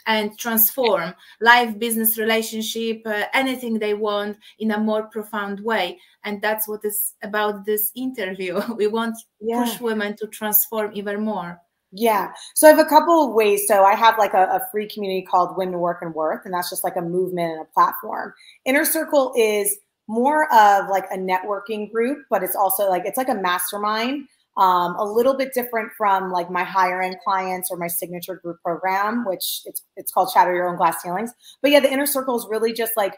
and 0.06 0.38
transform 0.38 1.14
life, 1.40 1.78
business, 1.78 2.18
relationship, 2.18 3.02
uh, 3.06 3.24
anything 3.34 3.78
they 3.78 3.94
want 3.94 4.38
in 4.58 4.70
a 4.72 4.78
more 4.78 5.04
profound 5.04 5.60
way. 5.60 5.98
And 6.24 6.40
that's 6.40 6.68
what 6.68 6.84
is 6.84 7.14
about 7.22 7.64
this 7.64 7.92
interview. 7.94 8.60
we 8.76 8.86
want 8.86 9.16
yeah. 9.40 9.64
push 9.64 9.80
women 9.80 10.16
to 10.16 10.26
transform 10.26 10.92
even 10.94 11.24
more. 11.24 11.60
Yeah. 11.92 12.32
So 12.54 12.66
I 12.66 12.70
have 12.70 12.78
a 12.78 12.88
couple 12.88 13.28
of 13.28 13.34
ways. 13.34 13.66
So 13.68 13.84
I 13.84 13.94
have 13.94 14.16
like 14.18 14.32
a, 14.32 14.44
a, 14.44 14.66
free 14.72 14.88
community 14.88 15.26
called 15.26 15.58
Women 15.58 15.78
Work 15.78 15.98
and 16.00 16.14
Worth, 16.14 16.46
and 16.46 16.54
that's 16.54 16.70
just 16.70 16.84
like 16.84 16.96
a 16.96 17.02
movement 17.02 17.52
and 17.52 17.60
a 17.60 17.72
platform. 17.74 18.32
Inner 18.64 18.86
Circle 18.86 19.34
is 19.36 19.76
more 20.08 20.50
of 20.52 20.88
like 20.88 21.04
a 21.12 21.18
networking 21.18 21.92
group, 21.92 22.24
but 22.30 22.42
it's 22.42 22.56
also 22.56 22.88
like 22.88 23.02
it's 23.04 23.18
like 23.18 23.28
a 23.28 23.34
mastermind 23.34 24.26
um, 24.56 24.96
a 24.96 25.04
little 25.04 25.34
bit 25.34 25.54
different 25.54 25.92
from 25.96 26.30
like 26.30 26.50
my 26.50 26.64
higher 26.64 27.00
end 27.00 27.16
clients 27.24 27.70
or 27.70 27.76
my 27.76 27.86
signature 27.86 28.36
group 28.36 28.58
program, 28.62 29.24
which 29.26 29.62
it's 29.64 29.82
it's 29.96 30.12
called 30.12 30.30
Shatter 30.30 30.54
Your 30.54 30.68
Own 30.68 30.76
Glass 30.76 31.02
Ceilings. 31.02 31.32
But 31.62 31.70
yeah, 31.70 31.80
the 31.80 31.90
inner 31.90 32.06
circle 32.06 32.36
is 32.36 32.46
really 32.50 32.72
just 32.72 32.96
like 32.96 33.14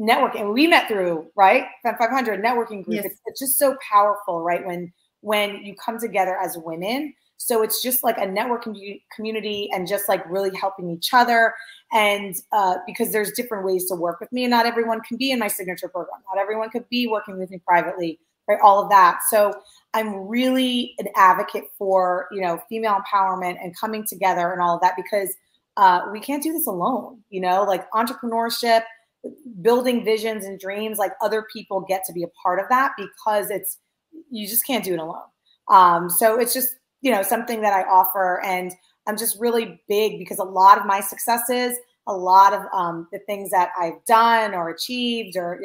networking. 0.00 0.54
We 0.54 0.66
met 0.66 0.88
through 0.88 1.30
right 1.36 1.64
500 1.84 2.42
networking 2.42 2.84
group. 2.84 2.96
Yes. 2.96 3.04
It's, 3.06 3.20
it's 3.26 3.40
just 3.40 3.58
so 3.58 3.76
powerful, 3.90 4.42
right? 4.42 4.64
When 4.64 4.92
when 5.20 5.56
you 5.64 5.74
come 5.74 5.98
together 5.98 6.36
as 6.40 6.56
women 6.56 7.12
So 7.38 7.62
it's 7.62 7.82
just 7.82 8.02
like 8.02 8.18
a 8.18 8.26
networking 8.26 9.00
community 9.14 9.68
and 9.72 9.86
just 9.86 10.08
like 10.08 10.28
really 10.28 10.56
helping 10.56 10.90
each 10.90 11.14
other. 11.14 11.54
And 11.92 12.34
uh, 12.52 12.76
because 12.86 13.12
there's 13.12 13.32
different 13.32 13.64
ways 13.64 13.86
to 13.86 13.94
work 13.94 14.20
with 14.20 14.30
me, 14.32 14.44
and 14.44 14.50
not 14.50 14.66
everyone 14.66 15.00
can 15.00 15.16
be 15.16 15.30
in 15.30 15.38
my 15.38 15.48
signature 15.48 15.88
program. 15.88 16.20
Not 16.32 16.40
everyone 16.40 16.70
could 16.70 16.88
be 16.88 17.06
working 17.06 17.38
with 17.38 17.50
me 17.50 17.60
privately, 17.66 18.18
right? 18.48 18.58
All 18.62 18.82
of 18.82 18.90
that. 18.90 19.20
So 19.30 19.54
I'm 19.94 20.28
really 20.28 20.94
an 20.98 21.08
advocate 21.16 21.64
for 21.78 22.28
you 22.30 22.40
know 22.40 22.60
female 22.68 22.96
empowerment 22.96 23.56
and 23.62 23.76
coming 23.76 24.04
together 24.06 24.52
and 24.52 24.60
all 24.60 24.76
of 24.76 24.80
that 24.82 24.94
because 24.96 25.34
uh, 25.76 26.02
we 26.12 26.20
can't 26.20 26.42
do 26.42 26.52
this 26.52 26.66
alone. 26.66 27.22
You 27.30 27.40
know, 27.40 27.64
like 27.64 27.90
entrepreneurship, 27.92 28.82
building 29.62 30.04
visions 30.04 30.44
and 30.44 30.58
dreams. 30.58 30.98
Like 30.98 31.12
other 31.22 31.46
people 31.52 31.84
get 31.88 32.04
to 32.06 32.12
be 32.12 32.22
a 32.22 32.28
part 32.42 32.58
of 32.60 32.66
that 32.68 32.92
because 32.98 33.50
it's 33.50 33.78
you 34.30 34.46
just 34.46 34.66
can't 34.66 34.84
do 34.84 34.94
it 34.94 35.00
alone. 35.00 35.22
Um, 35.68 36.10
so 36.10 36.38
it's 36.38 36.52
just 36.52 36.76
you 37.00 37.10
know 37.10 37.22
something 37.22 37.62
that 37.62 37.72
I 37.72 37.82
offer, 37.82 38.42
and 38.44 38.72
I'm 39.06 39.16
just 39.16 39.38
really 39.40 39.80
big 39.88 40.18
because 40.18 40.38
a 40.38 40.44
lot 40.44 40.78
of 40.78 40.86
my 40.86 41.00
successes, 41.00 41.76
a 42.06 42.12
lot 42.12 42.52
of 42.52 42.62
um, 42.74 43.08
the 43.12 43.20
things 43.20 43.50
that 43.50 43.70
I've 43.78 44.04
done 44.06 44.54
or 44.54 44.68
achieved, 44.70 45.36
or 45.36 45.60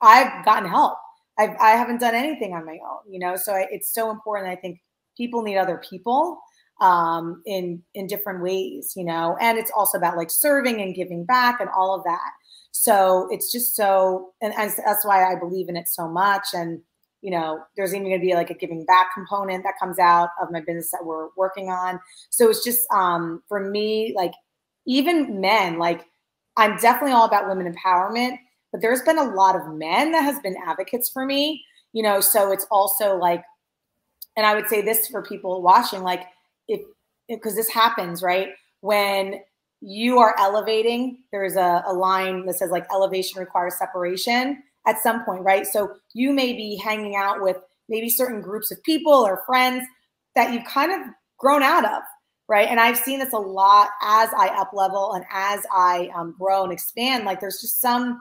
I've 0.00 0.44
gotten 0.44 0.68
help. 0.68 0.98
I've, 1.38 1.56
I 1.60 1.70
haven't 1.70 2.00
done 2.00 2.14
anything 2.14 2.54
on 2.54 2.64
my 2.64 2.78
own, 2.88 3.12
you 3.12 3.18
know. 3.18 3.36
So 3.36 3.52
I, 3.52 3.66
it's 3.70 3.92
so 3.92 4.10
important. 4.10 4.50
I 4.50 4.56
think 4.56 4.80
people 5.16 5.42
need 5.42 5.58
other 5.58 5.82
people 5.88 6.40
um, 6.80 7.42
in 7.46 7.82
in 7.94 8.06
different 8.06 8.42
ways, 8.42 8.92
you 8.96 9.04
know. 9.04 9.36
And 9.40 9.58
it's 9.58 9.72
also 9.76 9.98
about 9.98 10.16
like 10.16 10.30
serving 10.30 10.80
and 10.80 10.94
giving 10.94 11.24
back 11.24 11.60
and 11.60 11.70
all 11.76 11.94
of 11.94 12.04
that. 12.04 12.30
So 12.72 13.28
it's 13.30 13.52
just 13.52 13.76
so, 13.76 14.32
and, 14.42 14.52
and 14.54 14.72
that's 14.84 15.04
why 15.04 15.24
I 15.32 15.38
believe 15.38 15.68
in 15.68 15.76
it 15.76 15.88
so 15.88 16.08
much. 16.08 16.48
And 16.52 16.80
you 17.22 17.30
know, 17.30 17.60
there's 17.74 17.94
even 17.94 18.06
going 18.06 18.20
to 18.20 18.26
be 18.26 18.34
like 18.34 18.50
a 18.50 18.54
giving 18.54 18.84
back 18.84 19.14
component 19.14 19.64
that 19.64 19.78
comes 19.80 19.98
out 19.98 20.28
of 20.42 20.50
my 20.50 20.60
business 20.60 20.90
that 20.90 21.06
we're 21.06 21.28
working 21.38 21.70
on. 21.70 21.98
So 22.28 22.50
it's 22.50 22.62
just 22.62 22.86
um, 22.92 23.42
for 23.48 23.70
me, 23.70 24.12
like 24.14 24.32
even 24.86 25.40
men, 25.40 25.78
like 25.78 26.04
I'm 26.58 26.76
definitely 26.76 27.12
all 27.12 27.24
about 27.24 27.48
women 27.48 27.72
empowerment, 27.72 28.36
but 28.74 28.80
there's 28.80 29.02
been 29.02 29.18
a 29.18 29.34
lot 29.34 29.54
of 29.54 29.72
men 29.72 30.10
that 30.10 30.24
has 30.24 30.40
been 30.40 30.56
advocates 30.66 31.08
for 31.08 31.24
me, 31.24 31.64
you 31.92 32.02
know, 32.02 32.20
so 32.20 32.50
it's 32.50 32.66
also 32.72 33.14
like, 33.16 33.44
and 34.36 34.44
I 34.44 34.56
would 34.56 34.66
say 34.66 34.82
this 34.82 35.06
for 35.06 35.22
people 35.22 35.62
watching, 35.62 36.02
like 36.02 36.24
if, 36.66 36.80
because 37.28 37.54
this 37.54 37.68
happens, 37.68 38.20
right? 38.20 38.48
When 38.80 39.36
you 39.80 40.18
are 40.18 40.34
elevating, 40.40 41.18
there's 41.30 41.54
a, 41.54 41.84
a 41.86 41.92
line 41.92 42.46
that 42.46 42.54
says 42.54 42.72
like 42.72 42.84
elevation 42.92 43.38
requires 43.38 43.78
separation 43.78 44.60
at 44.88 45.00
some 45.00 45.24
point, 45.24 45.42
right? 45.42 45.68
So 45.68 45.94
you 46.12 46.32
may 46.32 46.52
be 46.52 46.74
hanging 46.74 47.14
out 47.14 47.42
with 47.42 47.58
maybe 47.88 48.08
certain 48.08 48.40
groups 48.40 48.72
of 48.72 48.82
people 48.82 49.12
or 49.12 49.44
friends 49.46 49.86
that 50.34 50.52
you've 50.52 50.64
kind 50.64 50.90
of 50.90 51.12
grown 51.38 51.62
out 51.62 51.84
of, 51.84 52.02
right? 52.48 52.66
And 52.68 52.80
I've 52.80 52.98
seen 52.98 53.20
this 53.20 53.34
a 53.34 53.38
lot 53.38 53.90
as 54.02 54.30
I 54.36 54.48
up 54.48 54.72
level 54.72 55.12
and 55.12 55.24
as 55.30 55.60
I 55.72 56.10
um, 56.12 56.34
grow 56.36 56.64
and 56.64 56.72
expand. 56.72 57.24
Like 57.24 57.38
there's 57.38 57.60
just 57.60 57.80
some 57.80 58.20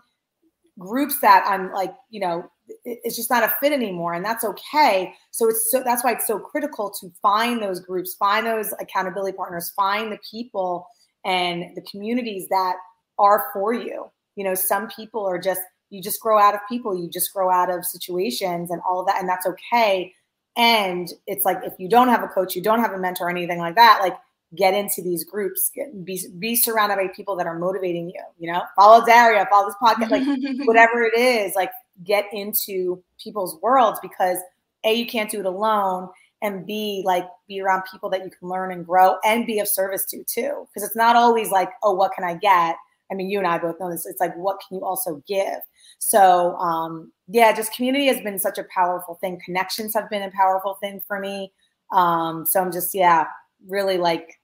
groups 0.80 1.20
that 1.22 1.46
I'm 1.48 1.72
like, 1.72 1.94
you 2.10 2.20
know, 2.20 2.50
it's 2.86 3.16
just 3.16 3.30
not 3.30 3.44
a 3.44 3.54
fit 3.60 3.74
anymore, 3.74 4.14
and 4.14 4.24
that's 4.24 4.44
okay. 4.44 5.14
So 5.32 5.50
it's 5.50 5.70
so 5.70 5.84
that's 5.84 6.04
why 6.04 6.14
it's 6.14 6.28
so 6.28 6.40
critical 6.40 6.92
to 7.02 7.12
find 7.22 7.62
those 7.62 7.80
groups, 7.80 8.16
find 8.16 8.46
those 8.46 8.74
accountability 8.80 9.36
partners, 9.36 9.72
find 9.76 10.12
the 10.12 10.20
people 10.30 10.88
and 11.26 11.76
the 11.76 11.82
communities 11.82 12.48
that 12.50 12.76
are 13.20 13.46
for 13.54 13.74
you. 13.74 14.10
You 14.36 14.46
know, 14.46 14.56
some 14.56 14.88
people 14.90 15.26
are 15.26 15.40
just 15.40 15.62
you 15.90 16.02
just 16.02 16.20
grow 16.22 16.40
out 16.40 16.56
of 16.56 16.62
people, 16.68 16.98
you 16.98 17.10
just 17.10 17.34
grow 17.34 17.52
out 17.52 17.70
of 17.70 17.86
situations 17.86 18.72
and 18.72 18.82
all 18.90 19.06
that, 19.06 19.20
and 19.20 19.30
that's 19.30 19.46
okay. 19.46 20.14
And 20.56 21.10
it's 21.28 21.46
like 21.46 21.60
if 21.64 21.74
you 21.80 21.90
don't 21.90 22.10
have 22.10 22.24
a 22.24 22.28
coach, 22.28 22.56
you 22.56 22.62
don't 22.62 22.80
have 22.80 22.94
a 22.94 23.00
mentor, 23.00 23.28
or 23.28 23.30
anything 23.30 23.60
like 23.60 23.76
that, 23.76 24.00
like 24.02 24.16
get 24.56 24.74
into 24.74 25.01
these 25.01 25.24
groups, 25.24 25.72
get, 25.74 26.06
be 26.06 26.22
be 26.39 26.56
surrounded 26.56 26.97
by 26.97 27.08
people 27.16 27.36
that 27.36 27.47
are 27.47 27.58
motivating 27.58 28.10
you. 28.10 28.22
You 28.39 28.51
know, 28.51 28.64
follow 28.76 29.06
Daria, 29.06 29.47
follow 29.49 29.68
this 29.68 29.76
podcast, 29.82 30.12
like 30.12 30.68
whatever 30.68 31.04
it 31.04 31.18
is, 31.18 31.56
like 31.56 31.72
get 32.04 32.26
into 32.34 33.04
people's 33.22 33.60
worlds 33.62 33.99
because 34.01 34.38
a 34.84 34.93
you 34.93 35.06
can't 35.06 35.30
do 35.30 35.39
it 35.39 35.45
alone 35.45 36.10
and 36.41 36.66
b 36.66 37.04
like 37.06 37.26
be 37.47 37.62
around 37.62 37.84
people 37.89 38.10
that 38.10 38.24
you 38.24 38.32
can 38.32 38.49
learn 38.49 38.72
and 38.72 38.86
grow 38.86 39.16
and 39.24 39.45
be 39.45 39.60
of 39.60 39.68
service 39.68 40.04
to 40.04 40.24
too 40.24 40.68
because 40.68 40.86
it's 40.86 40.95
not 40.95 41.16
always 41.16 41.51
like 41.51 41.70
oh 41.84 41.93
what 41.93 42.12
can 42.14 42.24
i 42.24 42.34
get 42.34 42.76
i 43.12 43.14
mean 43.14 43.30
you 43.30 43.38
and 43.38 43.47
i 43.47 43.60
both 43.60 43.80
know 43.80 43.91
this 43.91 44.08
it's 44.08 44.20
like 44.20 44.36
what 44.36 44.58
can 44.68 44.80
you 44.80 44.84
also 44.84 45.22
give 45.28 45.62
so 46.06 46.56
um, 46.58 47.12
yeah, 47.28 47.54
just 47.54 47.74
community 47.74 48.08
has 48.08 48.20
been 48.22 48.38
such 48.38 48.58
a 48.58 48.66
powerful 48.66 49.16
thing. 49.22 49.39
Connections 49.43 49.93
have 49.93 50.10
been 50.10 50.24
a 50.24 50.32
powerful 50.32 50.78
thing 50.82 51.01
for 51.08 51.20
me. 51.20 51.51
Um, 51.93 52.45
so 52.45 52.60
I'm 52.60 52.72
just 52.72 52.93
yeah, 52.93 53.26
really 53.68 53.97
like 53.97 54.39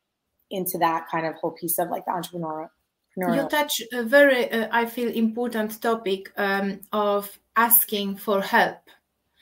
into 0.52 0.78
that 0.80 1.08
kind 1.10 1.26
of 1.26 1.36
whole 1.36 1.52
piece 1.52 1.80
of 1.80 1.89
like 1.89 2.06
the 2.06 2.12
entrepreneur. 2.12 2.70
You 3.18 3.50
touch 3.50 3.82
a 3.91 4.04
very, 4.04 4.50
uh, 4.50 4.70
I 4.72 4.86
feel, 4.86 5.12
important 5.12 5.82
topic 5.82 6.32
um, 6.38 6.80
of 6.93 7.38
asking 7.58 8.16
for 8.16 8.41
help, 8.41 8.80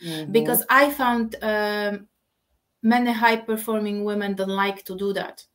mm-hmm. 0.03 0.31
because 0.31 0.63
I 0.67 0.89
found 0.89 1.35
um, 1.43 2.07
many 2.81 3.11
high 3.11 3.35
performing 3.35 4.03
women 4.03 4.33
don't 4.33 4.49
like 4.49 4.83
to 4.85 4.97
do 4.97 5.13
that 5.13 5.45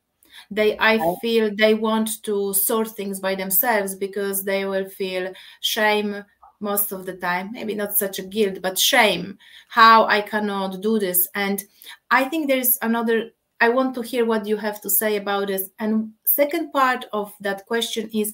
they 0.49 0.77
i 0.79 0.99
feel 1.21 1.49
they 1.55 1.73
want 1.73 2.21
to 2.23 2.53
sort 2.53 2.87
things 2.89 3.19
by 3.19 3.35
themselves 3.35 3.95
because 3.95 4.43
they 4.43 4.65
will 4.65 4.87
feel 4.89 5.31
shame 5.61 6.23
most 6.59 6.91
of 6.91 7.05
the 7.05 7.13
time 7.13 7.51
maybe 7.51 7.75
not 7.75 7.93
such 7.93 8.19
a 8.19 8.23
guilt 8.23 8.59
but 8.61 8.77
shame 8.77 9.37
how 9.69 10.05
i 10.05 10.21
cannot 10.21 10.81
do 10.81 10.99
this 10.99 11.27
and 11.35 11.63
i 12.11 12.23
think 12.23 12.47
there's 12.47 12.77
another 12.81 13.29
i 13.63 13.69
want 13.69 13.95
to 13.95 14.01
hear 14.01 14.25
what 14.25 14.45
you 14.45 14.57
have 14.57 14.81
to 14.81 14.89
say 14.89 15.15
about 15.15 15.47
this. 15.47 15.69
And 15.79 16.11
second 16.25 16.73
part 16.73 17.05
of 17.13 17.33
that 17.39 17.65
question 17.65 18.09
is 18.13 18.33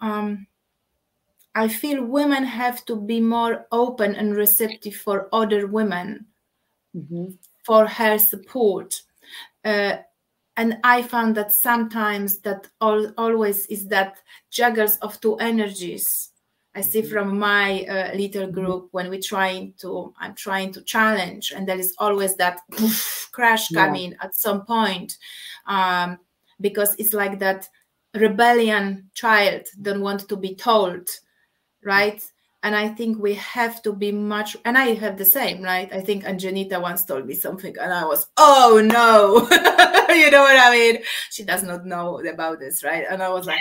um, 0.00 0.46
i 1.54 1.66
feel 1.68 2.04
women 2.04 2.44
have 2.44 2.84
to 2.84 2.94
be 2.96 3.20
more 3.20 3.66
open 3.72 4.14
and 4.14 4.36
receptive 4.36 4.94
for 4.94 5.28
other 5.32 5.66
women 5.66 6.26
mm-hmm. 6.94 7.26
for 7.64 7.86
her 7.86 8.18
support. 8.18 9.02
Uh, 9.64 9.96
and 10.56 10.78
i 10.84 11.02
found 11.02 11.36
that 11.36 11.52
sometimes 11.52 12.38
that 12.38 12.68
all, 12.80 13.12
always 13.18 13.66
is 13.66 13.88
that 13.88 14.18
juggles 14.50 14.96
of 14.98 15.20
two 15.20 15.36
energies 15.36 16.30
i 16.76 16.80
see 16.80 17.00
mm-hmm. 17.00 17.10
from 17.10 17.38
my 17.38 17.82
uh, 17.84 18.14
little 18.14 18.50
group 18.50 18.88
when 18.92 19.08
we're 19.08 19.20
trying 19.20 19.72
to 19.78 20.12
i'm 20.20 20.34
trying 20.34 20.72
to 20.72 20.82
challenge 20.82 21.52
and 21.54 21.66
there 21.66 21.78
is 21.78 21.94
always 21.98 22.36
that 22.36 22.60
poof, 22.72 23.28
crash 23.32 23.68
coming 23.70 24.12
yeah. 24.12 24.18
at 24.22 24.34
some 24.34 24.64
point 24.64 25.16
um, 25.66 26.18
because 26.60 26.94
it's 26.98 27.12
like 27.12 27.38
that 27.38 27.68
rebellion 28.14 29.10
child 29.14 29.62
don't 29.82 30.00
want 30.00 30.28
to 30.28 30.36
be 30.36 30.54
told 30.54 31.08
right 31.82 32.22
and 32.66 32.74
i 32.74 32.88
think 32.88 33.16
we 33.18 33.32
have 33.34 33.80
to 33.80 33.92
be 33.92 34.10
much 34.10 34.56
and 34.64 34.76
i 34.76 34.86
have 34.86 35.16
the 35.16 35.24
same 35.24 35.62
right? 35.62 35.88
I 35.92 36.00
think 36.00 36.24
anjanita 36.24 36.82
once 36.82 37.04
told 37.04 37.24
me 37.24 37.34
something 37.34 37.74
and 37.80 37.92
i 37.92 38.04
was 38.04 38.26
oh 38.36 38.82
no. 38.84 39.46
You 40.16 40.30
know 40.30 40.40
what 40.40 40.58
i 40.58 40.70
mean? 40.70 41.02
She 41.30 41.44
does 41.44 41.62
not 41.62 41.84
know 41.86 42.24
about 42.26 42.58
this 42.58 42.82
right? 42.82 43.04
And 43.08 43.22
i 43.22 43.28
was 43.28 43.46
like 43.46 43.60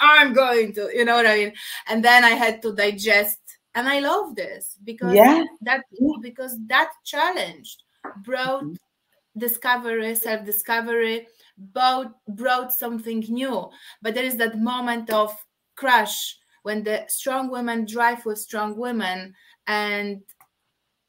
i'm 0.00 0.32
going 0.34 0.74
to 0.74 0.90
you 0.94 1.04
know 1.06 1.16
what 1.16 1.26
i 1.26 1.36
mean? 1.36 1.52
And 1.88 2.04
then 2.04 2.22
i 2.24 2.34
had 2.44 2.60
to 2.62 2.74
digest 2.74 3.40
and 3.74 3.88
i 3.88 4.00
love 4.00 4.36
this 4.36 4.76
because 4.84 5.14
yeah. 5.14 5.44
that 5.62 5.84
because 6.20 6.58
that 6.66 6.90
challenge 7.04 7.78
brought 8.24 8.64
mm-hmm. 8.64 9.38
discovery 9.38 10.14
self 10.14 10.44
discovery 10.44 11.26
brought 11.56 12.12
brought 12.28 12.72
something 12.72 13.20
new. 13.28 13.70
But 14.02 14.14
there 14.14 14.24
is 14.24 14.36
that 14.36 14.58
moment 14.58 15.10
of 15.10 15.34
crash 15.76 16.36
when 16.68 16.82
the 16.84 17.02
strong 17.08 17.50
women 17.50 17.86
drive 17.86 18.26
with 18.26 18.38
strong 18.38 18.76
women 18.76 19.32
and 19.68 20.20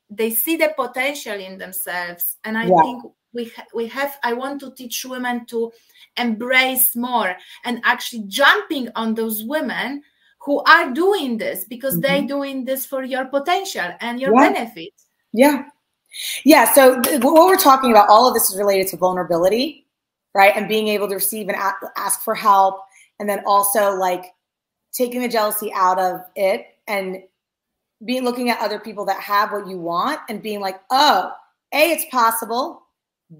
they 0.10 0.30
see 0.30 0.56
the 0.56 0.72
potential 0.78 1.38
in 1.38 1.58
themselves 1.58 2.38
and 2.46 2.58
i 2.58 2.66
yeah. 2.66 2.82
think 2.82 3.04
we 3.34 3.44
ha- 3.56 3.68
we 3.76 3.86
have 3.86 4.18
i 4.24 4.32
want 4.32 4.58
to 4.62 4.74
teach 4.74 5.04
women 5.04 5.46
to 5.46 5.70
embrace 6.16 6.96
more 6.96 7.36
and 7.66 7.82
actually 7.84 8.24
jumping 8.30 8.88
on 8.96 9.14
those 9.14 9.44
women 9.44 10.02
who 10.40 10.64
are 10.64 10.94
doing 10.94 11.38
this 11.38 11.66
because 11.66 11.96
mm-hmm. 11.96 12.04
they're 12.04 12.28
doing 12.36 12.64
this 12.64 12.86
for 12.86 13.04
your 13.04 13.26
potential 13.26 13.92
and 14.00 14.22
your 14.22 14.34
yeah. 14.34 14.50
benefit 14.50 14.94
yeah 15.34 15.66
yeah 16.46 16.74
so 16.74 17.02
th- 17.02 17.22
what 17.22 17.34
we're 17.34 17.58
talking 17.58 17.92
about 17.92 18.08
all 18.08 18.30
of 18.30 18.34
this 18.34 18.50
is 18.50 18.58
related 18.58 18.88
to 18.88 18.96
vulnerability 18.96 19.86
right 20.34 20.54
and 20.56 20.70
being 20.70 20.88
able 20.88 21.10
to 21.10 21.16
receive 21.16 21.50
and 21.50 21.58
a- 21.58 21.92
ask 21.98 22.22
for 22.22 22.34
help 22.34 22.80
and 23.20 23.28
then 23.28 23.44
also 23.46 23.94
like 23.96 24.24
taking 24.92 25.22
the 25.22 25.28
jealousy 25.28 25.72
out 25.74 26.00
of 26.00 26.22
it 26.36 26.66
and 26.88 27.24
being 28.06 28.24
looking 28.24 28.50
at 28.50 28.60
other 28.60 28.80
people 28.80 29.06
that 29.06 29.20
have 29.20 29.52
what 29.52 29.68
you 29.68 29.78
want 29.78 30.20
and 30.30 30.42
being 30.42 30.62
like, 30.62 30.80
oh, 30.90 31.32
A, 31.74 31.92
it's 31.92 32.06
possible. 32.06 32.84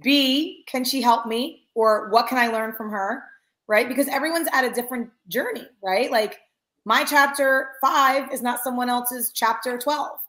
B, 0.02 0.64
can 0.68 0.84
she 0.84 1.02
help 1.02 1.26
me? 1.26 1.68
Or 1.76 2.10
what 2.10 2.28
can 2.28 2.38
I 2.38 2.48
learn 2.48 2.74
from 2.74 2.90
her? 2.92 3.24
Right? 3.68 3.88
Because 3.88 4.08
everyone's 4.08 4.50
at 4.52 4.66
a 4.66 4.72
different 4.72 5.10
journey, 5.28 5.68
right? 5.84 6.12
Like 6.12 6.40
my 6.86 7.04
chapter 7.04 7.72
five 7.82 8.32
is 8.34 8.42
not 8.42 8.64
someone 8.64 8.90
else's 8.90 9.32
chapter 9.34 9.78
12. 9.78 10.20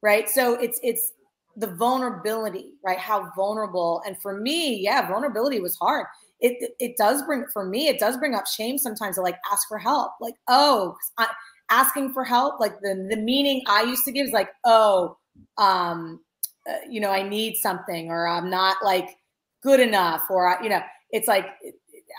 Right. 0.00 0.28
So 0.28 0.54
it's 0.54 0.78
it's 0.84 1.12
the 1.56 1.66
vulnerability, 1.66 2.74
right? 2.84 2.98
How 2.98 3.32
vulnerable. 3.34 4.02
And 4.06 4.16
for 4.20 4.38
me, 4.38 4.76
yeah, 4.76 5.08
vulnerability 5.08 5.60
was 5.60 5.76
hard. 5.76 6.06
It, 6.40 6.72
it 6.78 6.96
does 6.96 7.22
bring 7.22 7.46
for 7.52 7.64
me 7.64 7.88
it 7.88 7.98
does 7.98 8.16
bring 8.16 8.34
up 8.34 8.46
shame 8.46 8.78
sometimes 8.78 9.16
to 9.16 9.22
like 9.22 9.38
ask 9.50 9.66
for 9.68 9.78
help. 9.78 10.12
Like 10.20 10.34
oh 10.48 10.96
I, 11.18 11.28
asking 11.70 12.12
for 12.12 12.24
help 12.24 12.60
like 12.60 12.80
the 12.80 13.06
the 13.10 13.16
meaning 13.16 13.62
i 13.66 13.82
used 13.82 14.02
to 14.02 14.10
give 14.10 14.26
is 14.26 14.32
like 14.32 14.48
oh 14.64 15.18
um 15.58 16.18
uh, 16.66 16.76
you 16.88 16.98
know 16.98 17.10
i 17.10 17.22
need 17.22 17.56
something 17.56 18.08
or 18.08 18.26
i'm 18.26 18.48
not 18.48 18.78
like 18.82 19.18
good 19.62 19.78
enough 19.78 20.22
or 20.30 20.48
I, 20.48 20.62
you 20.62 20.70
know 20.70 20.80
it's 21.10 21.28
like 21.28 21.44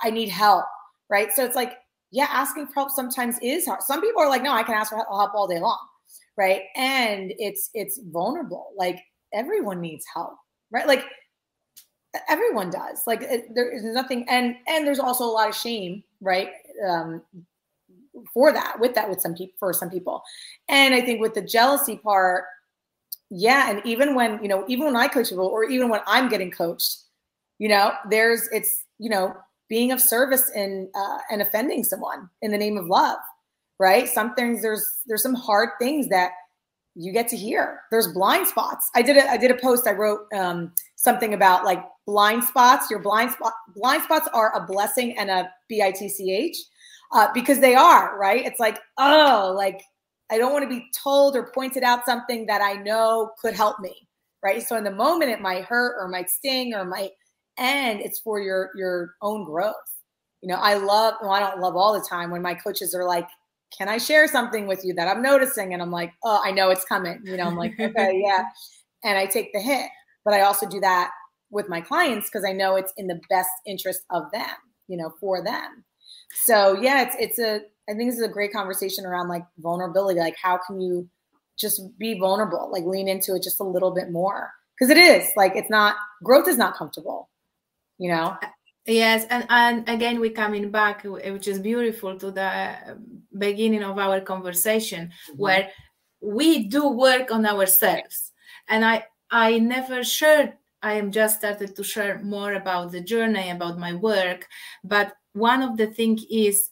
i 0.03 0.11
need 0.11 0.29
help 0.29 0.65
right? 1.09 1.31
So 1.33 1.43
it's 1.43 1.55
like 1.55 1.73
yeah 2.11 2.27
asking 2.29 2.67
for 2.67 2.73
help 2.75 2.91
sometimes 2.91 3.37
is 3.41 3.65
hard. 3.67 3.81
Some 3.83 4.01
people 4.01 4.21
are 4.21 4.29
like 4.29 4.43
no 4.43 4.51
i 4.53 4.63
can 4.63 4.75
ask 4.75 4.91
for 4.91 4.97
help 4.97 5.33
all 5.33 5.47
day 5.47 5.59
long 5.59 5.79
right? 6.37 6.61
And 6.75 7.33
it's 7.37 7.69
it's 7.73 7.99
vulnerable. 8.11 8.67
Like 8.77 8.99
everyone 9.33 9.81
needs 9.81 10.05
help 10.13 10.35
right? 10.71 10.87
Like 10.87 11.03
everyone 12.27 12.69
does. 12.69 13.03
Like 13.05 13.21
it, 13.21 13.53
there 13.53 13.69
is 13.69 13.83
nothing 13.83 14.25
and 14.29 14.55
and 14.67 14.85
there's 14.85 14.99
also 14.99 15.23
a 15.23 15.31
lot 15.31 15.49
of 15.49 15.55
shame 15.55 16.03
right 16.21 16.49
um 16.87 17.21
for 18.33 18.51
that 18.51 18.77
with 18.79 18.95
that 18.95 19.09
with 19.09 19.21
some 19.21 19.33
people 19.33 19.55
for 19.59 19.73
some 19.73 19.89
people. 19.89 20.21
And 20.67 20.93
i 20.93 21.01
think 21.01 21.21
with 21.21 21.33
the 21.33 21.41
jealousy 21.41 21.97
part 21.97 22.45
yeah 23.29 23.69
and 23.69 23.81
even 23.85 24.15
when 24.15 24.41
you 24.41 24.49
know 24.49 24.65
even 24.67 24.85
when 24.85 24.95
i 24.95 25.07
coach 25.07 25.29
people 25.29 25.45
or 25.45 25.63
even 25.63 25.87
when 25.87 26.01
i'm 26.07 26.29
getting 26.29 26.49
coached 26.49 27.03
you 27.59 27.69
know 27.69 27.93
there's 28.09 28.49
it's 28.51 28.85
you 28.97 29.07
know 29.07 29.35
being 29.69 29.91
of 29.91 30.01
service 30.01 30.51
and 30.55 30.87
uh, 30.95 31.19
and 31.29 31.39
offending 31.39 31.83
someone 31.83 32.27
in 32.41 32.51
the 32.51 32.57
name 32.57 32.75
of 32.75 32.87
love 32.87 33.19
right? 33.79 34.07
Some 34.09 34.35
things 34.35 34.61
there's 34.61 34.85
there's 35.07 35.23
some 35.23 35.33
hard 35.33 35.69
things 35.79 36.09
that 36.09 36.31
you 37.01 37.13
get 37.13 37.27
to 37.27 37.37
hear 37.37 37.79
there's 37.91 38.09
blind 38.09 38.45
spots 38.45 38.89
i 38.95 39.01
did 39.01 39.15
a 39.15 39.29
i 39.29 39.37
did 39.37 39.51
a 39.51 39.57
post 39.57 39.87
i 39.87 39.91
wrote 39.91 40.21
um 40.33 40.71
something 40.99 41.33
about 41.33 41.63
like 41.63 41.81
blind 42.09 42.43
spots. 42.43 42.89
Your 42.89 42.99
blind 42.99 43.31
spot 43.31 43.53
blind 43.75 44.03
spots 44.03 44.27
are 44.33 44.55
a 44.55 44.65
blessing 44.65 45.17
and 45.17 45.29
a 45.29 45.49
bitch 45.71 46.57
uh, 47.11 47.27
because 47.33 47.59
they 47.59 47.75
are 47.75 48.17
right. 48.17 48.45
It's 48.45 48.59
like 48.59 48.79
oh, 48.97 49.53
like 49.55 49.81
I 50.31 50.37
don't 50.37 50.51
want 50.51 50.63
to 50.63 50.69
be 50.69 50.87
told 51.03 51.35
or 51.35 51.51
pointed 51.53 51.83
out 51.83 52.05
something 52.05 52.45
that 52.47 52.61
I 52.61 52.73
know 52.73 53.31
could 53.41 53.55
help 53.55 53.79
me, 53.79 54.07
right? 54.43 54.61
So 54.61 54.75
in 54.75 54.83
the 54.83 54.91
moment, 54.91 55.31
it 55.31 55.41
might 55.41 55.65
hurt 55.65 55.97
or 55.99 56.07
might 56.07 56.29
sting 56.29 56.73
or 56.73 56.83
might 56.83 57.11
end. 57.57 58.01
It's 58.01 58.19
for 58.19 58.39
your 58.39 58.71
your 58.75 59.15
own 59.21 59.45
growth. 59.45 59.75
You 60.41 60.49
know, 60.49 60.55
I 60.55 60.75
love. 60.75 61.13
Well, 61.21 61.31
I 61.31 61.39
don't 61.39 61.61
love 61.61 61.75
all 61.75 61.93
the 61.93 62.07
time 62.07 62.31
when 62.31 62.41
my 62.41 62.55
coaches 62.55 62.95
are 62.95 63.05
like, 63.05 63.27
"Can 63.77 63.87
I 63.89 63.97
share 63.97 64.27
something 64.27 64.67
with 64.67 64.83
you 64.83 64.93
that 64.95 65.07
I'm 65.07 65.21
noticing?" 65.21 65.73
And 65.73 65.81
I'm 65.81 65.91
like, 65.91 66.13
"Oh, 66.23 66.41
I 66.43 66.51
know 66.51 66.69
it's 66.69 66.85
coming." 66.85 67.21
You 67.23 67.37
know, 67.37 67.45
I'm 67.45 67.55
like, 67.55 67.73
"Okay, 67.79 68.21
yeah," 68.23 68.43
and 69.03 69.17
I 69.17 69.25
take 69.25 69.53
the 69.53 69.59
hit 69.59 69.89
but 70.25 70.33
I 70.33 70.41
also 70.41 70.67
do 70.67 70.79
that 70.81 71.11
with 71.49 71.69
my 71.69 71.81
clients 71.81 72.29
because 72.29 72.45
I 72.45 72.51
know 72.51 72.75
it's 72.75 72.93
in 72.97 73.07
the 73.07 73.19
best 73.29 73.49
interest 73.65 74.01
of 74.11 74.31
them, 74.31 74.49
you 74.87 74.97
know, 74.97 75.13
for 75.19 75.43
them. 75.43 75.83
So 76.45 76.79
yeah, 76.79 77.01
it's 77.01 77.15
it's 77.19 77.39
a 77.39 77.61
I 77.89 77.93
think 77.95 78.11
this 78.11 78.19
is 78.19 78.25
a 78.25 78.31
great 78.31 78.53
conversation 78.53 79.05
around 79.05 79.29
like 79.29 79.43
vulnerability. 79.57 80.19
Like 80.19 80.35
how 80.41 80.59
can 80.65 80.79
you 80.79 81.09
just 81.57 81.81
be 81.97 82.19
vulnerable, 82.19 82.69
like 82.71 82.85
lean 82.85 83.07
into 83.07 83.35
it 83.35 83.43
just 83.43 83.59
a 83.59 83.63
little 83.63 83.91
bit 83.91 84.11
more. 84.11 84.51
Because 84.77 84.91
it 84.91 84.97
is 84.97 85.31
like 85.35 85.55
it's 85.55 85.69
not 85.69 85.95
growth 86.23 86.47
is 86.47 86.57
not 86.57 86.75
comfortable, 86.75 87.29
you 87.97 88.09
know. 88.09 88.37
Yes, 88.89 89.25
and 89.29 89.45
and 89.49 89.87
again 89.87 90.19
we're 90.19 90.31
coming 90.31 90.71
back, 90.71 91.03
which 91.03 91.47
is 91.47 91.59
beautiful 91.59 92.17
to 92.17 92.31
the 92.31 92.97
beginning 93.37 93.83
of 93.83 93.99
our 93.99 94.19
conversation, 94.19 95.09
mm-hmm. 95.09 95.41
where 95.41 95.69
we 96.21 96.67
do 96.67 96.89
work 96.89 97.31
on 97.31 97.45
ourselves. 97.45 98.31
And 98.67 98.83
I 98.83 99.05
I 99.29 99.59
never 99.59 100.03
shared, 100.03 100.53
I 100.81 100.93
am 100.93 101.11
just 101.11 101.37
started 101.37 101.75
to 101.75 101.83
share 101.83 102.19
more 102.23 102.53
about 102.53 102.91
the 102.91 103.01
journey, 103.01 103.51
about 103.51 103.77
my 103.77 103.93
work. 103.93 104.47
But 104.83 105.13
one 105.33 105.61
of 105.61 105.77
the 105.77 105.87
things 105.87 106.25
is 106.31 106.71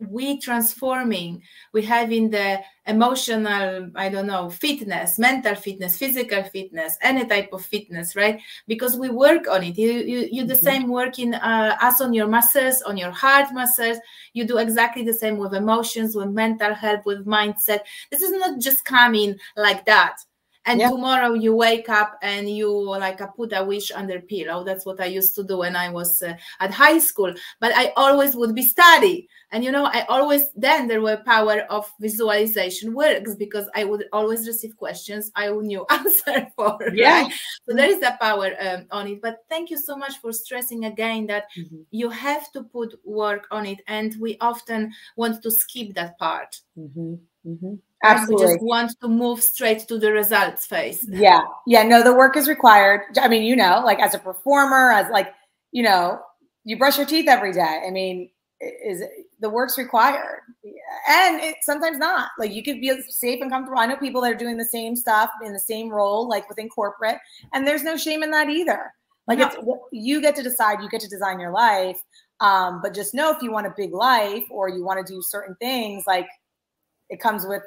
we 0.00 0.38
transforming, 0.38 1.42
we 1.72 1.82
having 1.82 2.30
the 2.30 2.60
emotional, 2.86 3.90
I 3.94 4.08
don't 4.08 4.26
know, 4.26 4.48
fitness, 4.48 5.18
mental 5.18 5.54
fitness, 5.54 5.98
physical 5.98 6.44
fitness, 6.44 6.96
any 7.02 7.26
type 7.26 7.52
of 7.52 7.64
fitness, 7.64 8.14
right? 8.14 8.40
Because 8.66 8.96
we 8.96 9.08
work 9.08 9.48
on 9.48 9.64
it. 9.64 9.76
You 9.76 9.92
you, 9.92 10.28
you 10.30 10.44
the 10.44 10.54
mm-hmm. 10.54 10.64
same 10.64 10.88
working 10.88 11.34
uh, 11.34 11.76
as 11.80 12.00
on 12.00 12.14
your 12.14 12.28
muscles, 12.28 12.82
on 12.82 12.96
your 12.96 13.10
heart 13.10 13.52
muscles. 13.52 13.98
You 14.32 14.46
do 14.46 14.58
exactly 14.58 15.04
the 15.04 15.14
same 15.14 15.36
with 15.36 15.54
emotions, 15.54 16.14
with 16.14 16.30
mental 16.30 16.74
health, 16.74 17.04
with 17.04 17.26
mindset. 17.26 17.80
This 18.10 18.22
is 18.22 18.32
not 18.32 18.60
just 18.60 18.84
coming 18.84 19.36
like 19.56 19.84
that 19.86 20.18
and 20.68 20.80
yeah. 20.80 20.90
tomorrow 20.90 21.32
you 21.32 21.54
wake 21.54 21.88
up 21.88 22.18
and 22.22 22.48
you 22.48 22.70
like 22.70 23.20
put 23.34 23.52
a 23.54 23.64
wish 23.64 23.90
under 23.90 24.20
pillow 24.20 24.62
that's 24.62 24.84
what 24.84 25.00
i 25.00 25.06
used 25.06 25.34
to 25.34 25.42
do 25.42 25.58
when 25.58 25.74
i 25.74 25.88
was 25.88 26.22
uh, 26.22 26.34
at 26.60 26.70
high 26.70 26.98
school 26.98 27.32
but 27.58 27.72
i 27.74 27.92
always 27.96 28.36
would 28.36 28.54
be 28.54 28.62
study 28.62 29.28
and 29.50 29.64
you 29.64 29.72
know 29.72 29.86
i 29.86 30.04
always 30.08 30.50
then 30.54 30.86
there 30.86 31.00
were 31.00 31.16
power 31.24 31.60
of 31.70 31.90
visualization 32.00 32.94
works 32.94 33.34
because 33.34 33.66
i 33.74 33.82
would 33.82 34.04
always 34.12 34.46
receive 34.46 34.76
questions 34.76 35.32
i 35.34 35.48
knew 35.48 35.86
answer 35.90 36.46
for 36.54 36.78
yeah 36.92 37.22
right? 37.22 37.32
so 37.66 37.74
there 37.74 37.90
is 37.90 38.02
a 38.02 38.16
power 38.20 38.50
um, 38.60 38.84
on 38.90 39.08
it 39.08 39.22
but 39.22 39.38
thank 39.48 39.70
you 39.70 39.78
so 39.78 39.96
much 39.96 40.18
for 40.18 40.32
stressing 40.32 40.84
again 40.84 41.26
that 41.26 41.44
mm-hmm. 41.56 41.80
you 41.90 42.10
have 42.10 42.52
to 42.52 42.62
put 42.62 42.94
work 43.04 43.46
on 43.50 43.64
it 43.64 43.80
and 43.86 44.14
we 44.20 44.36
often 44.40 44.92
want 45.16 45.42
to 45.42 45.50
skip 45.50 45.94
that 45.94 46.18
part 46.18 46.60
mm-hmm. 46.78 47.14
Mm-hmm. 47.46 47.74
Absolutely. 48.04 48.46
We 48.46 48.52
just 48.52 48.64
want 48.64 49.00
to 49.00 49.08
move 49.08 49.42
straight 49.42 49.80
to 49.88 49.98
the 49.98 50.12
results 50.12 50.66
phase. 50.66 51.04
Yeah. 51.08 51.40
Yeah. 51.66 51.82
No, 51.82 52.02
the 52.02 52.14
work 52.14 52.36
is 52.36 52.48
required. 52.48 53.02
I 53.20 53.28
mean, 53.28 53.42
you 53.42 53.56
know, 53.56 53.82
like 53.84 53.98
as 53.98 54.14
a 54.14 54.18
performer, 54.18 54.92
as 54.92 55.10
like, 55.10 55.34
you 55.72 55.82
know, 55.82 56.20
you 56.64 56.78
brush 56.78 56.96
your 56.96 57.06
teeth 57.06 57.28
every 57.28 57.52
day. 57.52 57.82
I 57.86 57.90
mean, 57.90 58.30
is 58.60 59.02
the 59.40 59.48
work's 59.48 59.78
required 59.78 60.40
and 61.08 61.40
it 61.40 61.56
sometimes 61.62 61.96
not 61.96 62.30
like 62.38 62.52
you 62.52 62.62
could 62.62 62.80
be 62.80 62.92
safe 63.08 63.40
and 63.40 63.50
comfortable 63.50 63.78
i 63.78 63.86
know 63.86 63.96
people 63.96 64.20
that 64.20 64.32
are 64.32 64.36
doing 64.36 64.56
the 64.56 64.64
same 64.64 64.96
stuff 64.96 65.30
in 65.44 65.52
the 65.52 65.58
same 65.58 65.88
role 65.88 66.28
like 66.28 66.48
within 66.48 66.68
corporate 66.68 67.18
and 67.52 67.66
there's 67.66 67.84
no 67.84 67.96
shame 67.96 68.22
in 68.24 68.30
that 68.32 68.50
either 68.50 68.92
like 69.28 69.38
no. 69.38 69.46
it's 69.46 69.56
you 69.92 70.20
get 70.20 70.34
to 70.34 70.42
decide 70.42 70.82
you 70.82 70.88
get 70.88 71.00
to 71.00 71.08
design 71.08 71.38
your 71.38 71.52
life 71.52 72.00
um, 72.40 72.80
but 72.82 72.94
just 72.94 73.14
know 73.14 73.30
if 73.30 73.42
you 73.42 73.52
want 73.52 73.66
a 73.66 73.74
big 73.76 73.92
life 73.92 74.44
or 74.50 74.68
you 74.68 74.84
want 74.84 75.04
to 75.04 75.12
do 75.12 75.22
certain 75.22 75.54
things 75.60 76.02
like 76.06 76.26
it 77.10 77.20
comes 77.20 77.46
with 77.46 77.62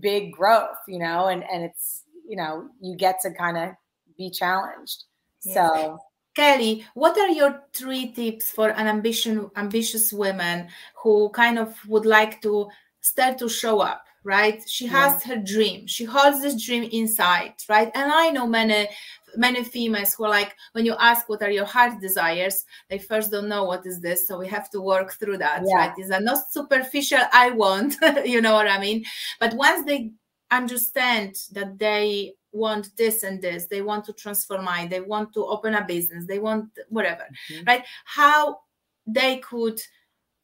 big 0.00 0.32
growth, 0.32 0.78
you 0.86 0.98
know, 0.98 1.26
and 1.26 1.44
and 1.50 1.64
it's 1.64 2.04
you 2.26 2.36
know 2.36 2.68
you 2.80 2.96
get 2.96 3.20
to 3.22 3.30
kind 3.32 3.56
of 3.56 3.70
be 4.16 4.30
challenged. 4.30 5.04
Yes. 5.44 5.54
So. 5.54 5.98
Kelly, 6.34 6.86
what 6.94 7.18
are 7.18 7.30
your 7.30 7.64
three 7.72 8.12
tips 8.12 8.48
for 8.48 8.68
an 8.68 8.86
ambition, 8.86 9.50
ambitious 9.56 10.12
woman 10.12 10.68
who 11.02 11.30
kind 11.30 11.58
of 11.58 11.74
would 11.88 12.06
like 12.06 12.40
to 12.42 12.68
start 13.00 13.38
to 13.38 13.48
show 13.48 13.80
up? 13.80 14.04
Right, 14.22 14.62
she 14.68 14.86
has 14.86 15.26
yeah. 15.26 15.34
her 15.34 15.42
dream. 15.42 15.86
She 15.86 16.04
holds 16.04 16.42
this 16.42 16.62
dream 16.62 16.88
inside, 16.92 17.54
right? 17.68 17.90
And 17.94 18.12
I 18.12 18.30
know 18.30 18.46
many 18.46 18.88
many 19.36 19.64
females 19.64 20.14
who 20.14 20.24
are 20.24 20.30
like 20.30 20.54
when 20.72 20.84
you 20.84 20.94
ask 20.98 21.28
what 21.28 21.42
are 21.42 21.50
your 21.50 21.64
heart 21.64 22.00
desires 22.00 22.64
they 22.88 22.98
first 22.98 23.30
don't 23.30 23.48
know 23.48 23.64
what 23.64 23.84
is 23.86 24.00
this 24.00 24.26
so 24.26 24.38
we 24.38 24.48
have 24.48 24.70
to 24.70 24.80
work 24.80 25.12
through 25.12 25.38
that 25.38 25.62
yeah. 25.66 25.76
right 25.76 25.92
it's 25.96 26.10
a 26.10 26.20
not 26.20 26.50
superficial 26.50 27.20
i 27.32 27.50
want 27.50 27.94
you 28.24 28.40
know 28.40 28.54
what 28.54 28.68
i 28.68 28.78
mean 28.78 29.04
but 29.40 29.54
once 29.54 29.84
they 29.84 30.10
understand 30.50 31.36
that 31.52 31.78
they 31.78 32.32
want 32.52 32.96
this 32.96 33.22
and 33.22 33.42
this 33.42 33.66
they 33.66 33.82
want 33.82 34.04
to 34.04 34.12
transform 34.14 34.64
mind 34.64 34.90
they 34.90 35.00
want 35.00 35.32
to 35.32 35.44
open 35.44 35.74
a 35.74 35.84
business 35.84 36.26
they 36.26 36.38
want 36.38 36.66
whatever 36.88 37.26
mm-hmm. 37.52 37.64
right 37.66 37.84
how 38.04 38.58
they 39.06 39.36
could 39.38 39.80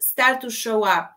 start 0.00 0.40
to 0.40 0.50
show 0.50 0.84
up 0.84 1.12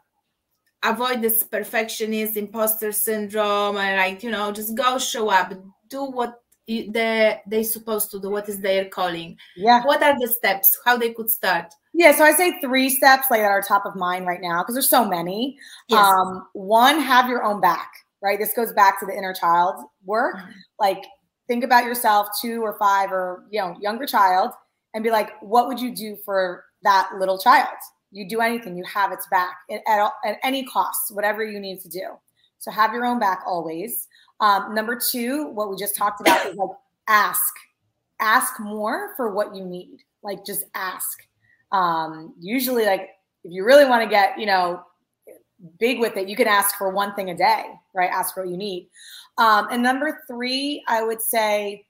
avoid 0.83 1.21
this 1.21 1.43
perfectionist 1.43 2.37
imposter 2.37 2.91
syndrome 2.91 3.77
and 3.77 3.97
like 3.97 4.23
you 4.23 4.31
know 4.31 4.51
just 4.51 4.75
go 4.75 4.97
show 4.97 5.29
up 5.29 5.53
do 5.89 6.05
what 6.05 6.41
they 6.67 7.41
they 7.47 7.63
supposed 7.63 8.11
to 8.11 8.19
do 8.19 8.29
what 8.29 8.49
is 8.49 8.59
their 8.59 8.85
calling? 8.85 9.37
Yeah. 9.55 9.83
What 9.85 10.03
are 10.03 10.19
the 10.19 10.27
steps? 10.27 10.77
How 10.85 10.97
they 10.97 11.13
could 11.13 11.29
start? 11.29 11.73
Yeah 11.93 12.11
so 12.11 12.23
i 12.23 12.31
say 12.31 12.59
three 12.59 12.89
steps 12.89 13.27
like 13.31 13.41
that 13.41 13.49
are 13.49 13.61
top 13.61 13.85
of 13.85 13.95
mind 13.95 14.27
right 14.27 14.41
now 14.41 14.61
because 14.61 14.75
there's 14.75 14.89
so 14.89 15.07
many. 15.07 15.57
Yes. 15.87 15.99
um 15.99 16.47
one 16.53 16.99
have 16.99 17.29
your 17.29 17.43
own 17.43 17.59
back 17.61 17.91
right? 18.21 18.39
This 18.39 18.53
goes 18.53 18.73
back 18.73 18.99
to 18.99 19.05
the 19.05 19.15
inner 19.15 19.33
child 19.33 19.75
work. 20.05 20.35
Mm-hmm. 20.37 20.51
like 20.79 21.05
think 21.47 21.63
about 21.63 21.85
yourself 21.85 22.27
two 22.41 22.61
or 22.61 22.77
five 22.77 23.11
or 23.11 23.45
you 23.49 23.61
know 23.61 23.75
younger 23.79 24.05
child 24.05 24.51
and 24.93 25.03
be 25.03 25.11
like 25.11 25.31
what 25.41 25.67
would 25.67 25.79
you 25.79 25.95
do 25.95 26.17
for 26.25 26.65
that 26.83 27.09
little 27.19 27.37
child? 27.39 27.77
You 28.11 28.27
do 28.27 28.41
anything 28.41 28.77
you 28.77 28.85
have 28.85 29.11
its 29.11 29.27
back 29.29 29.55
at, 29.69 29.81
at, 29.87 30.11
at 30.25 30.37
any 30.43 30.65
cost 30.65 31.13
whatever 31.13 31.43
you 31.43 31.59
need 31.59 31.81
to 31.81 31.89
do. 31.89 32.05
So 32.59 32.71
have 32.71 32.93
your 32.93 33.05
own 33.05 33.19
back 33.19 33.43
always 33.45 34.07
um, 34.39 34.75
number 34.75 34.99
two, 35.11 35.47
what 35.47 35.69
we 35.69 35.75
just 35.77 35.95
talked 35.95 36.21
about 36.21 36.45
is 36.47 36.55
like 36.55 36.69
ask, 37.07 37.53
ask 38.19 38.59
more 38.59 39.13
for 39.15 39.33
what 39.33 39.55
you 39.55 39.63
need. 39.65 39.99
Like 40.23 40.45
just 40.45 40.65
ask. 40.75 41.27
Um, 41.71 42.33
usually, 42.39 42.85
like 42.85 43.09
if 43.43 43.51
you 43.51 43.65
really 43.65 43.85
want 43.85 44.03
to 44.03 44.09
get, 44.09 44.39
you 44.39 44.45
know, 44.45 44.83
big 45.79 45.99
with 45.99 46.17
it, 46.17 46.27
you 46.27 46.35
can 46.35 46.47
ask 46.47 46.77
for 46.77 46.89
one 46.91 47.15
thing 47.15 47.29
a 47.29 47.35
day, 47.35 47.65
right? 47.93 48.09
Ask 48.11 48.33
for 48.33 48.43
what 48.43 48.51
you 48.51 48.57
need. 48.57 48.89
Um, 49.37 49.67
and 49.71 49.81
number 49.83 50.21
three, 50.27 50.83
I 50.87 51.03
would 51.03 51.21
say 51.21 51.85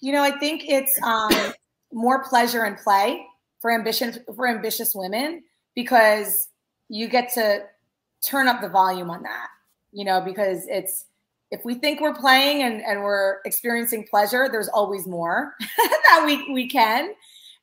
You 0.00 0.12
know, 0.12 0.22
I 0.22 0.32
think 0.38 0.64
it's 0.68 1.00
um, 1.02 1.54
more 1.90 2.24
pleasure 2.24 2.64
and 2.64 2.76
play 2.76 3.24
for 3.60 3.72
ambition 3.72 4.22
for 4.36 4.46
ambitious 4.46 4.94
women 4.94 5.42
because 5.74 6.48
you 6.90 7.08
get 7.08 7.32
to 7.34 7.62
turn 8.22 8.48
up 8.48 8.60
the 8.60 8.68
volume 8.68 9.10
on 9.10 9.22
that. 9.22 9.48
You 9.92 10.04
know, 10.04 10.20
because 10.20 10.66
it's 10.68 11.06
if 11.54 11.64
we 11.64 11.74
think 11.76 12.00
we're 12.00 12.14
playing 12.14 12.62
and, 12.62 12.82
and 12.82 13.02
we're 13.02 13.38
experiencing 13.44 14.06
pleasure, 14.10 14.48
there's 14.50 14.68
always 14.68 15.06
more 15.06 15.54
that 15.78 16.24
we 16.26 16.52
we 16.52 16.68
can. 16.68 17.14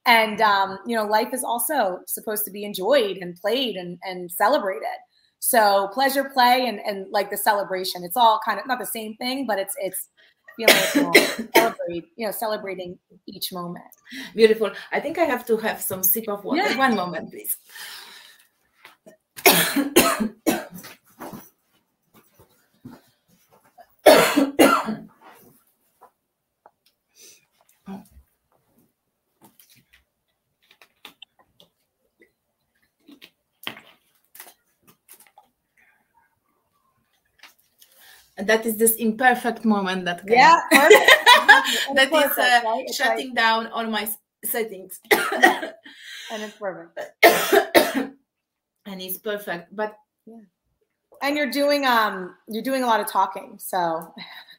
And 0.05 0.41
um, 0.41 0.79
you 0.87 0.95
know, 0.95 1.05
life 1.05 1.33
is 1.33 1.43
also 1.43 1.99
supposed 2.07 2.45
to 2.45 2.51
be 2.51 2.63
enjoyed 2.63 3.17
and 3.17 3.35
played 3.35 3.75
and, 3.75 3.99
and 4.03 4.31
celebrated. 4.31 4.97
So 5.39 5.89
pleasure, 5.93 6.23
play, 6.33 6.67
and 6.67 6.79
and 6.79 7.05
like 7.11 7.29
the 7.29 7.37
celebration. 7.37 8.03
It's 8.03 8.17
all 8.17 8.39
kind 8.43 8.59
of 8.59 8.65
not 8.65 8.79
the 8.79 8.85
same 8.85 9.15
thing, 9.17 9.45
but 9.45 9.59
it's 9.59 9.75
it's 9.77 10.07
feeling 10.55 10.75
celebrate, 11.55 12.05
you 12.15 12.25
know, 12.25 12.31
celebrating 12.31 12.97
each 13.27 13.51
moment. 13.51 13.85
Beautiful. 14.33 14.71
I 14.91 14.99
think 14.99 15.17
I 15.17 15.25
have 15.25 15.45
to 15.47 15.57
have 15.57 15.81
some 15.81 16.01
sip 16.01 16.29
of 16.29 16.43
water. 16.45 16.61
Yeah. 16.61 16.77
One 16.77 16.95
moment, 16.95 17.31
please. 17.31 17.57
that 38.41 38.65
is 38.65 38.77
this 38.77 38.95
imperfect 38.95 39.65
moment 39.65 40.05
that 40.05 40.25
can, 40.25 40.37
yeah 40.37 40.61
that 40.71 42.09
is 42.11 42.37
uh, 42.37 42.61
right? 42.63 42.93
shutting 42.93 43.29
like... 43.29 43.35
down 43.35 43.67
all 43.67 43.85
my 43.85 44.07
settings. 44.45 44.99
And 46.31 46.43
it's 46.43 46.57
perfect. 46.57 46.99
And 48.85 49.01
it's 49.01 49.17
perfect 49.17 49.75
but 49.75 49.95
yeah. 50.25 50.41
And 51.21 51.37
you're 51.37 51.51
doing 51.51 51.85
um 51.85 52.35
you're 52.47 52.63
doing 52.63 52.83
a 52.83 52.87
lot 52.87 52.99
of 52.99 53.07
talking 53.07 53.57
so. 53.57 54.13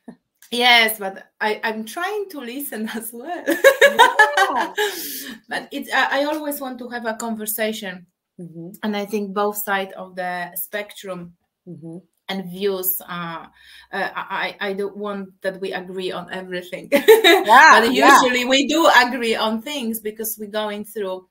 Yes 0.51 0.99
but 0.99 1.29
i 1.41 1.59
i'm 1.65 1.83
trying 1.87 2.29
to 2.29 2.39
listen 2.41 2.87
as 2.95 3.11
well. 3.13 3.43
Yeah. 3.47 4.75
but 5.49 5.69
it's 5.73 5.91
I, 5.91 6.21
I, 6.21 6.25
always 6.25 6.61
want 6.61 6.79
to 6.81 6.91
have 6.91 7.07
a 7.07 7.15
conversation. 7.15 8.07
Mm-hmm. 8.41 8.71
and 8.83 8.97
i 8.97 9.05
think 9.05 9.35
both 9.35 9.59
sides 9.59 9.93
of 9.95 10.17
the 10.17 10.57
spectrum 10.57 11.35
mm-hmm 11.69 11.99
and 12.29 12.51
views. 12.51 13.01
Uh, 13.07 13.47
uh, 13.93 14.11
I 14.15 14.57
I 14.61 14.73
don't 14.73 14.97
want 14.97 15.41
that 15.43 15.61
we 15.61 15.73
agree 15.73 16.13
on 16.13 16.33
everything, 16.33 16.89
yeah, 16.93 17.81
but 17.81 17.93
usually 17.93 18.41
yeah. 18.41 18.49
we 18.49 18.67
do 18.67 18.89
agree 19.05 19.35
on 19.35 19.63
things 19.63 20.01
because 20.01 20.39
we're 20.39 20.51
going 20.51 20.85
through 20.85 21.29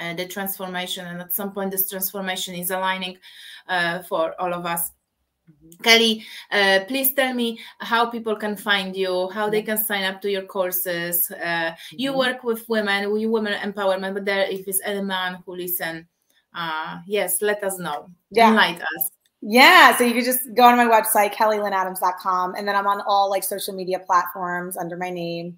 uh, 0.00 0.14
the 0.14 0.26
transformation, 0.26 1.06
and 1.06 1.20
at 1.20 1.32
some 1.32 1.52
point 1.52 1.70
this 1.70 1.88
transformation 1.88 2.54
is 2.54 2.70
aligning 2.70 3.16
uh, 3.68 4.02
for 4.02 4.40
all 4.40 4.52
of 4.52 4.66
us. 4.66 4.92
Mm-hmm. 5.50 5.82
Kelly, 5.82 6.24
uh, 6.50 6.80
please 6.88 7.14
tell 7.14 7.32
me 7.32 7.60
how 7.78 8.06
people 8.06 8.34
can 8.34 8.56
find 8.56 8.96
you, 8.96 9.28
how 9.30 9.48
they 9.48 9.62
can 9.62 9.78
sign 9.78 10.02
up 10.04 10.20
to 10.22 10.30
your 10.30 10.42
courses. 10.42 11.30
Uh, 11.30 11.70
mm-hmm. 11.70 11.96
You 11.98 12.16
work 12.16 12.42
with 12.42 12.68
women, 12.68 13.16
you 13.16 13.30
women 13.30 13.54
empowerment, 13.54 14.14
but 14.14 14.24
there, 14.24 14.48
if 14.50 14.66
it's 14.66 14.80
any 14.84 15.02
man 15.02 15.42
who 15.46 15.56
listen, 15.56 16.08
uh, 16.52 16.98
yes, 17.06 17.42
let 17.42 17.62
us 17.62 17.78
know. 17.78 18.08
Yeah. 18.30 18.50
Enlighten 18.50 18.82
us. 18.82 19.10
Yeah, 19.48 19.96
so 19.96 20.02
you 20.02 20.12
could 20.12 20.24
just 20.24 20.40
go 20.54 20.64
on 20.64 20.76
my 20.76 20.86
website, 20.86 21.32
kellylynadams.com, 21.32 22.56
and 22.56 22.66
then 22.66 22.74
I'm 22.74 22.88
on 22.88 23.00
all 23.06 23.30
like 23.30 23.44
social 23.44 23.74
media 23.74 24.00
platforms 24.00 24.76
under 24.76 24.96
my 24.96 25.08
name. 25.08 25.56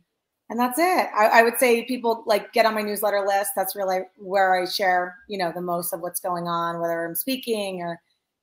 And 0.50 0.60
that's 0.60 0.78
it. 0.78 1.08
I, 1.16 1.40
I, 1.40 1.42
would 1.42 1.56
say 1.58 1.86
people 1.86 2.22
like 2.26 2.52
get 2.52 2.66
on 2.66 2.74
my 2.74 2.82
newsletter 2.82 3.24
list. 3.26 3.52
That's 3.56 3.74
really 3.74 4.00
where 4.18 4.60
I 4.60 4.66
share, 4.66 5.16
you 5.26 5.38
know, 5.38 5.52
the 5.54 5.62
most 5.62 5.94
of 5.94 6.00
what's 6.00 6.20
going 6.20 6.46
on, 6.46 6.80
whether 6.80 7.06
I'm 7.06 7.14
speaking 7.14 7.80
or 7.80 7.98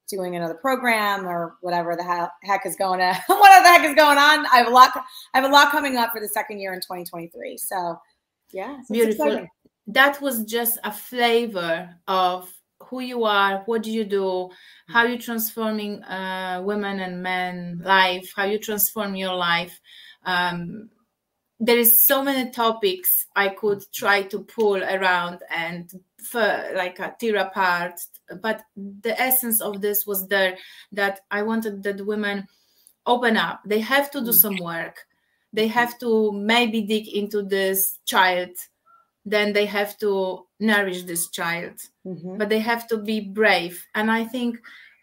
doing 0.10 0.36
another 0.36 0.56
program 0.56 1.28
or 1.28 1.58
whatever 1.62 1.96
the 1.96 2.30
heck 2.42 2.66
is 2.66 2.76
going 2.76 3.02
on. 3.02 3.14
what 3.28 3.64
the 3.64 3.70
heck 3.70 3.88
is 3.88 3.94
going 3.94 4.18
on? 4.18 4.48
I 4.48 4.58
have 4.58 4.68
a 4.68 4.72
lot. 4.72 4.92
I 5.36 5.40
have 5.40 5.48
a 5.48 5.54
lot 5.54 5.72
coming 5.72 5.96
up 5.98 6.12
for 6.12 6.20
the 6.20 6.28
second 6.28 6.60
year 6.60 6.74
in 6.74 6.80
2023. 6.80 7.58
So, 7.58 8.00
yeah, 8.52 8.80
beautiful. 8.90 9.46
That 9.86 10.20
was 10.22 10.44
just 10.44 10.80
a 10.84 10.92
flavor 10.92 11.96
of 12.08 12.52
who 12.84 13.00
you 13.00 13.24
are, 13.24 13.64
what 13.66 13.84
do 13.84 13.92
you 13.92 14.06
do, 14.06 14.50
how 14.88 15.04
you 15.04 15.18
transforming 15.18 16.04
uh, 16.04 16.62
women 16.64 17.00
and 17.00 17.22
men 17.22 17.82
life, 17.84 18.32
how 18.36 18.46
you 18.46 18.60
transform 18.60 19.16
your 19.16 19.36
life. 19.36 19.80
Um, 20.26 20.90
there 21.60 21.78
is 21.78 22.06
so 22.06 22.24
many 22.24 22.52
topics 22.52 23.28
I 23.36 23.50
could 23.50 23.84
try 23.94 24.24
to 24.24 24.40
pull 24.40 24.84
around 24.84 25.40
and 25.50 25.90
for, 26.22 26.72
like 26.76 27.00
a 27.00 27.16
tear 27.20 27.38
apart, 27.38 28.00
but 28.42 28.62
the 28.76 29.20
essence 29.20 29.62
of 29.62 29.82
this 29.82 30.06
was 30.06 30.28
there 30.28 30.58
that 30.92 31.22
I 31.32 31.44
wanted 31.44 31.84
that 31.84 32.06
women 32.06 32.48
open 33.06 33.38
up. 33.38 33.62
They 33.66 33.80
have 33.80 34.12
to 34.12 34.22
do 34.22 34.32
mm. 34.32 34.34
some 34.34 34.58
work. 34.58 35.06
They 35.54 35.68
have 35.68 35.98
to 36.00 36.34
maybe 36.34 36.82
dig 36.82 37.08
into 37.08 37.42
this 37.44 38.00
child 38.06 38.50
then 39.26 39.54
they 39.54 39.66
have 39.66 39.98
to 39.98 40.46
nourish 40.60 41.04
this 41.04 41.30
child 41.30 41.74
mm-hmm. 42.06 42.38
but 42.38 42.50
they 42.50 42.60
have 42.60 42.88
to 42.88 42.98
be 42.98 43.20
brave 43.20 43.84
and 43.96 44.12
i 44.12 44.24
think 44.24 44.58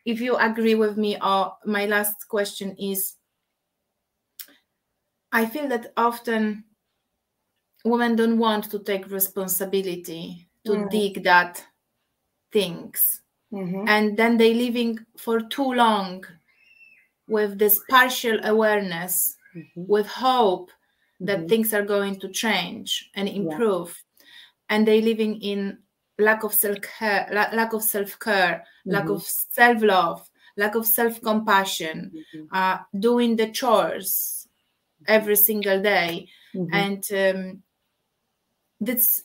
if 0.04 0.20
you 0.20 0.36
agree 0.36 0.74
with 0.74 0.96
me 0.96 1.16
or 1.16 1.46
uh, 1.46 1.50
my 1.66 1.86
last 1.86 2.28
question 2.28 2.76
is 2.78 3.16
i 5.32 5.44
feel 5.44 5.68
that 5.68 5.92
often 5.96 6.64
women 7.84 8.14
don't 8.14 8.38
want 8.38 8.70
to 8.70 8.78
take 8.78 9.10
responsibility 9.10 10.48
to 10.64 10.72
mm. 10.72 10.90
dig 10.90 11.24
that 11.24 11.64
things 12.52 13.22
mm-hmm. 13.52 13.84
and 13.88 14.16
then 14.16 14.36
they 14.36 14.54
living 14.54 14.98
for 15.16 15.40
too 15.40 15.72
long 15.72 16.24
with 17.28 17.58
this 17.58 17.80
partial 17.90 18.38
awareness 18.44 19.36
mm-hmm. 19.56 19.84
with 19.86 20.06
hope 20.06 20.70
that 21.20 21.38
mm-hmm. 21.38 21.48
things 21.48 21.74
are 21.74 21.84
going 21.84 22.18
to 22.20 22.28
change 22.28 23.10
and 23.14 23.28
improve 23.28 23.96
and 24.72 24.88
they 24.88 25.02
living 25.02 25.38
in 25.42 25.78
lack 26.18 26.44
of 26.44 26.54
self 26.54 26.80
care 26.80 27.28
lack 27.30 27.72
of 27.74 27.82
self 27.82 28.18
care 28.18 28.64
mm-hmm. 28.86 28.92
lack 28.92 29.08
of 29.08 29.22
self 29.22 29.82
love 29.82 30.28
lack 30.56 30.74
of 30.74 30.86
self 30.86 31.20
compassion 31.22 32.10
mm-hmm. 32.14 32.44
uh, 32.52 32.78
doing 32.98 33.36
the 33.36 33.50
chores 33.50 34.48
every 35.06 35.36
single 35.36 35.80
day 35.82 36.26
mm-hmm. 36.54 36.74
and 36.74 37.04
um, 37.12 37.62
that's 38.80 39.22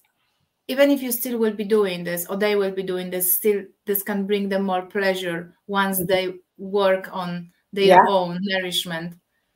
even 0.68 0.92
if 0.92 1.02
you 1.02 1.14
still 1.14 1.38
will 1.38 1.54
be 1.54 1.64
doing 1.64 2.04
this 2.04 2.26
or 2.28 2.36
they 2.36 2.56
will 2.56 2.72
be 2.72 2.84
doing 2.84 3.10
this 3.10 3.36
still 3.36 3.64
this 3.86 4.04
can 4.04 4.28
bring 4.28 4.50
them 4.50 4.64
more 4.64 4.84
pleasure 4.84 5.54
once 5.68 5.98
mm-hmm. 5.98 6.08
they 6.08 6.34
work 6.58 7.10
on 7.14 7.50
their 7.72 7.88
yeah. 7.88 8.06
own 8.08 8.38
nourishment 8.42 9.16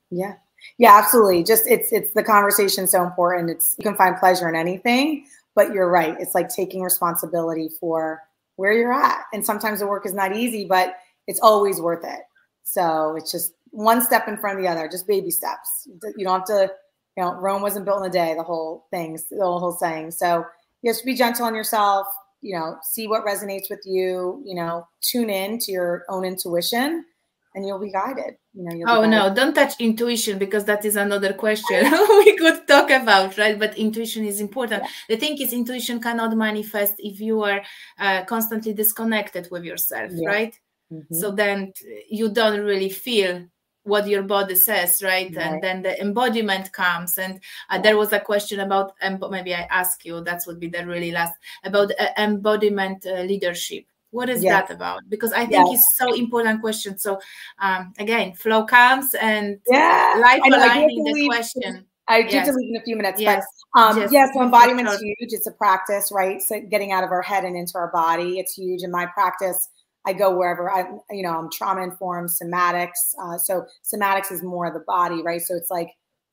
yeah 0.09 0.35
yeah 0.77 0.97
absolutely 0.97 1.43
just 1.43 1.65
it's 1.67 1.91
it's 1.91 2.13
the 2.13 2.23
conversation 2.23 2.85
so 2.85 3.03
important 3.03 3.49
it's 3.49 3.75
you 3.79 3.83
can 3.83 3.95
find 3.95 4.15
pleasure 4.17 4.47
in 4.47 4.55
anything 4.55 5.25
but 5.55 5.73
you're 5.73 5.89
right. 5.89 6.15
It's 6.19 6.35
like 6.35 6.49
taking 6.49 6.81
responsibility 6.81 7.69
for 7.79 8.21
where 8.55 8.71
you're 8.71 8.93
at. 8.93 9.23
And 9.33 9.45
sometimes 9.45 9.79
the 9.79 9.87
work 9.87 10.05
is 10.05 10.13
not 10.13 10.35
easy, 10.35 10.65
but 10.65 10.95
it's 11.27 11.39
always 11.39 11.79
worth 11.79 12.03
it. 12.03 12.21
So 12.63 13.15
it's 13.17 13.31
just 13.31 13.53
one 13.71 14.01
step 14.01 14.27
in 14.27 14.37
front 14.37 14.57
of 14.57 14.63
the 14.63 14.69
other, 14.69 14.87
just 14.87 15.07
baby 15.07 15.31
steps. 15.31 15.87
You 16.17 16.25
don't 16.25 16.39
have 16.39 16.45
to, 16.47 16.71
you 17.17 17.23
know, 17.23 17.33
Rome 17.35 17.61
wasn't 17.61 17.85
built 17.85 18.03
in 18.03 18.09
a 18.09 18.13
day, 18.13 18.33
the 18.35 18.43
whole 18.43 18.85
thing, 18.91 19.19
the 19.29 19.37
whole 19.43 19.77
saying. 19.79 20.11
So 20.11 20.45
you 20.81 20.91
have 20.91 20.99
to 20.99 21.05
be 21.05 21.15
gentle 21.15 21.45
on 21.45 21.55
yourself, 21.55 22.07
you 22.41 22.57
know, 22.57 22.77
see 22.83 23.07
what 23.07 23.25
resonates 23.25 23.69
with 23.69 23.81
you, 23.85 24.41
you 24.45 24.55
know, 24.55 24.87
tune 25.01 25.29
in 25.29 25.59
to 25.59 25.71
your 25.71 26.05
own 26.09 26.25
intuition 26.25 27.05
and 27.53 27.65
you'll 27.65 27.79
be 27.79 27.91
guided. 27.91 28.35
You 28.53 28.85
know, 28.85 28.99
oh 28.99 29.05
no, 29.05 29.33
don't 29.33 29.53
touch 29.53 29.79
intuition 29.79 30.37
because 30.37 30.65
that 30.65 30.85
is 30.85 30.95
another 30.95 31.33
question 31.33 31.83
we 32.25 32.37
could 32.37 32.67
talk 32.67 32.89
about, 32.89 33.37
right? 33.37 33.57
But 33.57 33.77
intuition 33.77 34.25
is 34.25 34.39
important. 34.39 34.83
Yeah. 34.83 34.89
The 35.09 35.17
thing 35.17 35.37
is, 35.41 35.53
intuition 35.53 36.01
cannot 36.01 36.35
manifest 36.35 36.95
if 36.99 37.19
you 37.19 37.43
are 37.43 37.61
uh, 37.99 38.23
constantly 38.25 38.73
disconnected 38.73 39.49
with 39.51 39.63
yourself, 39.63 40.11
yeah. 40.13 40.29
right? 40.29 40.59
Mm-hmm. 40.91 41.15
So 41.15 41.31
then 41.31 41.73
you 42.09 42.29
don't 42.29 42.61
really 42.61 42.89
feel 42.89 43.45
what 43.83 44.07
your 44.07 44.23
body 44.23 44.55
says 44.55 45.01
right, 45.01 45.35
right. 45.35 45.45
and 45.45 45.63
then 45.63 45.81
the 45.81 45.99
embodiment 45.99 46.71
comes 46.71 47.17
and 47.17 47.39
uh, 47.69 47.79
there 47.79 47.97
was 47.97 48.13
a 48.13 48.19
question 48.19 48.59
about 48.59 48.93
maybe 49.31 49.55
i 49.55 49.67
ask 49.71 50.05
you 50.05 50.21
that 50.21 50.39
would 50.45 50.59
be 50.59 50.67
the 50.67 50.85
really 50.85 51.11
last 51.11 51.33
about 51.63 51.91
uh, 51.99 52.07
embodiment 52.17 53.03
uh, 53.07 53.21
leadership 53.21 53.85
what 54.11 54.29
is 54.29 54.43
yeah. 54.43 54.61
that 54.61 54.71
about 54.71 55.01
because 55.09 55.33
i 55.33 55.41
think 55.45 55.67
yeah. 55.67 55.73
it's 55.73 55.97
so 55.97 56.13
important 56.13 56.61
question 56.61 56.97
so 56.97 57.19
um, 57.59 57.93
again 57.99 58.33
flow 58.33 58.63
comes 58.63 59.13
and 59.15 59.59
yeah 59.67 60.19
life 60.21 60.41
aligning 60.45 61.03
the 61.03 61.25
question 61.27 61.85
I 62.07 62.23
do 62.23 62.35
yes. 62.35 62.47
to 62.47 62.53
leave 62.53 62.75
in 62.75 62.81
a 62.81 62.83
few 62.83 62.97
minutes, 62.97 63.21
yes. 63.21 63.45
but 63.73 63.79
um, 63.79 63.97
yes, 63.97 64.11
yeah, 64.11 64.27
so 64.33 64.41
embodiment's 64.41 64.99
huge. 64.99 65.15
It's 65.31 65.47
a 65.47 65.51
practice, 65.51 66.11
right? 66.11 66.41
So 66.41 66.59
getting 66.59 66.91
out 66.91 67.05
of 67.05 67.11
our 67.11 67.21
head 67.21 67.45
and 67.45 67.55
into 67.55 67.73
our 67.75 67.89
body, 67.91 68.37
it's 68.37 68.53
huge. 68.53 68.83
In 68.83 68.91
my 68.91 69.05
practice, 69.05 69.69
I 70.05 70.13
go 70.13 70.35
wherever 70.35 70.69
I, 70.69 70.85
you 71.11 71.23
know, 71.23 71.37
I'm 71.37 71.49
trauma 71.49 71.83
informed, 71.83 72.29
somatics. 72.29 73.15
Uh, 73.21 73.37
so 73.37 73.65
somatics 73.83 74.31
is 74.31 74.43
more 74.43 74.65
of 74.65 74.73
the 74.73 74.83
body, 74.85 75.21
right? 75.21 75.41
So 75.41 75.55
it's 75.55 75.71
like 75.71 75.91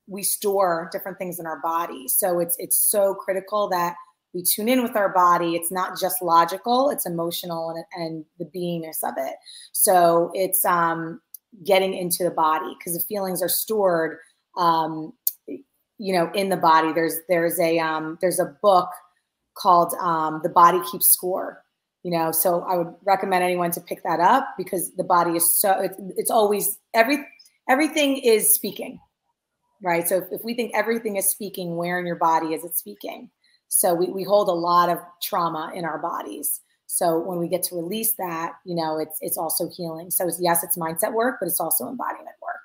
we 0.09 0.23
store 0.23 0.89
different 0.91 1.19
things 1.19 1.39
in 1.39 1.47
our 1.47 1.61
body. 1.61 2.09
So 2.09 2.41
it's 2.41 2.57
it's 2.59 2.77
so 2.77 3.15
critical 3.15 3.69
that 3.69 3.95
we 4.35 4.43
tune 4.43 4.69
in 4.69 4.83
with 4.83 4.97
our 4.97 5.09
body. 5.09 5.55
It's 5.55 5.73
not 5.73 5.99
just 5.99 6.23
logical; 6.23 6.91
it's 6.91 7.07
emotional 7.07 7.71
and 7.71 7.85
and 7.95 8.25
the 8.39 8.45
beingness 8.45 9.03
of 9.03 9.15
it. 9.17 9.35
So 9.73 10.31
it's 10.35 10.65
um, 10.65 11.21
getting 11.65 11.95
into 11.95 12.25
the 12.25 12.31
body 12.31 12.75
because 12.79 12.95
the 12.95 13.05
feelings 13.05 13.43
are 13.43 13.49
stored, 13.49 14.19
um, 14.57 15.13
you 15.47 16.13
know, 16.13 16.31
in 16.35 16.49
the 16.49 16.57
body. 16.57 16.93
There's 16.93 17.17
there's 17.29 17.59
a 17.59 17.79
um, 17.79 18.19
there's 18.21 18.41
a 18.41 18.57
book 18.63 18.91
called 19.55 19.95
um, 19.95 20.41
"The 20.43 20.51
Body 20.51 20.81
Keeps 20.91 21.11
Score." 21.13 21.63
You 22.05 22.13
know, 22.13 22.31
so 22.31 22.63
I 22.63 22.77
would 22.77 22.95
recommend 23.05 23.43
anyone 23.43 23.73
to 23.73 23.81
pick 23.81 24.03
that 24.05 24.21
up 24.21 24.47
because 24.57 24.95
the 24.95 25.05
body 25.05 25.33
is 25.33 25.61
so 25.61 25.81
it's, 25.81 25.97
it's 26.17 26.31
always 26.31 26.79
every 26.95 27.27
everything 27.69 28.19
is 28.19 28.55
speaking 28.55 29.01
right? 29.83 30.09
So 30.09 30.19
if, 30.19 30.25
if 30.33 30.45
we 30.45 30.55
think 30.55 30.73
everything 30.75 31.17
is 31.17 31.31
speaking, 31.31 31.77
where 31.77 31.99
in 31.99 32.07
your 32.07 32.17
body 32.17 32.55
is 32.55 32.65
it 32.65 32.77
speaking? 32.77 33.31
So 33.69 33.95
we, 33.95 34.07
we 34.07 34.23
hold 34.23 34.49
a 34.49 34.53
lot 34.53 34.89
of 34.89 34.99
trauma 35.23 35.73
in 35.75 35.85
our 35.85 35.99
bodies. 35.99 36.61
So 36.87 37.19
when 37.19 37.39
we 37.39 37.49
get 37.49 37.63
to 37.65 37.77
release 37.77 38.15
that, 38.15 38.55
you 38.65 38.75
know, 38.75 38.99
it's 38.99 39.19
it's 39.21 39.37
also 39.37 39.69
healing. 39.69 40.11
So 40.11 40.27
it's, 40.27 40.41
yes, 40.41 40.65
it's 40.65 40.79
mindset 40.79 41.13
work, 41.13 41.37
but 41.41 41.47
it's 41.47 41.61
also 41.61 41.87
embodiment 41.87 42.37
work. 42.43 42.61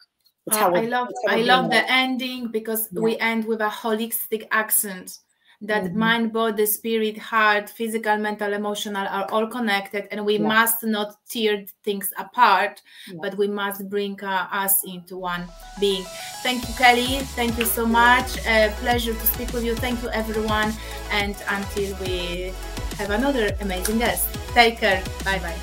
Uh, 0.51 0.71
I 0.73 0.85
love 0.85 1.09
I 1.27 1.41
love 1.41 1.69
the 1.69 1.89
ending 1.91 2.47
because 2.47 2.89
yeah. 2.91 3.01
we 3.01 3.17
end 3.17 3.45
with 3.45 3.61
a 3.61 3.69
holistic 3.69 4.47
accent 4.51 5.19
that 5.63 5.83
mm-hmm. 5.83 5.99
mind, 5.99 6.33
body, 6.33 6.65
spirit, 6.65 7.17
heart, 7.17 7.69
physical, 7.69 8.17
mental, 8.17 8.53
emotional 8.53 9.07
are 9.07 9.25
all 9.31 9.47
connected, 9.47 10.07
and 10.11 10.25
we 10.25 10.37
yeah. 10.37 10.47
must 10.47 10.83
not 10.83 11.15
tear 11.29 11.65
things 11.83 12.11
apart, 12.17 12.81
yeah. 13.07 13.17
but 13.21 13.35
we 13.37 13.47
must 13.47 13.89
bring 13.89 14.21
uh, 14.23 14.47
us 14.51 14.83
into 14.83 15.17
one 15.17 15.45
being. 15.79 16.03
Thank 16.43 16.67
you, 16.67 16.75
Kelly. 16.75 17.19
Thank 17.35 17.57
you 17.57 17.65
so 17.65 17.85
much. 17.85 18.37
A 18.45 18.73
pleasure 18.81 19.13
to 19.13 19.27
speak 19.27 19.53
with 19.53 19.63
you. 19.63 19.75
Thank 19.75 20.03
you, 20.03 20.09
everyone. 20.09 20.73
And 21.11 21.35
until 21.49 21.95
we 22.01 22.53
have 22.97 23.09
another 23.09 23.55
amazing 23.61 23.99
guest, 23.99 24.27
take 24.53 24.79
care. 24.79 25.01
Bye 25.23 25.39
bye. 25.39 25.59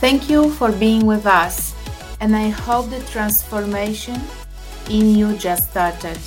Thank 0.00 0.28
you 0.28 0.50
for 0.50 0.72
being 0.72 1.06
with 1.06 1.26
us, 1.26 1.74
and 2.20 2.34
I 2.34 2.48
hope 2.48 2.90
the 2.90 3.00
transformation 3.10 4.20
in 4.90 5.14
you 5.14 5.36
just 5.36 5.70
started. 5.70 6.18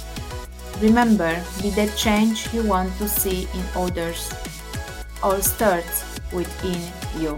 Remember, 0.82 1.38
be 1.62 1.70
the 1.70 1.86
change 1.96 2.52
you 2.52 2.64
want 2.64 2.90
to 2.98 3.08
see 3.08 3.48
in 3.54 3.64
others. 3.76 4.34
All 5.22 5.40
starts 5.40 6.04
within 6.34 6.82
you. 7.22 7.38